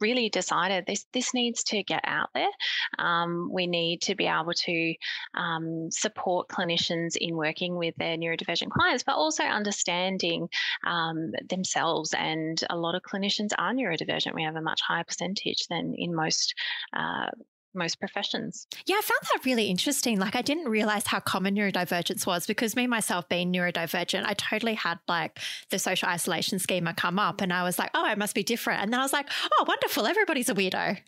really 0.00 0.28
decided 0.28 0.86
this 0.86 1.06
this 1.12 1.34
needs 1.34 1.62
to 1.64 1.82
get 1.82 2.02
out 2.04 2.30
there. 2.34 2.50
Um, 2.98 3.50
we 3.52 3.66
need 3.66 4.02
to 4.02 4.14
be 4.14 4.26
able 4.26 4.54
to 4.54 4.94
um, 5.34 5.90
support 5.90 6.48
clinicians 6.48 7.16
in 7.16 7.36
working 7.36 7.76
with 7.76 7.94
their 7.96 8.16
neurodivergent 8.16 8.70
clients, 8.70 9.02
but 9.02 9.16
also 9.16 9.44
understanding 9.44 10.48
um, 10.86 11.32
themselves. 11.48 12.14
And 12.14 12.62
a 12.70 12.76
lot 12.76 12.94
of 12.94 13.02
clinicians 13.02 13.50
are 13.58 13.72
neurodivergent. 13.72 14.34
We 14.34 14.44
have 14.44 14.56
a 14.56 14.62
much 14.62 14.80
higher 14.80 15.04
percentage 15.04 15.66
than 15.68 15.94
in 15.96 16.14
most 16.14 16.54
uh, 16.92 17.30
most 17.74 17.98
professions. 18.00 18.66
Yeah, 18.86 18.96
I 18.96 19.02
found 19.02 19.20
that 19.22 19.44
really 19.44 19.66
interesting. 19.66 20.18
Like, 20.18 20.36
I 20.36 20.42
didn't 20.42 20.68
realize 20.68 21.06
how 21.06 21.20
common 21.20 21.54
neurodivergence 21.54 22.26
was 22.26 22.46
because 22.46 22.76
me, 22.76 22.86
myself, 22.86 23.28
being 23.28 23.52
neurodivergent, 23.52 24.24
I 24.26 24.34
totally 24.34 24.74
had 24.74 24.98
like 25.08 25.38
the 25.70 25.78
social 25.78 26.08
isolation 26.08 26.58
schema 26.58 26.94
come 26.94 27.18
up 27.18 27.40
and 27.40 27.52
I 27.52 27.62
was 27.62 27.78
like, 27.78 27.90
oh, 27.94 28.04
I 28.04 28.14
must 28.14 28.34
be 28.34 28.42
different. 28.42 28.82
And 28.82 28.92
then 28.92 29.00
I 29.00 29.02
was 29.02 29.12
like, 29.12 29.28
oh, 29.52 29.64
wonderful. 29.66 30.06
Everybody's 30.06 30.48
a 30.48 30.54
weirdo. 30.54 30.98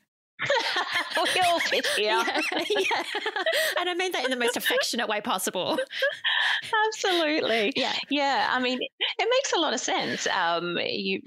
we 1.35 1.41
all 1.47 1.61
fit 1.61 1.87
here. 1.97 2.07
Yeah, 2.07 2.41
yeah. 2.53 3.03
And 3.81 3.89
I 3.89 3.95
mean 3.95 4.13
that 4.13 4.25
in 4.25 4.31
the 4.31 4.37
most 4.37 4.57
affectionate 4.57 5.09
way 5.09 5.21
possible. 5.21 5.79
Absolutely. 6.89 7.73
Yeah. 7.77 7.95
Yeah. 8.11 8.49
I 8.51 8.61
mean, 8.61 8.79
it 8.81 9.29
makes 9.31 9.53
a 9.53 9.59
lot 9.59 9.75
of 9.75 9.81
sense. 9.81 10.27
Um, 10.27 10.79
you 10.81 11.21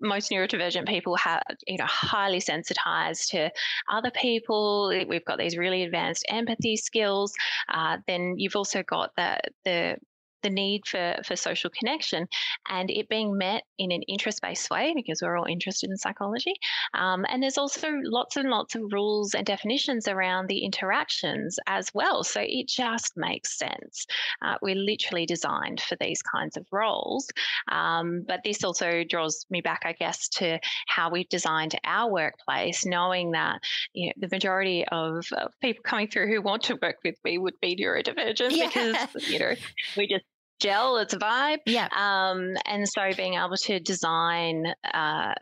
most 0.00 0.30
neurodivergent 0.30 0.86
people 0.86 1.16
have, 1.16 1.42
you 1.66 1.78
know, 1.78 1.86
highly 1.86 2.40
sensitized 2.40 3.30
to 3.30 3.50
other 3.90 4.10
people. 4.10 4.88
We've 5.08 5.24
got 5.24 5.38
these 5.38 5.56
really 5.56 5.82
advanced 5.84 6.24
empathy 6.28 6.76
skills. 6.76 7.32
Uh, 7.68 7.98
then 8.06 8.34
you've 8.38 8.56
also 8.56 8.82
got 8.82 9.10
the 9.16 9.38
the 9.64 9.96
the 10.42 10.50
need 10.50 10.86
for, 10.86 11.16
for 11.24 11.36
social 11.36 11.70
connection 11.70 12.26
and 12.68 12.90
it 12.90 13.08
being 13.08 13.36
met 13.36 13.62
in 13.78 13.92
an 13.92 14.02
interest 14.02 14.40
based 14.42 14.70
way 14.70 14.92
because 14.94 15.20
we're 15.22 15.36
all 15.36 15.46
interested 15.46 15.90
in 15.90 15.96
psychology. 15.96 16.54
Um, 16.94 17.24
and 17.28 17.42
there's 17.42 17.58
also 17.58 17.88
lots 18.04 18.36
and 18.36 18.50
lots 18.50 18.74
of 18.74 18.82
rules 18.92 19.34
and 19.34 19.46
definitions 19.46 20.08
around 20.08 20.48
the 20.48 20.64
interactions 20.64 21.58
as 21.66 21.90
well. 21.94 22.24
So 22.24 22.40
it 22.42 22.68
just 22.68 23.12
makes 23.16 23.58
sense. 23.58 24.06
Uh, 24.42 24.56
we're 24.62 24.74
literally 24.74 25.26
designed 25.26 25.80
for 25.80 25.96
these 26.00 26.22
kinds 26.22 26.56
of 26.56 26.66
roles. 26.70 27.28
Um, 27.70 28.24
but 28.26 28.40
this 28.44 28.64
also 28.64 29.04
draws 29.04 29.46
me 29.50 29.60
back, 29.60 29.82
I 29.84 29.92
guess, 29.92 30.28
to 30.30 30.58
how 30.86 31.10
we've 31.10 31.28
designed 31.28 31.78
our 31.84 32.10
workplace, 32.10 32.84
knowing 32.84 33.32
that 33.32 33.60
you 33.94 34.08
know, 34.08 34.12
the 34.18 34.28
majority 34.30 34.84
of, 34.90 35.26
people 35.60 35.82
coming 35.84 36.08
through 36.08 36.28
who 36.28 36.40
want 36.42 36.62
to 36.62 36.78
work 36.80 36.96
with 37.04 37.16
me 37.24 37.38
would 37.38 37.58
be 37.60 37.76
neurodivergent 37.76 38.50
yeah. 38.50 38.66
because, 38.66 39.28
you 39.28 39.38
know, 39.38 39.54
we 39.96 40.06
just 40.06 40.24
gel, 40.62 40.96
it's 40.98 41.12
a 41.12 41.18
vibe. 41.18 41.58
Yeah. 41.66 41.88
Um, 41.96 42.56
and 42.64 42.88
so 42.88 43.10
being 43.16 43.34
able 43.34 43.56
to 43.56 43.80
design 43.80 44.72
uh, 44.94 45.34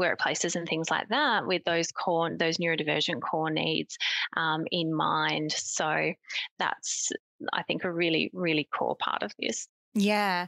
workplaces 0.00 0.56
and 0.56 0.68
things 0.68 0.90
like 0.90 1.08
that 1.08 1.46
with 1.46 1.62
those 1.64 1.92
core, 1.92 2.30
those 2.36 2.58
neurodivergent 2.58 3.22
core 3.22 3.50
needs 3.50 3.96
um, 4.36 4.64
in 4.72 4.92
mind. 4.92 5.52
So 5.52 6.12
that's, 6.58 7.12
I 7.52 7.62
think, 7.62 7.84
a 7.84 7.92
really, 7.92 8.30
really 8.34 8.68
core 8.76 8.96
part 8.96 9.22
of 9.22 9.32
this. 9.38 9.68
Yeah. 9.94 10.46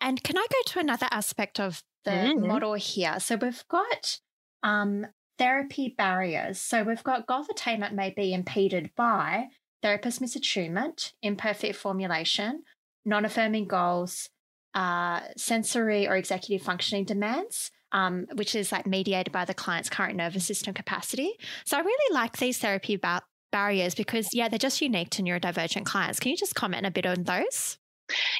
And 0.00 0.22
can 0.22 0.38
I 0.38 0.46
go 0.48 0.58
to 0.66 0.78
another 0.78 1.08
aspect 1.10 1.58
of 1.58 1.82
the 2.04 2.12
mm-hmm. 2.12 2.46
model 2.46 2.74
here? 2.74 3.18
So 3.18 3.34
we've 3.36 3.64
got 3.68 4.20
um, 4.62 5.06
therapy 5.36 5.94
barriers. 5.98 6.60
So 6.60 6.84
we've 6.84 7.02
got 7.02 7.26
goal 7.26 7.44
attainment 7.50 7.94
may 7.94 8.10
be 8.10 8.32
impeded 8.32 8.92
by 8.96 9.48
therapist 9.82 10.22
misattunement, 10.22 11.12
imperfect 11.22 11.76
formulation, 11.76 12.62
non 13.04 13.24
affirming 13.24 13.66
goals, 13.66 14.28
uh, 14.74 15.20
sensory 15.36 16.06
or 16.08 16.16
executive 16.16 16.64
functioning 16.64 17.04
demands, 17.04 17.70
um, 17.92 18.26
which 18.34 18.54
is 18.54 18.72
like 18.72 18.86
mediated 18.86 19.32
by 19.32 19.44
the 19.44 19.54
client's 19.54 19.88
current 19.88 20.16
nervous 20.16 20.44
system 20.44 20.74
capacity. 20.74 21.32
So 21.64 21.76
I 21.76 21.80
really 21.80 22.14
like 22.14 22.36
these 22.36 22.58
therapy 22.58 22.96
ba- 22.96 23.22
barriers 23.52 23.94
because, 23.94 24.34
yeah, 24.34 24.48
they're 24.48 24.58
just 24.58 24.80
unique 24.80 25.10
to 25.10 25.22
neurodivergent 25.22 25.84
clients. 25.84 26.18
Can 26.18 26.30
you 26.30 26.36
just 26.36 26.54
comment 26.54 26.86
a 26.86 26.90
bit 26.90 27.06
on 27.06 27.22
those? 27.22 27.78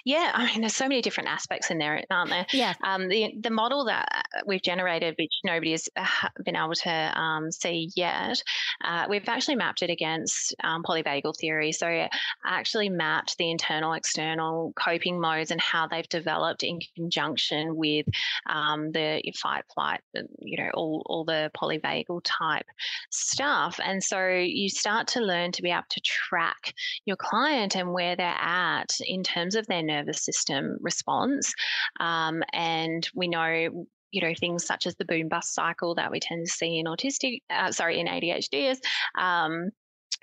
Yeah, 0.04 0.30
I 0.34 0.46
mean, 0.46 0.60
there's 0.60 0.76
so 0.76 0.88
many 0.88 1.00
different 1.00 1.30
aspects 1.30 1.70
in 1.70 1.78
there, 1.78 2.02
aren't 2.10 2.30
there? 2.30 2.46
Yeah. 2.52 2.74
Um, 2.84 3.08
the 3.08 3.34
the 3.40 3.50
model 3.50 3.86
that 3.86 4.06
uh, 4.14 4.40
we've 4.46 4.62
generated, 4.62 5.14
which 5.18 5.32
nobody 5.44 5.70
has 5.72 5.88
uh, 5.96 6.28
been 6.44 6.56
able 6.56 6.74
to 6.74 6.90
um, 7.18 7.50
see 7.50 7.90
yet, 7.96 8.42
uh, 8.84 9.06
we've 9.08 9.28
actually 9.28 9.56
mapped 9.56 9.82
it 9.82 9.90
against 9.90 10.54
um, 10.62 10.82
polyvagal 10.82 11.38
theory. 11.38 11.72
So 11.72 11.86
I 11.86 12.10
actually 12.44 12.90
mapped 12.90 13.38
the 13.38 13.50
internal, 13.50 13.94
external 13.94 14.72
coping 14.76 15.20
modes 15.20 15.50
and 15.50 15.60
how 15.60 15.86
they've 15.86 16.08
developed 16.08 16.62
in 16.62 16.80
conjunction 16.94 17.76
with 17.76 18.06
um, 18.48 18.92
the 18.92 19.22
fight, 19.40 19.64
flight, 19.74 20.00
you 20.40 20.62
know, 20.62 20.70
all 20.74 21.02
all 21.06 21.24
the 21.24 21.50
polyvagal 21.56 22.20
type 22.24 22.66
stuff. 23.10 23.80
And 23.82 24.02
so 24.02 24.28
you 24.28 24.68
start 24.68 25.08
to 25.08 25.20
learn 25.20 25.52
to 25.52 25.62
be 25.62 25.70
able 25.70 25.84
to 25.88 26.00
track 26.00 26.74
your 27.06 27.16
client 27.16 27.76
and 27.76 27.92
where 27.92 28.16
they're 28.16 28.26
at 28.26 28.90
in 29.00 29.22
terms 29.22 29.53
of 29.56 29.66
their 29.66 29.82
nervous 29.82 30.24
system 30.24 30.76
response. 30.80 31.54
Um, 32.00 32.42
and 32.52 33.08
we 33.14 33.28
know 33.28 33.86
you 34.10 34.20
know 34.20 34.34
things 34.38 34.64
such 34.64 34.86
as 34.86 34.94
the 34.94 35.04
boom 35.04 35.28
bust 35.28 35.54
cycle 35.54 35.96
that 35.96 36.12
we 36.12 36.20
tend 36.20 36.46
to 36.46 36.52
see 36.52 36.78
in 36.78 36.86
autistic 36.86 37.40
uh, 37.50 37.72
sorry 37.72 37.98
in 37.98 38.06
adhds 38.06 38.78
um, 39.18 39.70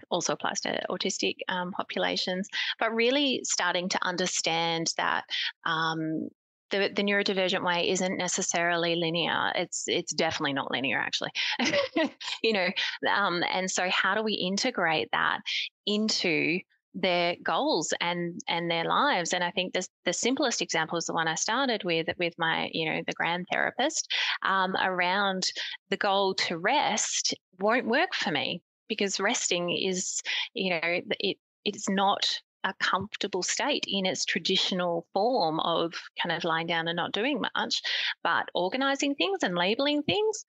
also 0.10 0.32
applies 0.32 0.62
to 0.62 0.82
autistic 0.90 1.36
um, 1.50 1.74
populations 1.74 2.48
but 2.80 2.96
really 2.96 3.42
starting 3.44 3.90
to 3.90 4.00
understand 4.02 4.94
that 4.96 5.26
um, 5.66 6.30
the, 6.72 6.90
the 6.96 7.04
neurodivergent 7.04 7.64
way 7.64 7.90
isn't 7.90 8.18
necessarily 8.18 8.96
linear. 8.96 9.52
It's 9.56 9.84
it's 9.88 10.14
definitely 10.14 10.54
not 10.54 10.72
linear, 10.72 10.98
actually. 10.98 11.32
you 12.42 12.54
know, 12.54 12.68
um, 13.14 13.44
and 13.54 13.70
so 13.70 13.90
how 13.90 14.16
do 14.16 14.24
we 14.24 14.34
integrate 14.34 15.10
that 15.12 15.40
into 15.86 16.60
their 16.94 17.36
goals 17.44 17.94
and 18.02 18.40
and 18.48 18.70
their 18.70 18.86
lives. 18.86 19.34
And 19.34 19.44
i 19.44 19.52
think 19.52 19.74
this, 19.74 19.90
the 20.06 20.14
simplest 20.14 20.62
example 20.62 20.98
is 20.98 21.06
the 21.06 21.14
one 21.14 21.28
i 21.28 21.36
started 21.36 21.84
with 21.84 22.08
with 22.18 22.34
my 22.38 22.70
you 22.74 22.86
know 22.86 23.02
the 23.06 23.14
grand 23.14 23.48
therapist 23.52 24.12
um, 24.44 24.76
around 24.82 25.48
the 25.90 25.98
goal 25.98 26.34
to 26.36 26.58
rest 26.58 27.34
won't 27.60 27.88
work 27.88 28.14
for 28.14 28.32
me 28.32 28.62
because 28.90 29.20
resting 29.20 29.70
is 29.72 30.22
you 30.54 30.72
know 30.72 31.00
it 31.20 31.38
it's 31.64 31.90
not 31.90 32.40
a 32.64 32.74
comfortable 32.80 33.42
state 33.42 33.86
in 33.88 34.06
its 34.06 34.26
traditional 34.26 35.08
form 35.14 35.60
of 35.62 35.94
kind 36.22 36.36
of 36.36 36.44
lying 36.44 36.68
down 36.68 36.88
and 36.88 36.98
not 36.98 37.12
doing 37.12 37.42
much 37.56 37.82
but 38.24 38.50
organizing 38.54 39.16
things 39.16 39.40
and 39.44 39.56
labeling 39.56 40.04
things 40.04 40.46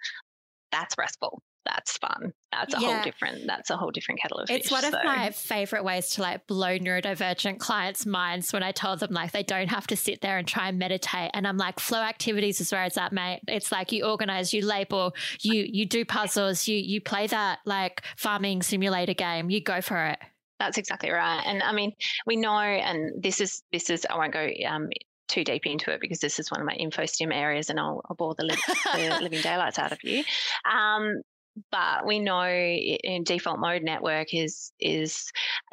that's 0.71 0.97
restful 0.99 1.41
that's 1.65 1.97
fun. 1.99 2.33
That's 2.51 2.75
a 2.75 2.81
yeah. 2.81 2.95
whole 2.95 3.05
different. 3.05 3.47
That's 3.47 3.71
a 3.71 3.77
whole 3.77 3.91
different 3.91 4.21
kettle 4.21 4.39
of 4.39 4.49
fish. 4.49 4.61
It's 4.61 4.71
one 4.71 4.85
of 4.85 4.93
so. 4.93 5.01
my 5.05 5.31
favorite 5.31 5.85
ways 5.85 6.11
to 6.11 6.23
like 6.23 6.47
blow 6.47 6.79
neurodivergent 6.79 7.59
clients' 7.59 8.05
minds 8.05 8.53
when 8.53 8.63
I 8.63 8.73
tell 8.73 8.97
them 8.97 9.13
like 9.13 9.33
they 9.33 9.43
don't 9.43 9.69
have 9.69 9.87
to 9.89 9.97
sit 9.97 10.21
there 10.21 10.39
and 10.39 10.47
try 10.47 10.69
and 10.69 10.79
meditate. 10.79 11.31
And 11.35 11.47
I'm 11.47 11.57
like, 11.57 11.79
flow 11.79 12.01
activities 12.01 12.61
is 12.61 12.73
where 12.73 12.85
it's 12.85 12.99
at, 12.99 13.13
mate. 13.13 13.41
It's 13.49 13.71
like 13.71 13.93
you 13.93 14.05
organize, 14.05 14.53
you 14.53 14.65
label, 14.65 15.15
you 15.41 15.67
you 15.69 15.87
do 15.87 16.05
puzzles, 16.05 16.67
you 16.67 16.77
you 16.77 17.01
play 17.01 17.27
that 17.29 17.61
like 17.65 18.03
farming 18.17 18.63
simulator 18.63 19.15
game. 19.15 19.51
You 19.51 19.63
go 19.63 19.81
for 19.81 20.07
it. 20.07 20.19
That's 20.59 20.79
exactly 20.79 21.11
right. 21.11 21.43
And 21.45 21.63
I 21.63 21.73
mean, 21.73 21.93
we 22.27 22.37
know, 22.37 22.59
and 22.59 23.23
this 23.23 23.41
is 23.41 23.63
this 23.73 23.91
is 23.91 24.07
I 24.09 24.17
won't 24.17 24.33
go 24.33 24.49
um, 24.69 24.89
too 25.33 25.45
deep 25.45 25.67
into 25.67 25.91
it 25.91 26.01
because 26.01 26.21
this 26.21 26.39
is 26.39 26.51
one 26.51 26.61
of 26.61 26.67
my 26.67 26.77
infostim 26.79 27.35
areas 27.35 27.71
and 27.71 27.81
I'll, 27.81 28.03
I'll 28.09 28.17
bore 28.17 28.35
the, 28.37 28.45
li- 28.45 28.57
the 28.95 29.19
living 29.23 29.41
daylights 29.41 29.79
out 29.79 29.93
of 29.93 30.05
you. 30.05 30.25
Um, 30.71 31.23
but 31.71 32.07
we 32.07 32.19
know 32.19 32.45
in 32.45 33.25
default 33.25 33.59
mode 33.59 33.83
network 33.83 34.33
is 34.35 34.73
is 34.81 35.31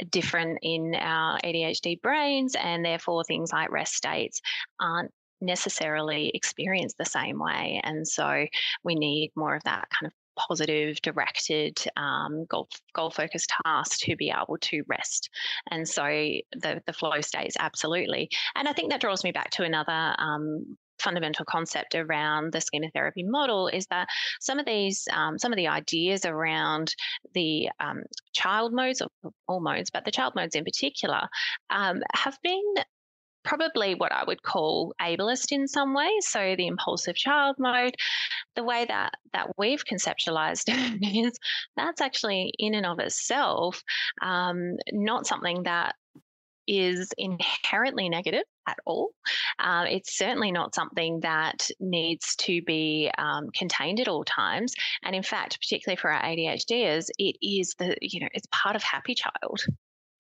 different 0.09 0.59
in 0.61 0.95
our 0.95 1.39
ADHD 1.43 2.01
brains, 2.01 2.55
and 2.55 2.83
therefore 2.83 3.23
things 3.23 3.51
like 3.51 3.71
rest 3.71 3.95
states 3.95 4.41
aren't 4.79 5.11
necessarily 5.41 6.31
experienced 6.33 6.97
the 6.97 7.05
same 7.05 7.39
way. 7.39 7.79
And 7.83 8.07
so 8.07 8.45
we 8.83 8.95
need 8.95 9.31
more 9.35 9.55
of 9.55 9.63
that 9.63 9.87
kind 9.89 10.07
of 10.07 10.13
positive, 10.37 11.01
directed, 11.01 11.77
um, 11.97 12.45
goal 12.49 12.67
goal 12.93 13.09
focused 13.09 13.51
task 13.65 13.99
to 14.01 14.15
be 14.15 14.31
able 14.31 14.57
to 14.57 14.83
rest. 14.87 15.29
And 15.71 15.87
so 15.87 16.03
the 16.03 16.81
the 16.85 16.93
flow 16.93 17.21
states 17.21 17.55
absolutely. 17.59 18.29
And 18.55 18.67
I 18.67 18.73
think 18.73 18.91
that 18.91 19.01
draws 19.01 19.23
me 19.23 19.31
back 19.31 19.49
to 19.51 19.63
another 19.63 20.15
um, 20.17 20.77
fundamental 21.01 21.45
concept 21.45 21.95
around 21.95 22.53
the 22.53 22.61
schema 22.61 22.89
therapy 22.93 23.23
model 23.23 23.67
is 23.67 23.85
that 23.87 24.07
some 24.39 24.59
of 24.59 24.65
these, 24.65 25.07
um, 25.11 25.37
some 25.37 25.51
of 25.51 25.57
the 25.57 25.67
ideas 25.67 26.25
around 26.25 26.93
the 27.33 27.69
um, 27.79 28.03
child 28.33 28.73
modes, 28.73 29.01
or 29.01 29.31
all 29.47 29.59
modes, 29.59 29.89
but 29.89 30.05
the 30.05 30.11
child 30.11 30.33
modes 30.35 30.55
in 30.55 30.63
particular, 30.63 31.21
um, 31.69 32.01
have 32.13 32.37
been 32.43 32.73
probably 33.43 33.95
what 33.95 34.11
I 34.11 34.23
would 34.25 34.43
call 34.43 34.93
ableist 35.01 35.51
in 35.51 35.67
some 35.67 35.93
ways. 35.93 36.27
So 36.27 36.55
the 36.55 36.67
impulsive 36.67 37.15
child 37.15 37.55
mode, 37.57 37.95
the 38.55 38.63
way 38.63 38.85
that 38.85 39.13
that 39.33 39.47
we've 39.57 39.83
conceptualized 39.85 40.63
it 40.67 41.27
is 41.27 41.39
that's 41.75 42.01
actually 42.01 42.53
in 42.57 42.73
and 42.73 42.85
of 42.85 42.99
itself 42.99 43.81
um, 44.21 44.75
not 44.91 45.27
something 45.27 45.63
that 45.63 45.95
is 46.69 47.09
inherently 47.17 48.09
negative 48.09 48.43
at 48.67 48.77
all. 48.85 49.09
Uh, 49.57 49.85
it's 49.89 50.15
certainly 50.15 50.51
not 50.51 50.75
something 50.75 51.19
that 51.21 51.67
needs 51.79 52.35
to 52.35 52.61
be 52.61 53.11
um, 53.17 53.49
contained 53.57 53.99
at 53.99 54.07
all 54.07 54.23
times. 54.23 54.73
And 55.03 55.15
in 55.15 55.23
fact, 55.23 55.59
particularly 55.59 55.97
for 55.97 56.11
our 56.11 56.21
ADHDers, 56.21 57.07
it 57.17 57.35
is 57.41 57.75
the, 57.79 57.97
you 58.01 58.21
know, 58.21 58.29
it's 58.33 58.47
part 58.51 58.75
of 58.75 58.83
happy 58.83 59.15
child 59.15 59.61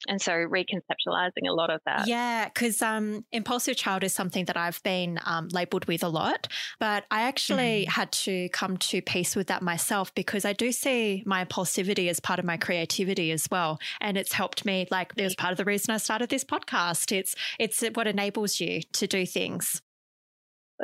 and 0.07 0.21
so 0.21 0.31
reconceptualizing 0.31 1.47
a 1.47 1.53
lot 1.53 1.69
of 1.69 1.81
that. 1.85 2.07
Yeah, 2.07 2.45
because 2.45 2.81
um, 2.81 3.25
impulsive 3.31 3.75
child 3.75 4.03
is 4.03 4.13
something 4.13 4.45
that 4.45 4.57
I've 4.57 4.81
been 4.83 5.19
um, 5.25 5.49
labeled 5.49 5.85
with 5.85 6.03
a 6.03 6.07
lot, 6.07 6.47
but 6.79 7.05
I 7.11 7.23
actually 7.23 7.83
mm-hmm. 7.83 7.91
had 7.91 8.11
to 8.11 8.49
come 8.49 8.77
to 8.77 9.01
peace 9.01 9.35
with 9.35 9.47
that 9.47 9.61
myself 9.61 10.13
because 10.15 10.45
I 10.45 10.53
do 10.53 10.71
see 10.71 11.23
my 11.25 11.43
impulsivity 11.43 12.09
as 12.09 12.19
part 12.19 12.39
of 12.39 12.45
my 12.45 12.57
creativity 12.57 13.31
as 13.31 13.47
well, 13.51 13.79
and 14.01 14.17
it's 14.17 14.33
helped 14.33 14.65
me. 14.65 14.87
Like 14.89 15.13
it 15.17 15.23
was 15.23 15.35
part 15.35 15.51
of 15.51 15.57
the 15.57 15.65
reason 15.65 15.93
I 15.93 15.97
started 15.97 16.29
this 16.29 16.43
podcast. 16.43 17.15
It's 17.15 17.35
it's 17.59 17.83
what 17.93 18.07
enables 18.07 18.59
you 18.59 18.81
to 18.93 19.07
do 19.07 19.25
things 19.25 19.81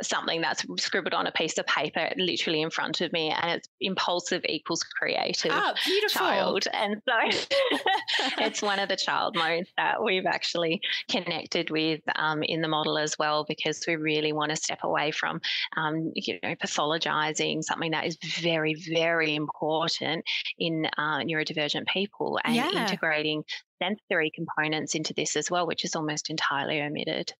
something 0.02 0.40
that's 0.40 0.64
scribbled 0.78 1.14
on 1.14 1.26
a 1.26 1.32
piece 1.32 1.58
of 1.58 1.66
paper 1.66 2.10
literally 2.16 2.62
in 2.62 2.70
front 2.70 3.00
of 3.00 3.12
me 3.12 3.30
and 3.30 3.50
it's 3.50 3.68
impulsive 3.80 4.42
equals 4.48 4.82
creative 4.82 5.52
oh, 5.54 5.74
child. 6.08 6.64
And 6.72 7.00
so 7.08 7.38
it's 8.38 8.62
one 8.62 8.78
of 8.78 8.88
the 8.88 8.96
child 8.96 9.36
modes 9.36 9.70
that 9.76 10.02
we've 10.02 10.26
actually 10.26 10.80
connected 11.10 11.70
with 11.70 12.00
um, 12.16 12.42
in 12.42 12.60
the 12.60 12.68
model 12.68 12.98
as 12.98 13.16
well 13.18 13.44
because 13.48 13.82
we 13.86 13.96
really 13.96 14.32
want 14.32 14.50
to 14.50 14.56
step 14.56 14.80
away 14.82 15.10
from 15.10 15.40
um, 15.76 16.12
you 16.14 16.38
know 16.42 16.54
pathologizing 16.56 17.62
something 17.62 17.90
that 17.92 18.06
is 18.06 18.16
very 18.40 18.74
very 18.92 19.34
important 19.34 20.24
in 20.58 20.86
uh, 20.98 21.18
neurodivergent 21.18 21.86
people 21.86 22.38
and 22.44 22.54
yeah. 22.54 22.70
integrating 22.70 23.42
sensory 23.82 24.30
components 24.34 24.94
into 24.94 25.12
this 25.14 25.36
as 25.36 25.50
well 25.50 25.66
which 25.66 25.84
is 25.84 25.94
almost 25.94 26.30
entirely 26.30 26.80
omitted 26.80 27.32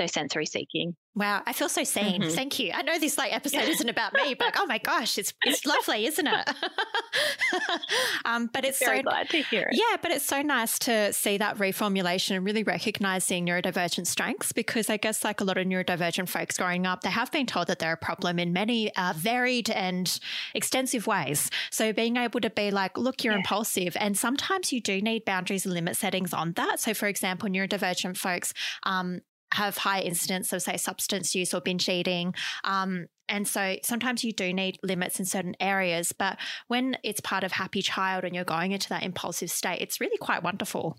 so 0.00 0.06
sensory 0.06 0.46
seeking. 0.46 0.96
Wow, 1.14 1.42
I 1.46 1.52
feel 1.52 1.68
so 1.68 1.84
seen. 1.84 2.22
Mm-hmm. 2.22 2.30
Thank 2.30 2.58
you. 2.58 2.72
I 2.72 2.80
know 2.82 2.98
this 2.98 3.18
like 3.18 3.32
episode 3.36 3.68
isn't 3.68 3.88
about 3.88 4.14
me, 4.14 4.34
but 4.34 4.54
oh 4.58 4.64
my 4.66 4.78
gosh, 4.78 5.18
it's 5.18 5.34
it's 5.44 5.66
lovely, 5.66 6.06
isn't 6.06 6.26
it? 6.26 6.50
um, 8.24 8.48
but 8.52 8.64
it's 8.64 8.78
Very 8.78 8.98
so 8.98 9.02
glad 9.02 9.28
to 9.30 9.42
hear 9.42 9.68
it. 9.70 9.76
Yeah, 9.76 9.98
but 10.00 10.10
it's 10.10 10.24
so 10.24 10.40
nice 10.40 10.78
to 10.80 11.12
see 11.12 11.36
that 11.36 11.58
reformulation 11.58 12.36
and 12.36 12.46
really 12.46 12.62
recognizing 12.62 13.46
neurodivergent 13.46 14.06
strengths 14.06 14.52
because 14.52 14.88
I 14.88 14.96
guess 14.96 15.22
like 15.22 15.42
a 15.42 15.44
lot 15.44 15.58
of 15.58 15.66
neurodivergent 15.66 16.30
folks 16.30 16.56
growing 16.56 16.86
up, 16.86 17.02
they 17.02 17.10
have 17.10 17.30
been 17.30 17.46
told 17.46 17.66
that 17.66 17.78
they're 17.78 17.92
a 17.92 17.96
problem 17.96 18.38
in 18.38 18.54
many 18.54 18.94
uh, 18.96 19.12
varied 19.14 19.68
and 19.68 20.18
extensive 20.54 21.06
ways. 21.06 21.50
So 21.70 21.92
being 21.92 22.16
able 22.16 22.40
to 22.40 22.50
be 22.50 22.70
like, 22.70 22.96
look, 22.96 23.22
you're 23.22 23.34
yeah. 23.34 23.40
impulsive, 23.40 23.96
and 24.00 24.16
sometimes 24.16 24.72
you 24.72 24.80
do 24.80 25.02
need 25.02 25.26
boundaries 25.26 25.66
and 25.66 25.74
limit 25.74 25.96
settings 25.96 26.32
on 26.32 26.52
that. 26.52 26.80
So 26.80 26.94
for 26.94 27.06
example, 27.06 27.50
neurodivergent 27.50 28.16
folks 28.16 28.54
um, 28.84 29.20
have 29.52 29.76
high 29.76 30.00
incidence 30.00 30.52
of, 30.52 30.62
say, 30.62 30.76
substance 30.76 31.34
use 31.34 31.54
or 31.54 31.60
binge 31.60 31.88
eating. 31.88 32.34
Um, 32.64 33.06
and 33.28 33.46
so 33.46 33.76
sometimes 33.82 34.24
you 34.24 34.32
do 34.32 34.52
need 34.52 34.78
limits 34.82 35.18
in 35.18 35.24
certain 35.24 35.54
areas. 35.60 36.12
But 36.12 36.38
when 36.68 36.96
it's 37.02 37.20
part 37.20 37.44
of 37.44 37.52
happy 37.52 37.82
child 37.82 38.24
and 38.24 38.34
you're 38.34 38.44
going 38.44 38.72
into 38.72 38.88
that 38.90 39.02
impulsive 39.02 39.50
state, 39.50 39.80
it's 39.80 40.00
really 40.00 40.18
quite 40.18 40.42
wonderful. 40.42 40.98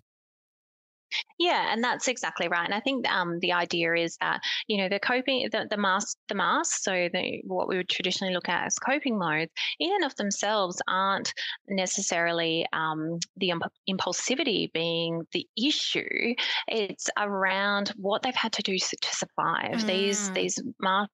Yeah, 1.39 1.71
and 1.71 1.83
that's 1.83 2.07
exactly 2.07 2.47
right. 2.47 2.65
And 2.65 2.73
I 2.73 2.79
think 2.79 3.09
um, 3.09 3.39
the 3.39 3.53
idea 3.53 3.93
is 3.95 4.17
that 4.21 4.41
you 4.67 4.77
know 4.77 4.89
the 4.89 4.99
coping, 4.99 5.47
the 5.51 5.67
the 5.69 5.77
mask, 5.77 6.17
the 6.27 6.35
mask. 6.35 6.83
So 6.83 7.09
the 7.11 7.41
what 7.45 7.67
we 7.67 7.77
would 7.77 7.89
traditionally 7.89 8.33
look 8.33 8.49
at 8.49 8.65
as 8.65 8.77
coping 8.79 9.17
modes, 9.17 9.51
in 9.79 9.91
and 9.93 10.05
of 10.05 10.15
themselves, 10.15 10.81
aren't 10.87 11.33
necessarily 11.67 12.65
um, 12.73 13.19
the 13.37 13.49
imp- 13.49 13.73
impulsivity 13.89 14.71
being 14.73 15.25
the 15.33 15.47
issue. 15.57 16.35
It's 16.67 17.09
around 17.17 17.93
what 17.97 18.21
they've 18.21 18.35
had 18.35 18.53
to 18.53 18.63
do 18.63 18.77
to 18.77 19.15
survive. 19.15 19.83
Mm. 19.83 19.87
These 19.87 20.31
these 20.31 20.63
masks 20.79 21.13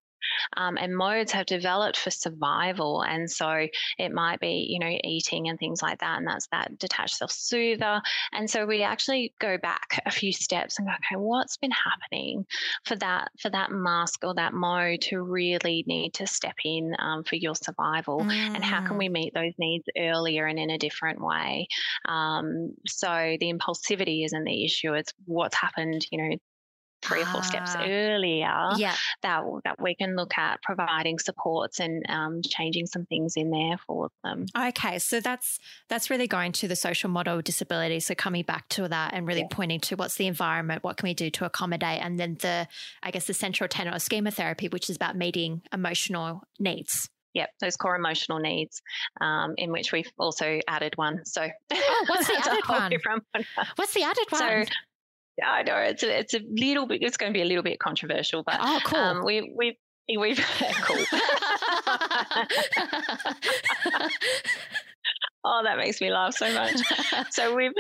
um, 0.58 0.78
and 0.78 0.96
modes 0.96 1.32
have 1.32 1.46
developed 1.46 1.98
for 1.98 2.12
survival. 2.12 3.02
And 3.02 3.30
so 3.30 3.68
it 3.98 4.12
might 4.12 4.40
be, 4.40 4.68
you 4.70 4.80
know, 4.80 4.98
eating 5.04 5.50
and 5.50 5.58
things 5.60 5.82
like 5.82 6.00
that. 6.00 6.18
And 6.18 6.28
that's 6.28 6.48
that 6.52 6.78
detached 6.78 7.16
self 7.16 7.32
soother. 7.32 8.02
And 8.32 8.50
so 8.50 8.66
we 8.66 8.84
actually 8.84 9.34
go 9.40 9.58
back 9.58 10.02
a 10.06 10.12
few 10.12 10.32
steps 10.32 10.78
and 10.78 10.88
go, 10.88 10.94
okay, 10.94 11.20
what's 11.20 11.58
been 11.58 11.72
happening 11.72 12.46
for 12.86 12.96
that, 12.98 13.30
for 13.40 13.50
that 13.50 13.72
mask 13.72 14.24
or 14.24 14.34
that 14.36 14.54
mode 14.54 15.02
to 15.02 15.22
really 15.22 15.84
need 15.88 16.14
to 16.16 16.28
step 16.28 16.56
in 16.64 16.96
um, 17.00 17.24
for 17.24 17.36
your 17.36 17.56
survival? 17.56 18.22
Mm. 18.22 18.56
And 18.56 18.64
how 18.64 18.86
can 18.86 18.98
we 18.98 19.10
mm. 19.10 19.14
meet 19.14 19.34
those 19.34 19.54
needs 19.58 19.86
earlier 19.98 20.46
and 20.46 20.60
in 20.60 20.70
a 20.70 20.78
different 20.78 21.22
way? 21.22 21.68
Um, 22.08 22.74
so 22.88 23.38
the 23.40 23.52
impulsivity 23.54 24.26
isn't 24.26 24.44
the 24.44 24.66
issue. 24.66 24.94
It's 24.94 25.14
what's 25.26 25.56
happened, 25.56 26.06
you 26.12 26.18
know, 26.18 26.36
three 27.02 27.22
or 27.22 27.26
four 27.26 27.44
steps 27.44 27.76
ah. 27.76 27.86
earlier 27.86 28.70
yeah. 28.78 28.96
that 29.22 29.44
that 29.64 29.82
we 29.82 29.96
can 29.96 30.16
look 30.16 30.38
at 30.38 30.62
providing 30.62 31.20
supports 31.20 31.80
and 31.80 32.04
um, 32.10 32.42
changing 32.42 32.88
some 32.88 33.06
things 33.06 33.36
in 33.36 33.52
there 33.52 33.78
for 33.86 34.10
them. 34.24 34.46
Okay, 34.58 35.00
so 35.00 35.20
that's 35.20 35.60
that's 35.88 36.10
really 36.10 36.28
going 36.28 36.52
to 36.54 36.68
the 36.68 36.76
social 36.76 37.10
model 37.10 37.38
of 37.38 37.44
disability. 37.44 38.00
So 38.00 38.16
coming 38.16 38.44
back 38.44 38.68
to 38.70 38.88
that 38.88 39.14
and 39.14 39.28
really 39.28 39.42
yeah. 39.42 39.48
pointing 39.52 39.80
to 39.82 39.96
what's 39.96 40.16
the 40.16 40.28
environment, 40.28 40.84
what 40.84 40.98
can 40.98 41.08
we 41.08 41.14
do 41.14 41.30
to 41.32 41.46
accommodate, 41.46 42.02
and 42.02 42.20
then 42.20 42.38
the 42.42 42.68
I 43.04 43.12
guess 43.12 43.26
the 43.26 43.34
central 43.34 43.68
tenet 43.68 43.94
of 43.94 44.02
schema 44.02 44.32
therapy, 44.32 44.68
which 44.68 44.90
is 44.90 44.96
about 44.96 45.16
meeting 45.16 45.62
emotional 45.74 46.44
needs. 46.60 47.10
Yep, 47.36 47.50
those 47.62 47.78
core 47.78 47.96
emotional 47.96 48.40
needs, 48.40 48.82
um, 49.22 49.54
in 49.58 49.72
which 49.72 49.92
we've 49.92 50.12
also 50.18 50.60
added 50.68 50.98
one. 50.98 51.26
So, 51.26 51.48
oh, 51.72 52.06
what's 52.08 52.28
the 52.28 52.38
added 52.76 53.04
one? 53.06 53.46
What's 53.76 53.94
the 53.94 54.04
added 54.04 54.26
one? 54.30 54.66
So, 54.66 54.74
I 55.46 55.64
know 55.64 55.76
it's 55.78 56.04
a, 56.04 56.20
it's 56.20 56.34
a 56.34 56.42
little 56.50 56.88
bit. 56.88 57.02
It's 57.02 57.18
going 57.18 57.32
to 57.32 57.38
be 57.38 57.42
a 57.42 57.46
little 57.46 57.64
bit 57.64 57.80
controversial, 57.80 58.44
but 58.44 58.58
oh, 58.62 58.80
cool. 58.84 59.00
Um, 59.00 59.26
we 59.26 59.54
we 59.56 59.78
we've 60.18 60.38
cool. 60.84 60.98
oh, 65.44 65.62
that 65.64 65.78
makes 65.78 66.02
me 66.02 66.12
laugh 66.12 66.36
so 66.36 66.54
much. 66.54 66.76
So 67.32 67.56
we've 67.56 67.72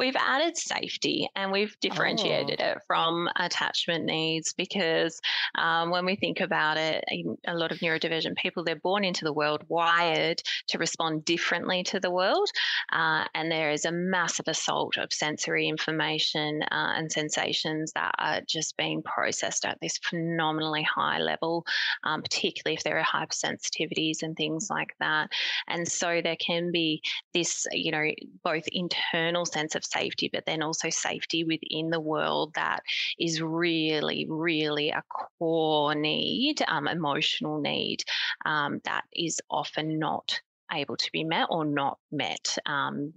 we've 0.00 0.16
added 0.16 0.56
safety 0.56 1.28
and 1.36 1.52
we've 1.52 1.78
differentiated 1.80 2.58
oh. 2.62 2.68
it 2.70 2.78
from 2.86 3.28
attachment 3.36 4.06
needs 4.06 4.54
because 4.54 5.20
um, 5.58 5.90
when 5.90 6.06
we 6.06 6.16
think 6.16 6.40
about 6.40 6.78
it, 6.78 7.04
a 7.46 7.54
lot 7.54 7.70
of 7.70 7.78
neurodivergent 7.80 8.34
people, 8.36 8.64
they're 8.64 8.76
born 8.76 9.04
into 9.04 9.26
the 9.26 9.32
world 9.32 9.62
wired 9.68 10.42
to 10.68 10.78
respond 10.78 11.22
differently 11.26 11.82
to 11.82 12.00
the 12.00 12.10
world. 12.10 12.48
Uh, 12.90 13.24
and 13.34 13.52
there 13.52 13.70
is 13.70 13.84
a 13.84 13.92
massive 13.92 14.48
assault 14.48 14.96
of 14.96 15.12
sensory 15.12 15.68
information 15.68 16.62
uh, 16.62 16.94
and 16.96 17.12
sensations 17.12 17.92
that 17.92 18.14
are 18.18 18.40
just 18.48 18.78
being 18.78 19.02
processed 19.02 19.66
at 19.66 19.76
this 19.82 19.98
phenomenally 19.98 20.82
high 20.82 21.18
level, 21.18 21.62
um, 22.04 22.22
particularly 22.22 22.74
if 22.74 22.82
there 22.84 22.98
are 22.98 23.04
hypersensitivities 23.04 24.22
and 24.22 24.34
things 24.34 24.68
like 24.70 24.94
that. 24.98 25.28
And 25.68 25.86
so 25.86 26.22
there 26.24 26.36
can 26.36 26.72
be 26.72 27.02
this, 27.34 27.66
you 27.72 27.92
know, 27.92 28.06
both 28.42 28.64
internal 28.72 29.44
sense 29.44 29.74
of 29.74 29.89
safety, 29.92 30.30
but 30.32 30.44
then 30.46 30.62
also 30.62 30.90
safety 30.90 31.44
within 31.44 31.90
the 31.90 32.00
world 32.00 32.52
that 32.54 32.80
is 33.18 33.40
really, 33.40 34.26
really 34.28 34.90
a 34.90 35.02
core 35.38 35.94
need, 35.94 36.62
um, 36.68 36.88
emotional 36.88 37.60
need 37.60 38.02
um, 38.44 38.80
that 38.84 39.04
is 39.14 39.40
often 39.50 39.98
not 39.98 40.40
able 40.72 40.96
to 40.96 41.10
be 41.12 41.24
met 41.24 41.48
or 41.50 41.64
not 41.64 41.98
met 42.12 42.56
um, 42.66 43.12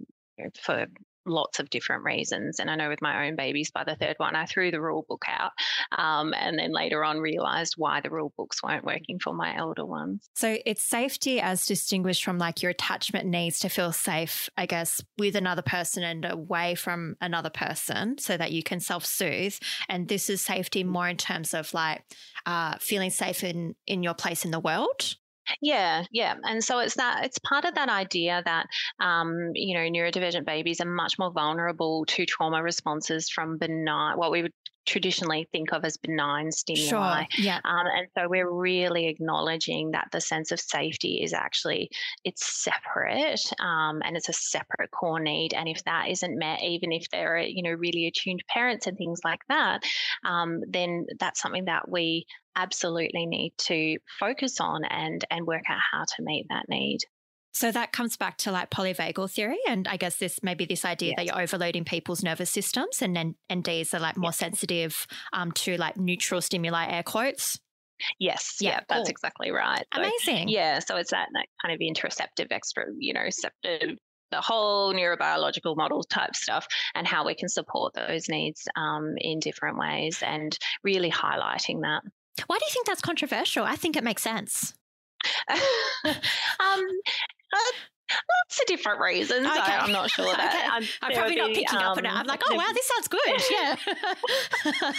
for 0.60 0.86
lots 1.26 1.58
of 1.58 1.70
different 1.70 2.04
reasons. 2.04 2.58
And 2.58 2.70
I 2.70 2.76
know 2.76 2.88
with 2.88 3.02
my 3.02 3.26
own 3.26 3.36
babies, 3.36 3.70
by 3.70 3.84
the 3.84 3.96
third 3.96 4.16
one, 4.18 4.36
I 4.36 4.46
threw 4.46 4.70
the 4.70 4.80
rule 4.80 5.04
book 5.08 5.24
out 5.28 5.52
um, 5.92 6.34
and 6.34 6.58
then 6.58 6.72
later 6.72 7.04
on 7.04 7.18
realized 7.18 7.74
why 7.76 8.00
the 8.00 8.10
rule 8.10 8.32
books 8.36 8.62
weren't 8.62 8.84
working 8.84 9.18
for 9.18 9.32
my 9.32 9.56
elder 9.56 9.84
ones. 9.84 10.28
So 10.34 10.58
it's 10.64 10.82
safety 10.82 11.40
as 11.40 11.66
distinguished 11.66 12.24
from 12.24 12.38
like 12.38 12.62
your 12.62 12.70
attachment 12.70 13.26
needs 13.26 13.58
to 13.60 13.68
feel 13.68 13.92
safe, 13.92 14.48
I 14.56 14.66
guess, 14.66 15.02
with 15.18 15.36
another 15.36 15.62
person 15.62 16.02
and 16.02 16.24
away 16.24 16.74
from 16.74 17.16
another 17.20 17.50
person 17.50 18.18
so 18.18 18.36
that 18.36 18.52
you 18.52 18.62
can 18.62 18.80
self 18.80 19.04
soothe. 19.04 19.56
And 19.88 20.08
this 20.08 20.28
is 20.30 20.42
safety 20.42 20.84
more 20.84 21.08
in 21.08 21.16
terms 21.16 21.54
of 21.54 21.72
like 21.74 22.02
uh, 22.46 22.76
feeling 22.80 23.10
safe 23.10 23.44
in, 23.44 23.74
in 23.86 24.02
your 24.02 24.14
place 24.14 24.44
in 24.44 24.50
the 24.50 24.60
world. 24.60 25.16
Yeah, 25.60 26.04
yeah. 26.10 26.34
And 26.44 26.62
so 26.64 26.78
it's 26.78 26.94
that 26.96 27.24
it's 27.24 27.38
part 27.38 27.64
of 27.64 27.74
that 27.74 27.88
idea 27.88 28.42
that 28.44 28.66
um, 29.00 29.50
you 29.54 29.74
know, 29.74 29.80
neurodivergent 29.80 30.44
babies 30.46 30.80
are 30.80 30.86
much 30.90 31.18
more 31.18 31.30
vulnerable 31.32 32.04
to 32.06 32.24
trauma 32.26 32.62
responses 32.62 33.28
from 33.28 33.58
benign 33.58 34.16
what 34.16 34.30
we 34.30 34.42
would 34.42 34.52
traditionally 34.86 35.48
think 35.52 35.72
of 35.72 35.84
as 35.84 35.96
benign 35.96 36.52
stimuli. 36.52 37.24
Sure. 37.34 37.44
Yeah. 37.44 37.60
Um, 37.64 37.86
and 37.86 38.08
so 38.16 38.28
we're 38.28 38.50
really 38.50 39.06
acknowledging 39.06 39.92
that 39.92 40.08
the 40.12 40.20
sense 40.20 40.52
of 40.52 40.60
safety 40.60 41.22
is 41.22 41.32
actually 41.32 41.90
it's 42.24 42.46
separate 42.46 43.40
um, 43.60 44.02
and 44.04 44.16
it's 44.16 44.28
a 44.28 44.32
separate 44.32 44.90
core 44.90 45.20
need. 45.20 45.54
And 45.54 45.68
if 45.68 45.82
that 45.84 46.08
isn't 46.10 46.38
met, 46.38 46.62
even 46.62 46.92
if 46.92 47.08
there 47.10 47.36
are 47.36 47.40
you 47.40 47.62
know 47.62 47.72
really 47.72 48.06
attuned 48.06 48.42
parents 48.48 48.86
and 48.86 48.96
things 48.96 49.20
like 49.24 49.40
that, 49.48 49.82
um, 50.24 50.60
then 50.68 51.06
that's 51.18 51.40
something 51.40 51.66
that 51.66 51.88
we 51.88 52.26
absolutely 52.56 53.26
need 53.26 53.52
to 53.58 53.98
focus 54.20 54.60
on 54.60 54.84
and 54.84 55.24
and 55.30 55.46
work 55.46 55.64
out 55.68 55.80
how 55.92 56.04
to 56.04 56.22
meet 56.22 56.46
that 56.48 56.68
need. 56.68 56.98
So 57.54 57.70
that 57.70 57.92
comes 57.92 58.16
back 58.16 58.36
to 58.38 58.50
like 58.50 58.70
polyvagal 58.70 59.30
theory, 59.30 59.58
and 59.68 59.86
I 59.86 59.96
guess 59.96 60.16
this 60.16 60.40
maybe 60.42 60.64
this 60.64 60.84
idea 60.84 61.10
yes. 61.10 61.16
that 61.16 61.26
you're 61.26 61.42
overloading 61.42 61.84
people's 61.84 62.22
nervous 62.22 62.50
systems, 62.50 63.00
and 63.00 63.14
then 63.14 63.36
NDs 63.48 63.94
are 63.94 64.00
like 64.00 64.16
more 64.16 64.28
yes. 64.28 64.38
sensitive 64.38 65.06
um, 65.32 65.52
to 65.52 65.76
like 65.76 65.96
neutral 65.96 66.40
stimuli, 66.40 66.86
air 66.88 67.04
quotes. 67.04 67.60
Yes, 68.18 68.56
yeah, 68.60 68.70
yeah 68.70 68.80
that's 68.88 69.02
cool. 69.02 69.10
exactly 69.10 69.50
right. 69.52 69.84
So, 69.94 70.00
Amazing. 70.00 70.48
Yeah, 70.48 70.80
so 70.80 70.96
it's 70.96 71.12
that, 71.12 71.28
that 71.32 71.46
kind 71.62 71.72
of 71.72 71.80
interoceptive, 71.80 72.48
extra, 72.50 72.86
you 72.98 73.14
know, 73.14 73.20
receptive 73.22 73.98
the 74.32 74.40
whole 74.40 74.92
neurobiological 74.92 75.76
model 75.76 76.02
type 76.02 76.34
stuff 76.34 76.66
and 76.96 77.06
how 77.06 77.24
we 77.24 77.36
can 77.36 77.48
support 77.48 77.94
those 77.94 78.28
needs 78.28 78.66
um, 78.74 79.14
in 79.18 79.38
different 79.38 79.78
ways 79.78 80.24
and 80.26 80.58
really 80.82 81.10
highlighting 81.10 81.82
that. 81.82 82.02
Why 82.48 82.58
do 82.58 82.64
you 82.66 82.72
think 82.72 82.86
that's 82.86 83.00
controversial? 83.00 83.64
I 83.64 83.76
think 83.76 83.96
it 83.96 84.02
makes 84.02 84.22
sense. 84.22 84.74
um, 85.48 86.82
lots 88.10 88.60
of 88.60 88.66
different 88.66 89.00
reasons. 89.00 89.46
Okay. 89.46 89.58
I, 89.58 89.84
am 89.84 89.92
not 89.92 90.10
sure 90.10 90.24
that 90.36 90.54
okay. 90.54 90.68
I'm, 90.70 90.84
I'm 91.02 91.16
probably 91.16 91.36
not 91.36 91.48
picking 91.48 91.78
um, 91.78 91.84
up 91.84 91.98
on 91.98 92.06
it. 92.06 92.12
I'm 92.12 92.26
like, 92.26 92.42
oh 92.48 92.54
wow, 92.54 92.72
this 92.72 92.88
sounds 92.88 93.08
good. 93.08 93.20
Yeah. 93.50 94.92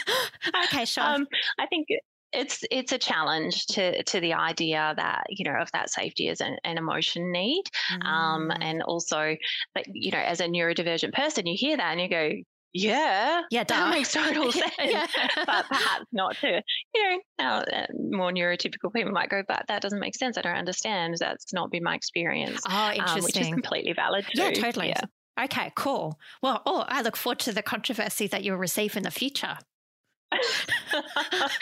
okay, 0.65 0.85
sure. 0.85 1.03
Um, 1.03 1.27
I 1.59 1.65
think 1.67 1.87
it's 2.33 2.63
it's 2.69 2.91
a 2.91 2.97
challenge 2.97 3.65
to 3.67 4.03
to 4.03 4.19
the 4.19 4.33
idea 4.33 4.93
that 4.97 5.23
you 5.29 5.45
know 5.45 5.57
of 5.59 5.71
that 5.71 5.89
safety 5.89 6.29
as 6.29 6.41
an, 6.41 6.57
an 6.63 6.77
emotion 6.77 7.31
need, 7.31 7.63
um, 7.91 8.01
mm. 8.01 8.05
um, 8.05 8.51
and 8.61 8.81
also, 8.83 9.35
but 9.73 9.85
you 9.91 10.11
know, 10.11 10.19
as 10.19 10.39
a 10.41 10.47
neurodivergent 10.47 11.13
person, 11.13 11.47
you 11.47 11.55
hear 11.57 11.77
that 11.77 11.91
and 11.91 12.01
you 12.01 12.09
go, 12.09 12.31
yeah, 12.75 13.41
yeah, 13.51 13.63
that 13.63 13.89
makes 13.89 14.11
total 14.11 14.51
sense. 14.51 14.73
yeah. 14.83 15.07
but 15.45 15.65
perhaps 15.67 16.05
not 16.11 16.35
to, 16.41 16.61
you 16.93 17.03
know, 17.03 17.19
now, 17.39 17.59
uh, 17.59 17.85
more 18.11 18.31
neurotypical 18.31 18.91
people 18.93 19.13
might 19.13 19.29
go, 19.29 19.43
but 19.47 19.63
that 19.69 19.81
doesn't 19.81 20.01
make 20.01 20.13
sense. 20.13 20.37
I 20.37 20.41
don't 20.41 20.57
understand. 20.57 21.15
That's 21.17 21.53
not 21.53 21.71
been 21.71 21.83
my 21.83 21.95
experience. 21.95 22.61
Oh, 22.69 22.91
interesting. 22.91 23.19
Um, 23.19 23.23
which 23.23 23.37
is 23.37 23.47
completely 23.47 23.93
valid 23.93 24.25
too. 24.25 24.41
Yeah, 24.41 24.51
totally. 24.51 24.89
Yeah. 24.89 25.01
Okay, 25.41 25.71
cool. 25.75 26.19
Well, 26.41 26.61
oh, 26.65 26.83
I 26.89 27.01
look 27.01 27.15
forward 27.15 27.39
to 27.39 27.53
the 27.53 27.61
controversy 27.61 28.27
that 28.27 28.43
you'll 28.43 28.57
receive 28.57 28.97
in 28.97 29.03
the 29.03 29.11
future. 29.11 29.57
and 30.31 30.41
that's 30.91 31.13
part 31.31 31.55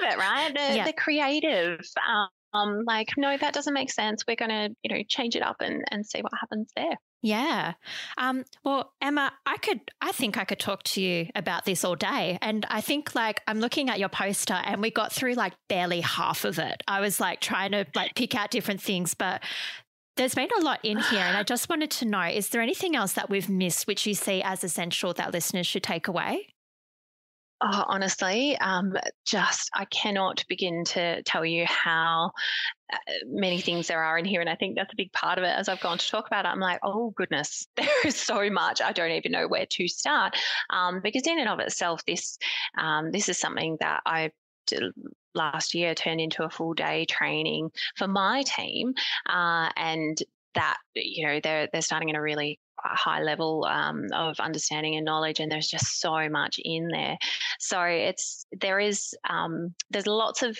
of 0.00 0.12
it, 0.12 0.18
right? 0.18 0.52
The, 0.52 0.76
yeah. 0.78 0.84
the 0.84 0.92
creative. 0.94 1.78
Um, 2.08 2.28
um, 2.54 2.84
like, 2.86 3.08
no, 3.16 3.36
that 3.36 3.54
doesn't 3.54 3.72
make 3.72 3.90
sense. 3.90 4.24
We're 4.26 4.36
going 4.36 4.50
to, 4.50 4.74
you 4.82 4.94
know, 4.94 5.02
change 5.08 5.36
it 5.36 5.42
up 5.42 5.56
and, 5.60 5.84
and 5.92 6.04
see 6.04 6.22
what 6.22 6.32
happens 6.40 6.70
there. 6.74 6.96
Yeah. 7.22 7.74
Um, 8.18 8.44
well, 8.64 8.92
Emma, 9.00 9.32
I 9.46 9.56
could, 9.58 9.80
I 10.00 10.10
think 10.10 10.36
I 10.36 10.44
could 10.44 10.58
talk 10.58 10.82
to 10.82 11.00
you 11.00 11.28
about 11.36 11.64
this 11.64 11.84
all 11.84 11.94
day. 11.94 12.36
And 12.42 12.66
I 12.68 12.80
think 12.80 13.14
like 13.14 13.40
I'm 13.46 13.60
looking 13.60 13.88
at 13.88 14.00
your 14.00 14.08
poster 14.08 14.54
and 14.54 14.82
we 14.82 14.90
got 14.90 15.12
through 15.12 15.34
like 15.34 15.54
barely 15.68 16.00
half 16.00 16.44
of 16.44 16.58
it. 16.58 16.82
I 16.88 17.00
was 17.00 17.20
like 17.20 17.40
trying 17.40 17.70
to 17.72 17.86
like 17.94 18.16
pick 18.16 18.34
out 18.34 18.50
different 18.50 18.82
things, 18.82 19.14
but 19.14 19.40
there's 20.16 20.34
been 20.34 20.48
a 20.58 20.64
lot 20.64 20.80
in 20.82 20.98
here. 20.98 21.20
And 21.20 21.36
I 21.36 21.44
just 21.44 21.68
wanted 21.68 21.92
to 21.92 22.04
know 22.06 22.22
is 22.22 22.48
there 22.48 22.60
anything 22.60 22.96
else 22.96 23.12
that 23.12 23.30
we've 23.30 23.48
missed 23.48 23.86
which 23.86 24.04
you 24.04 24.14
see 24.14 24.42
as 24.42 24.64
essential 24.64 25.14
that 25.14 25.32
listeners 25.32 25.66
should 25.66 25.84
take 25.84 26.08
away? 26.08 26.51
Oh, 27.64 27.84
honestly, 27.86 28.58
um, 28.58 28.96
just 29.24 29.70
I 29.72 29.84
cannot 29.84 30.44
begin 30.48 30.84
to 30.86 31.22
tell 31.22 31.44
you 31.44 31.64
how 31.64 32.32
uh, 32.92 32.96
many 33.26 33.60
things 33.60 33.86
there 33.86 34.02
are 34.02 34.18
in 34.18 34.24
here. 34.24 34.40
And 34.40 34.50
I 34.50 34.56
think 34.56 34.74
that's 34.74 34.92
a 34.92 34.96
big 34.96 35.12
part 35.12 35.38
of 35.38 35.44
it. 35.44 35.54
As 35.56 35.68
I've 35.68 35.80
gone 35.80 35.96
to 35.98 36.10
talk 36.10 36.26
about 36.26 36.44
it, 36.44 36.48
I'm 36.48 36.58
like, 36.58 36.80
oh, 36.82 37.10
goodness, 37.10 37.68
there 37.76 37.86
is 38.04 38.16
so 38.16 38.50
much. 38.50 38.82
I 38.82 38.90
don't 38.90 39.12
even 39.12 39.30
know 39.30 39.46
where 39.46 39.66
to 39.66 39.86
start. 39.86 40.36
Um, 40.70 41.00
because, 41.04 41.24
in 41.26 41.38
and 41.38 41.48
of 41.48 41.60
itself, 41.60 42.04
this, 42.04 42.36
um, 42.78 43.12
this 43.12 43.28
is 43.28 43.38
something 43.38 43.76
that 43.78 44.00
I 44.06 44.32
last 45.34 45.72
year 45.72 45.94
turned 45.94 46.20
into 46.20 46.44
a 46.44 46.50
full 46.50 46.74
day 46.74 47.04
training 47.04 47.70
for 47.96 48.08
my 48.08 48.42
team. 48.42 48.94
Uh, 49.28 49.68
and 49.76 50.18
that 50.54 50.76
you 50.94 51.26
know 51.26 51.40
they're 51.42 51.68
they're 51.72 51.80
starting 51.80 52.08
in 52.10 52.16
a 52.16 52.20
really 52.20 52.60
high 52.84 53.22
level 53.22 53.64
um, 53.64 54.06
of 54.14 54.38
understanding 54.40 54.96
and 54.96 55.04
knowledge 55.04 55.40
and 55.40 55.50
there's 55.50 55.68
just 55.68 56.00
so 56.00 56.28
much 56.28 56.58
in 56.62 56.88
there. 56.88 57.16
So 57.58 57.82
it's 57.82 58.46
there 58.60 58.80
is 58.80 59.14
um, 59.28 59.74
there's 59.90 60.06
lots 60.06 60.42
of 60.42 60.58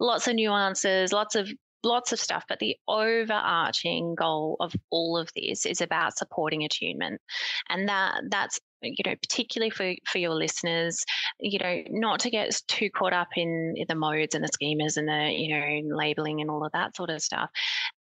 lots 0.00 0.26
of 0.26 0.34
nuances 0.34 1.12
lots 1.12 1.34
of 1.34 1.48
lots 1.84 2.12
of 2.12 2.18
stuff 2.18 2.44
but 2.48 2.58
the 2.58 2.76
overarching 2.88 4.16
goal 4.16 4.56
of 4.58 4.74
all 4.90 5.16
of 5.16 5.30
this 5.36 5.64
is 5.64 5.80
about 5.80 6.18
supporting 6.18 6.64
attunement. 6.64 7.20
And 7.68 7.88
that 7.88 8.22
that's 8.30 8.58
you 8.82 9.02
know 9.04 9.16
particularly 9.16 9.70
for 9.70 9.92
for 10.06 10.18
your 10.18 10.34
listeners 10.34 11.04
you 11.40 11.58
know 11.58 11.82
not 11.90 12.20
to 12.20 12.30
get 12.30 12.60
too 12.68 12.88
caught 12.90 13.12
up 13.12 13.28
in, 13.36 13.74
the 13.88 13.94
modes 13.94 14.34
and 14.34 14.44
the 14.44 14.48
schemas 14.48 14.96
and 14.96 15.08
the 15.08 15.32
you 15.32 15.48
know 15.48 15.96
labeling 15.96 16.40
and 16.40 16.50
all 16.50 16.64
of 16.64 16.72
that 16.72 16.94
sort 16.94 17.10
of 17.10 17.20
stuff 17.20 17.50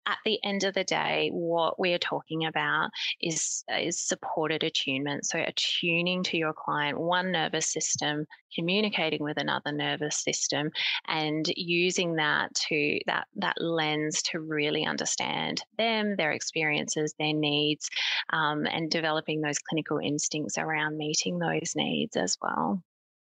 at 0.05 0.17
the 0.25 0.39
end 0.43 0.63
of 0.63 0.73
the 0.73 0.83
day, 0.83 1.29
what 1.33 1.79
we 1.79 1.93
are 1.93 1.99
talking 1.99 2.45
about 2.45 2.89
is, 3.21 3.63
is 3.79 3.99
supported 3.99 4.63
attunement. 4.63 5.25
So, 5.25 5.39
attuning 5.39 6.23
to 6.23 6.37
your 6.37 6.53
client, 6.53 6.99
one 6.99 7.31
nervous 7.31 7.71
system, 7.71 8.25
communicating 8.55 9.23
with 9.23 9.37
another 9.37 9.71
nervous 9.71 10.17
system, 10.23 10.71
and 11.07 11.45
using 11.55 12.15
that 12.15 12.53
to 12.69 12.99
that, 13.07 13.27
that 13.35 13.61
lens 13.61 14.21
to 14.23 14.39
really 14.39 14.85
understand 14.85 15.63
them, 15.77 16.15
their 16.15 16.31
experiences, 16.31 17.13
their 17.19 17.33
needs, 17.33 17.89
um, 18.31 18.65
and 18.65 18.89
developing 18.89 19.41
those 19.41 19.59
clinical 19.59 19.99
instincts 19.99 20.57
around 20.57 20.97
meeting 20.97 21.39
those 21.39 21.73
needs 21.75 22.15
as 22.15 22.37
well. 22.41 22.81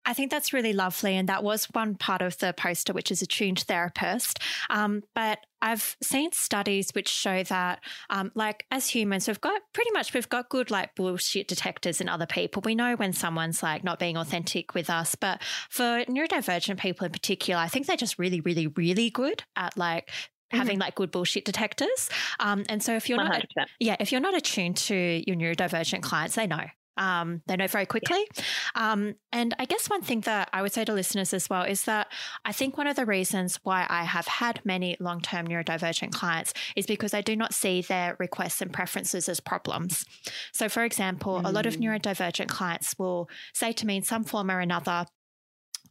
I 0.10 0.14
think 0.14 0.32
that's 0.32 0.54
really 0.54 0.74
lovely. 0.74 1.16
And 1.16 1.30
that 1.30 1.44
was 1.44 1.66
one 1.66 1.94
part 1.94 2.24
of 2.24 2.36
the 2.40 2.52
poster, 2.52 2.94
which 2.94 3.12
is 3.12 3.22
attuned 3.22 3.60
therapist. 3.60 4.40
Um, 4.72 5.04
but 5.14 5.38
I've 5.62 5.96
seen 6.02 6.32
studies 6.32 6.90
which 6.96 7.08
show 7.08 7.44
that, 7.44 7.84
um, 8.10 8.32
like, 8.34 8.66
as 8.72 8.88
humans, 8.88 9.28
we've 9.28 9.40
got 9.40 9.62
pretty 9.72 9.92
much 9.92 10.16
we've 10.16 10.28
got 10.28 10.50
good 10.50 10.72
like 10.72 10.96
bullshit 10.96 11.48
detectors 11.48 12.02
in 12.02 12.10
other 12.10 12.26
people. 12.26 12.64
We 12.66 12.74
know 12.74 12.96
when 12.96 13.14
someone's 13.14 13.62
like 13.62 13.84
not 13.84 14.00
being 14.00 14.18
authentic 14.18 14.74
with 14.74 14.90
us. 14.90 15.14
But 15.14 15.44
for 15.70 16.04
neurodivergent 16.06 16.80
people 16.80 17.06
in 17.06 17.12
particular, 17.12 17.62
I 17.62 17.68
think 17.68 17.86
they're 17.86 17.96
just 17.96 18.18
really, 18.18 18.42
really, 18.42 18.66
really 18.66 19.12
good 19.12 19.44
at 19.56 19.78
like 19.78 20.10
having 20.50 20.78
mm-hmm. 20.78 20.82
like 20.82 20.96
good 20.96 21.12
bullshit 21.12 21.46
detectors. 21.46 22.10
Um, 22.40 22.66
and 22.68 22.82
so 22.82 22.96
if 22.96 23.10
you're 23.10 23.20
100%. 23.20 23.28
not, 23.28 23.68
yeah, 23.80 23.96
if 24.00 24.12
you're 24.12 24.22
not 24.22 24.36
attuned 24.36 24.78
to 24.78 25.24
your 25.28 25.36
neurodivergent 25.36 26.02
clients, 26.02 26.34
they 26.34 26.48
know. 26.48 26.66
Um, 27.00 27.42
they 27.48 27.56
know 27.56 27.68
very 27.68 27.86
quickly. 27.86 28.24
Yeah. 28.36 28.44
Um, 28.76 29.16
and 29.32 29.56
I 29.58 29.66
guess 29.66 29.90
one 29.90 30.02
thing 30.02 30.22
that 30.22 30.50
I 30.54 30.62
would 30.62 30.74
say 30.74 30.86
to 30.86 30.94
listeners 30.94 31.34
as 31.34 31.50
well 31.50 31.64
is 31.64 31.86
that 31.86 32.08
I 32.46 32.52
think 32.52 32.78
one 32.78 32.88
of 32.88 32.96
the 32.96 33.06
reasons 33.06 33.60
why 33.64 33.88
I 33.90 34.04
have 34.04 34.28
had 34.28 34.62
many 34.66 34.98
long 35.00 35.22
term 35.22 35.48
neurodivergent 35.48 36.12
clients 36.12 36.54
is 36.76 36.86
because 36.86 37.14
I 37.14 37.22
do 37.22 37.36
not 37.36 37.54
see 37.54 37.82
their 37.82 38.16
requests 38.20 38.62
and 38.62 38.72
preferences 38.72 39.30
as 39.30 39.40
problems. 39.40 40.06
So, 40.52 40.68
for 40.70 40.84
example, 40.84 41.42
mm. 41.42 41.48
a 41.48 41.52
lot 41.52 41.66
of 41.66 41.78
mm. 41.78 41.86
neurodivergent 41.86 42.50
clients 42.50 43.00
will 43.00 43.30
say 43.54 43.72
to 43.72 43.88
me 43.88 43.98
in 43.98 44.04
some 44.04 44.26
form 44.26 44.52
or 44.52 44.60
another, 44.60 45.06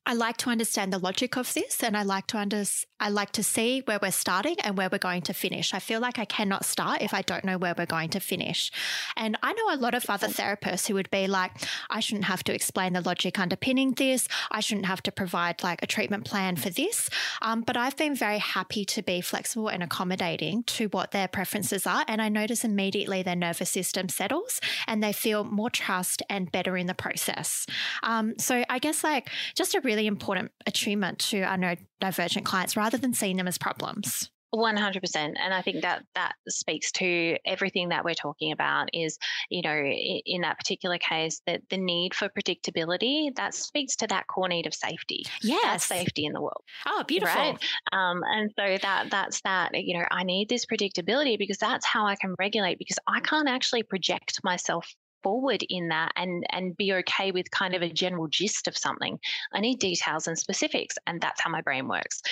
I 0.08 0.14
like 0.14 0.38
to 0.38 0.48
understand 0.48 0.90
the 0.90 0.98
logic 0.98 1.36
of 1.36 1.52
this 1.52 1.82
and 1.82 1.94
I 1.94 2.02
like 2.02 2.26
to 2.28 2.38
under, 2.38 2.64
I 2.98 3.10
like 3.10 3.30
to 3.32 3.42
see 3.42 3.82
where 3.84 3.98
we're 4.00 4.10
starting 4.10 4.56
and 4.64 4.74
where 4.74 4.88
we're 4.90 4.96
going 4.96 5.20
to 5.22 5.34
finish. 5.34 5.74
I 5.74 5.80
feel 5.80 6.00
like 6.00 6.18
I 6.18 6.24
cannot 6.24 6.64
start 6.64 7.02
if 7.02 7.12
I 7.12 7.20
don't 7.20 7.44
know 7.44 7.58
where 7.58 7.74
we're 7.76 7.84
going 7.84 8.08
to 8.10 8.18
finish. 8.18 8.72
And 9.18 9.36
I 9.42 9.52
know 9.52 9.74
a 9.74 9.76
lot 9.76 9.92
of 9.92 10.08
other 10.08 10.28
therapists 10.28 10.88
who 10.88 10.94
would 10.94 11.10
be 11.10 11.26
like, 11.26 11.52
I 11.90 12.00
shouldn't 12.00 12.24
have 12.24 12.42
to 12.44 12.54
explain 12.54 12.94
the 12.94 13.02
logic 13.02 13.38
underpinning 13.38 13.92
this. 13.92 14.28
I 14.50 14.60
shouldn't 14.60 14.86
have 14.86 15.02
to 15.02 15.12
provide 15.12 15.62
like 15.62 15.82
a 15.82 15.86
treatment 15.86 16.24
plan 16.24 16.56
for 16.56 16.70
this. 16.70 17.10
Um, 17.42 17.60
but 17.60 17.76
I've 17.76 17.98
been 17.98 18.14
very 18.14 18.38
happy 18.38 18.86
to 18.86 19.02
be 19.02 19.20
flexible 19.20 19.68
and 19.68 19.82
accommodating 19.82 20.62
to 20.62 20.86
what 20.86 21.10
their 21.10 21.28
preferences 21.28 21.86
are. 21.86 22.06
And 22.08 22.22
I 22.22 22.30
notice 22.30 22.64
immediately 22.64 23.22
their 23.22 23.36
nervous 23.36 23.68
system 23.68 24.08
settles 24.08 24.58
and 24.86 25.02
they 25.02 25.12
feel 25.12 25.44
more 25.44 25.68
trust 25.68 26.22
and 26.30 26.50
better 26.50 26.78
in 26.78 26.86
the 26.86 26.94
process. 26.94 27.66
Um, 28.02 28.38
so 28.38 28.64
I 28.70 28.78
guess 28.78 29.04
like 29.04 29.28
just 29.54 29.74
a 29.74 29.80
really 29.82 29.97
really 29.98 30.06
important 30.06 30.52
attunement 30.66 31.18
to 31.18 31.42
our 31.42 31.56
neurodivergent 31.56 32.44
clients 32.44 32.76
rather 32.76 32.96
than 32.96 33.12
seeing 33.12 33.36
them 33.36 33.48
as 33.48 33.58
problems. 33.58 34.30
100% 34.54 35.14
and 35.14 35.52
i 35.52 35.60
think 35.60 35.82
that 35.82 36.02
that 36.14 36.32
speaks 36.48 36.90
to 36.90 37.36
everything 37.44 37.90
that 37.90 38.02
we're 38.02 38.14
talking 38.14 38.50
about 38.50 38.88
is 38.94 39.18
you 39.50 39.60
know 39.60 39.76
in 39.78 40.40
that 40.40 40.56
particular 40.56 40.96
case 40.96 41.42
that 41.46 41.60
the 41.68 41.76
need 41.76 42.14
for 42.14 42.30
predictability 42.30 43.28
that 43.36 43.54
speaks 43.54 43.94
to 43.94 44.06
that 44.06 44.26
core 44.26 44.48
need 44.48 44.66
of 44.66 44.72
safety. 44.72 45.22
Yes. 45.42 45.60
that's 45.62 45.84
safety 45.84 46.24
in 46.24 46.32
the 46.32 46.40
world 46.40 46.62
oh 46.86 47.04
beautiful. 47.06 47.38
right? 47.38 47.62
Um, 47.92 48.22
and 48.24 48.50
so 48.58 48.78
that 48.80 49.10
that's 49.10 49.42
that 49.42 49.72
you 49.74 49.98
know 49.98 50.06
i 50.10 50.22
need 50.24 50.48
this 50.48 50.64
predictability 50.64 51.36
because 51.36 51.58
that's 51.58 51.84
how 51.84 52.06
i 52.06 52.16
can 52.16 52.34
regulate 52.38 52.78
because 52.78 52.98
i 53.06 53.20
can't 53.20 53.50
actually 53.50 53.82
project 53.82 54.40
myself 54.42 54.94
forward 55.22 55.64
in 55.68 55.88
that 55.88 56.12
and 56.16 56.44
and 56.50 56.76
be 56.76 56.92
okay 56.92 57.30
with 57.30 57.50
kind 57.50 57.74
of 57.74 57.82
a 57.82 57.90
general 57.90 58.26
gist 58.28 58.68
of 58.68 58.76
something. 58.76 59.18
I 59.52 59.60
need 59.60 59.78
details 59.78 60.26
and 60.26 60.38
specifics 60.38 60.96
and 61.06 61.20
that's 61.20 61.40
how 61.40 61.50
my 61.50 61.60
brain 61.60 61.88
works 61.88 62.22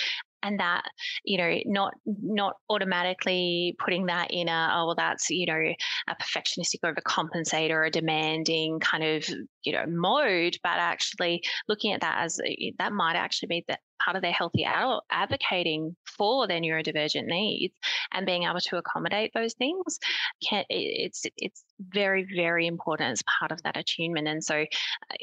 and 0.47 0.59
that 0.59 0.83
you 1.23 1.37
know 1.37 1.59
not 1.65 1.93
not 2.05 2.55
automatically 2.69 3.75
putting 3.79 4.05
that 4.05 4.31
in 4.31 4.47
a 4.47 4.71
oh 4.73 4.87
well 4.87 4.95
that's 4.95 5.29
you 5.29 5.45
know 5.45 5.73
a 6.07 6.15
perfectionistic 6.15 6.79
or 6.83 6.89
a 6.89 7.01
compensator 7.01 7.71
or 7.71 7.83
a 7.83 7.91
demanding 7.91 8.79
kind 8.79 9.03
of 9.03 9.27
you 9.63 9.73
know 9.73 9.85
mode 9.87 10.57
but 10.63 10.77
actually 10.77 11.41
looking 11.67 11.93
at 11.93 12.01
that 12.01 12.17
as 12.19 12.39
eh, 12.45 12.71
that 12.79 12.93
might 12.93 13.15
actually 13.15 13.47
be 13.47 13.65
that 13.67 13.79
part 14.03 14.15
of 14.15 14.21
their 14.21 14.31
healthy 14.31 14.63
adult 14.63 15.03
advocating 15.11 15.95
for 16.05 16.47
their 16.47 16.59
neurodivergent 16.59 17.25
needs 17.25 17.73
and 18.13 18.25
being 18.25 18.43
able 18.43 18.59
to 18.59 18.77
accommodate 18.77 19.31
those 19.33 19.53
things 19.55 19.99
can 20.47 20.63
it's 20.69 21.23
it's 21.35 21.63
very 21.79 22.27
very 22.35 22.67
important 22.67 23.11
as 23.11 23.23
part 23.39 23.51
of 23.51 23.61
that 23.63 23.77
attunement. 23.77 24.27
And 24.27 24.43
so 24.43 24.65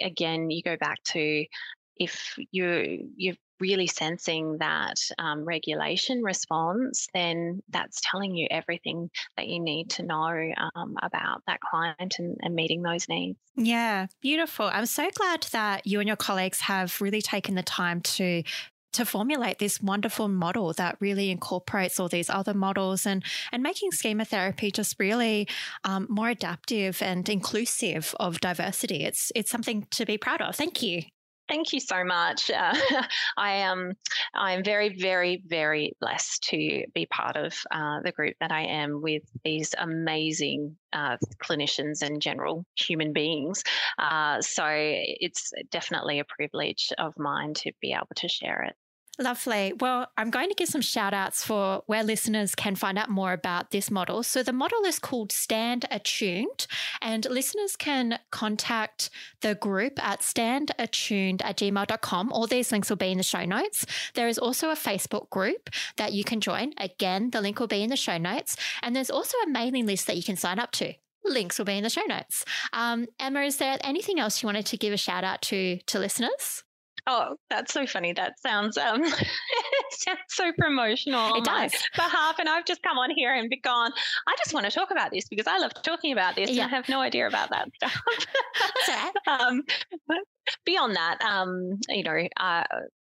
again 0.02 0.50
you 0.50 0.62
go 0.62 0.76
back 0.76 1.02
to 1.04 1.44
if 1.96 2.34
you 2.50 3.10
you're 3.16 3.36
really 3.60 3.86
sensing 3.86 4.58
that 4.58 4.96
um, 5.18 5.44
regulation 5.44 6.22
response, 6.22 7.08
then 7.14 7.62
that's 7.68 8.00
telling 8.10 8.34
you 8.34 8.46
everything 8.50 9.10
that 9.36 9.46
you 9.46 9.60
need 9.60 9.90
to 9.90 10.02
know 10.02 10.52
um, 10.74 10.96
about 11.02 11.42
that 11.46 11.60
client 11.60 12.14
and, 12.18 12.36
and 12.42 12.54
meeting 12.54 12.82
those 12.82 13.08
needs. 13.08 13.38
Yeah, 13.56 14.06
beautiful. 14.20 14.66
I'm 14.72 14.86
so 14.86 15.08
glad 15.14 15.44
that 15.52 15.86
you 15.86 16.00
and 16.00 16.06
your 16.06 16.16
colleagues 16.16 16.60
have 16.60 17.00
really 17.00 17.22
taken 17.22 17.54
the 17.54 17.62
time 17.62 18.00
to 18.02 18.42
to 18.94 19.04
formulate 19.04 19.58
this 19.58 19.82
wonderful 19.82 20.28
model 20.28 20.72
that 20.72 20.96
really 21.00 21.30
incorporates 21.30 21.98
all 21.98 22.08
these 22.08 22.30
other 22.30 22.54
models 22.54 23.06
and 23.06 23.24
and 23.52 23.62
making 23.62 23.90
schema 23.90 24.24
therapy 24.24 24.70
just 24.70 24.98
really 24.98 25.48
um, 25.82 26.06
more 26.08 26.28
adaptive 26.28 27.02
and 27.02 27.28
inclusive 27.28 28.14
of 28.20 28.40
diversity. 28.40 29.04
It's 29.04 29.32
it's 29.34 29.50
something 29.50 29.86
to 29.90 30.06
be 30.06 30.16
proud 30.16 30.40
of. 30.40 30.56
Thank 30.56 30.82
you. 30.82 31.02
Thank 31.48 31.72
you 31.72 31.80
so 31.80 32.04
much. 32.04 32.50
Uh, 32.64 33.02
I 33.36 33.52
am 33.56 33.92
I 34.34 34.52
am 34.52 34.62
very 34.64 34.96
very 34.96 35.42
very 35.46 35.96
blessed 36.00 36.44
to 36.50 36.84
be 36.94 37.06
part 37.06 37.36
of 37.36 37.52
uh, 37.70 38.00
the 38.02 38.12
group 38.12 38.36
that 38.40 38.52
I 38.52 38.62
am 38.62 39.02
with 39.02 39.22
these 39.44 39.74
amazing 39.76 40.76
uh, 40.92 41.16
clinicians 41.42 42.02
and 42.02 42.22
general 42.22 42.64
human 42.76 43.12
beings. 43.12 43.62
Uh, 43.98 44.40
so 44.40 44.64
it's 44.68 45.52
definitely 45.70 46.20
a 46.20 46.24
privilege 46.24 46.92
of 46.98 47.18
mine 47.18 47.54
to 47.54 47.72
be 47.80 47.92
able 47.92 48.06
to 48.16 48.28
share 48.28 48.62
it. 48.62 48.76
Lovely. 49.18 49.72
Well, 49.78 50.08
I'm 50.16 50.30
going 50.30 50.48
to 50.48 50.56
give 50.56 50.68
some 50.68 50.80
shout 50.80 51.14
outs 51.14 51.44
for 51.44 51.84
where 51.86 52.02
listeners 52.02 52.56
can 52.56 52.74
find 52.74 52.98
out 52.98 53.10
more 53.10 53.32
about 53.32 53.70
this 53.70 53.88
model. 53.88 54.24
So, 54.24 54.42
the 54.42 54.52
model 54.52 54.84
is 54.84 54.98
called 54.98 55.30
Stand 55.30 55.84
Attuned, 55.88 56.66
and 57.00 57.24
listeners 57.30 57.76
can 57.76 58.18
contact 58.32 59.10
the 59.40 59.54
group 59.54 60.04
at 60.04 60.20
standattuned 60.20 61.42
at 61.44 61.58
gmail.com. 61.58 62.32
All 62.32 62.48
these 62.48 62.72
links 62.72 62.90
will 62.90 62.96
be 62.96 63.12
in 63.12 63.18
the 63.18 63.22
show 63.22 63.44
notes. 63.44 63.86
There 64.14 64.26
is 64.26 64.38
also 64.38 64.70
a 64.70 64.74
Facebook 64.74 65.30
group 65.30 65.70
that 65.96 66.12
you 66.12 66.24
can 66.24 66.40
join. 66.40 66.72
Again, 66.78 67.30
the 67.30 67.40
link 67.40 67.60
will 67.60 67.68
be 67.68 67.84
in 67.84 67.90
the 67.90 67.96
show 67.96 68.18
notes. 68.18 68.56
And 68.82 68.96
there's 68.96 69.10
also 69.10 69.36
a 69.46 69.48
mailing 69.48 69.86
list 69.86 70.08
that 70.08 70.16
you 70.16 70.24
can 70.24 70.36
sign 70.36 70.58
up 70.58 70.72
to. 70.72 70.92
Links 71.24 71.56
will 71.56 71.66
be 71.66 71.78
in 71.78 71.84
the 71.84 71.90
show 71.90 72.04
notes. 72.08 72.44
Um, 72.72 73.06
Emma, 73.20 73.42
is 73.42 73.58
there 73.58 73.78
anything 73.84 74.18
else 74.18 74.42
you 74.42 74.48
wanted 74.48 74.66
to 74.66 74.76
give 74.76 74.92
a 74.92 74.96
shout 74.96 75.22
out 75.22 75.40
to 75.42 75.78
to 75.86 76.00
listeners? 76.00 76.64
Oh, 77.06 77.36
that's 77.50 77.72
so 77.72 77.86
funny. 77.86 78.12
That 78.12 78.38
sounds 78.40 78.78
um 78.78 79.04
sounds 79.90 80.18
so 80.28 80.52
promotional 80.56 81.34
it 81.34 81.44
does. 81.44 81.72
behalf. 81.94 82.38
And 82.38 82.48
I've 82.48 82.64
just 82.64 82.82
come 82.82 82.98
on 82.98 83.10
here 83.10 83.34
and 83.34 83.50
be 83.50 83.60
gone, 83.60 83.92
I 84.26 84.34
just 84.38 84.54
want 84.54 84.66
to 84.66 84.72
talk 84.72 84.90
about 84.90 85.10
this 85.10 85.28
because 85.28 85.46
I 85.46 85.58
love 85.58 85.72
talking 85.82 86.12
about 86.12 86.36
this 86.36 86.50
yeah. 86.50 86.64
and 86.64 86.72
I 86.72 86.76
have 86.76 86.88
no 86.88 87.00
idea 87.00 87.26
about 87.26 87.50
that 87.50 87.68
stuff. 88.82 89.12
um, 89.26 89.62
but 90.08 90.18
beyond 90.64 90.96
that, 90.96 91.20
um, 91.22 91.78
you 91.88 92.04
know, 92.04 92.26
uh, 92.38 92.64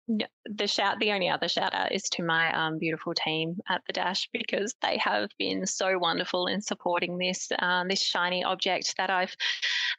the 0.08 0.68
shout 0.68 1.00
the 1.00 1.12
only 1.12 1.30
other 1.30 1.48
shout 1.48 1.74
out 1.74 1.92
is 1.92 2.04
to 2.04 2.24
my 2.24 2.52
um, 2.54 2.78
beautiful 2.78 3.14
team 3.14 3.58
at 3.68 3.82
the 3.88 3.94
dash 3.94 4.30
because 4.32 4.74
they 4.82 4.98
have 4.98 5.30
been 5.38 5.66
so 5.66 5.98
wonderful 5.98 6.48
in 6.48 6.62
supporting 6.62 7.18
this 7.18 7.50
um, 7.60 7.90
this 7.90 8.02
shiny 8.02 8.44
object 8.44 8.96
that 8.98 9.10
I've 9.10 9.36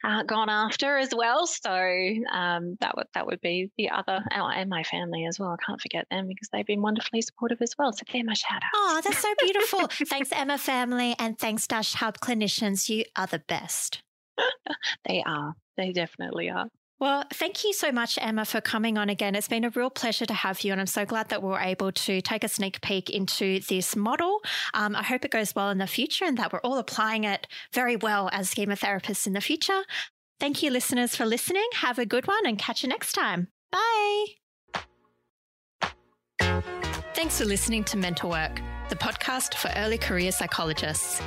uh, 0.03 0.23
gone 0.23 0.49
after 0.49 0.97
as 0.97 1.13
well. 1.15 1.45
So 1.45 1.71
um, 2.31 2.77
that 2.79 2.95
would 2.97 3.07
that 3.13 3.27
would 3.27 3.41
be 3.41 3.69
the 3.77 3.91
other 3.91 4.23
oh, 4.35 4.47
and 4.47 4.69
my 4.69 4.83
family 4.83 5.25
as 5.25 5.39
well. 5.39 5.51
I 5.59 5.63
can't 5.63 5.81
forget 5.81 6.07
them 6.09 6.27
because 6.27 6.49
they've 6.51 6.65
been 6.65 6.81
wonderfully 6.81 7.21
supportive 7.21 7.61
as 7.61 7.75
well. 7.77 7.93
So 7.93 8.03
they're 8.11 8.23
my 8.23 8.33
shout 8.33 8.63
out 8.63 8.69
oh 8.73 9.01
that's 9.03 9.19
so 9.19 9.33
beautiful. 9.39 9.87
Thanks 10.07 10.31
Emma 10.31 10.57
family 10.57 11.15
and 11.19 11.37
thanks 11.37 11.67
Dash 11.67 11.93
Hub 11.93 12.19
clinicians. 12.19 12.89
You 12.89 13.05
are 13.15 13.27
the 13.27 13.39
best. 13.39 14.01
They 15.07 15.23
are. 15.25 15.55
They 15.77 15.91
definitely 15.91 16.49
are 16.49 16.67
well, 16.99 17.23
thank 17.33 17.63
you 17.63 17.73
so 17.73 17.91
much, 17.91 18.17
Emma, 18.21 18.45
for 18.45 18.59
coming 18.59 18.97
on 18.97 19.09
again. 19.09 19.35
It's 19.35 19.47
been 19.47 19.63
a 19.63 19.69
real 19.69 19.89
pleasure 19.89 20.25
to 20.25 20.33
have 20.33 20.61
you, 20.61 20.71
and 20.71 20.81
I'm 20.81 20.87
so 20.87 21.05
glad 21.05 21.29
that 21.29 21.41
we 21.41 21.49
are 21.51 21.61
able 21.61 21.91
to 21.91 22.21
take 22.21 22.43
a 22.43 22.49
sneak 22.49 22.81
peek 22.81 23.09
into 23.09 23.61
this 23.61 23.95
model. 23.95 24.41
Um, 24.73 24.95
I 24.95 25.03
hope 25.03 25.23
it 25.23 25.31
goes 25.31 25.55
well 25.55 25.69
in 25.69 25.77
the 25.77 25.87
future 25.87 26.25
and 26.25 26.37
that 26.37 26.51
we're 26.51 26.59
all 26.59 26.77
applying 26.77 27.23
it 27.23 27.47
very 27.73 27.95
well 27.95 28.29
as 28.33 28.49
schema 28.49 28.75
therapists 28.75 29.25
in 29.25 29.33
the 29.33 29.41
future. 29.41 29.83
Thank 30.39 30.61
you, 30.61 30.71
listeners, 30.71 31.15
for 31.15 31.25
listening. 31.25 31.67
Have 31.75 31.99
a 31.99 32.05
good 32.05 32.27
one 32.27 32.45
and 32.45 32.57
catch 32.57 32.83
you 32.83 32.89
next 32.89 33.13
time. 33.13 33.47
Bye. 33.71 34.25
Thanks 37.13 37.37
for 37.37 37.45
listening 37.45 37.83
to 37.85 37.97
Mental 37.97 38.29
Work, 38.29 38.61
the 38.89 38.95
podcast 38.95 39.55
for 39.55 39.71
early 39.75 39.97
career 39.97 40.31
psychologists. 40.31 41.21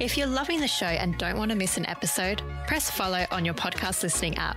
If 0.00 0.16
you're 0.16 0.26
loving 0.28 0.60
the 0.60 0.68
show 0.68 0.86
and 0.86 1.18
don't 1.18 1.38
want 1.38 1.50
to 1.50 1.56
miss 1.56 1.76
an 1.76 1.86
episode, 1.86 2.42
press 2.66 2.88
follow 2.90 3.26
on 3.30 3.44
your 3.44 3.54
podcast 3.54 4.02
listening 4.02 4.36
app. 4.36 4.56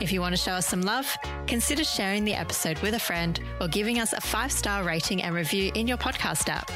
If 0.00 0.12
you 0.12 0.20
want 0.20 0.32
to 0.32 0.40
show 0.40 0.52
us 0.52 0.66
some 0.66 0.82
love, 0.82 1.16
consider 1.46 1.84
sharing 1.84 2.24
the 2.24 2.34
episode 2.34 2.78
with 2.80 2.94
a 2.94 2.98
friend 2.98 3.38
or 3.60 3.68
giving 3.68 3.98
us 4.00 4.12
a 4.12 4.20
five 4.20 4.50
star 4.50 4.84
rating 4.84 5.22
and 5.22 5.34
review 5.34 5.70
in 5.74 5.86
your 5.86 5.96
podcast 5.96 6.48
app. 6.48 6.70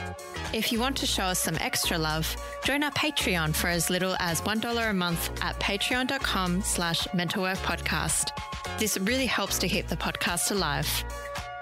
If 0.53 0.73
you 0.73 0.81
want 0.81 0.97
to 0.99 1.07
show 1.07 1.25
us 1.25 1.39
some 1.39 1.57
extra 1.61 1.99
love, 1.99 2.37
join 2.65 2.83
our 2.83 2.91
Patreon 2.93 3.55
for 3.55 3.69
as 3.69 3.91
little 3.91 4.17
as 4.21 4.41
$1 4.43 4.91
a 4.91 4.93
month 4.93 5.31
at 5.43 5.59
patreon.com 5.59 6.63
slash 6.63 7.07
mentalworkpodcast. 7.09 8.31
This 8.79 8.99
really 8.99 9.27
helps 9.27 9.59
to 9.59 9.69
keep 9.69 9.89
the 9.89 9.97
podcast 9.97 10.51
alive. 10.51 11.05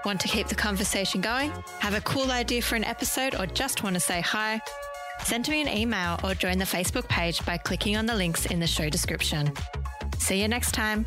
Want 0.05 0.21
to 0.21 0.27
keep 0.27 0.47
the 0.47 0.55
conversation 0.55 1.19
going? 1.19 1.51
Have 1.79 1.95
a 1.95 2.01
cool 2.01 2.31
idea 2.31 2.61
for 2.61 2.75
an 2.75 2.83
episode 2.83 3.33
or 3.35 3.47
just 3.47 3.81
want 3.81 3.95
to 3.95 3.99
say 3.99 4.21
hi? 4.21 4.61
Send 5.23 5.49
me 5.49 5.61
an 5.61 5.67
email 5.67 6.19
or 6.23 6.35
join 6.35 6.59
the 6.59 6.65
Facebook 6.65 7.07
page 7.07 7.43
by 7.45 7.57
clicking 7.57 7.97
on 7.97 8.05
the 8.05 8.13
links 8.15 8.45
in 8.45 8.59
the 8.59 8.67
show 8.67 8.89
description. 8.89 9.51
See 10.17 10.41
you 10.41 10.47
next 10.47 10.73
time. 10.73 11.05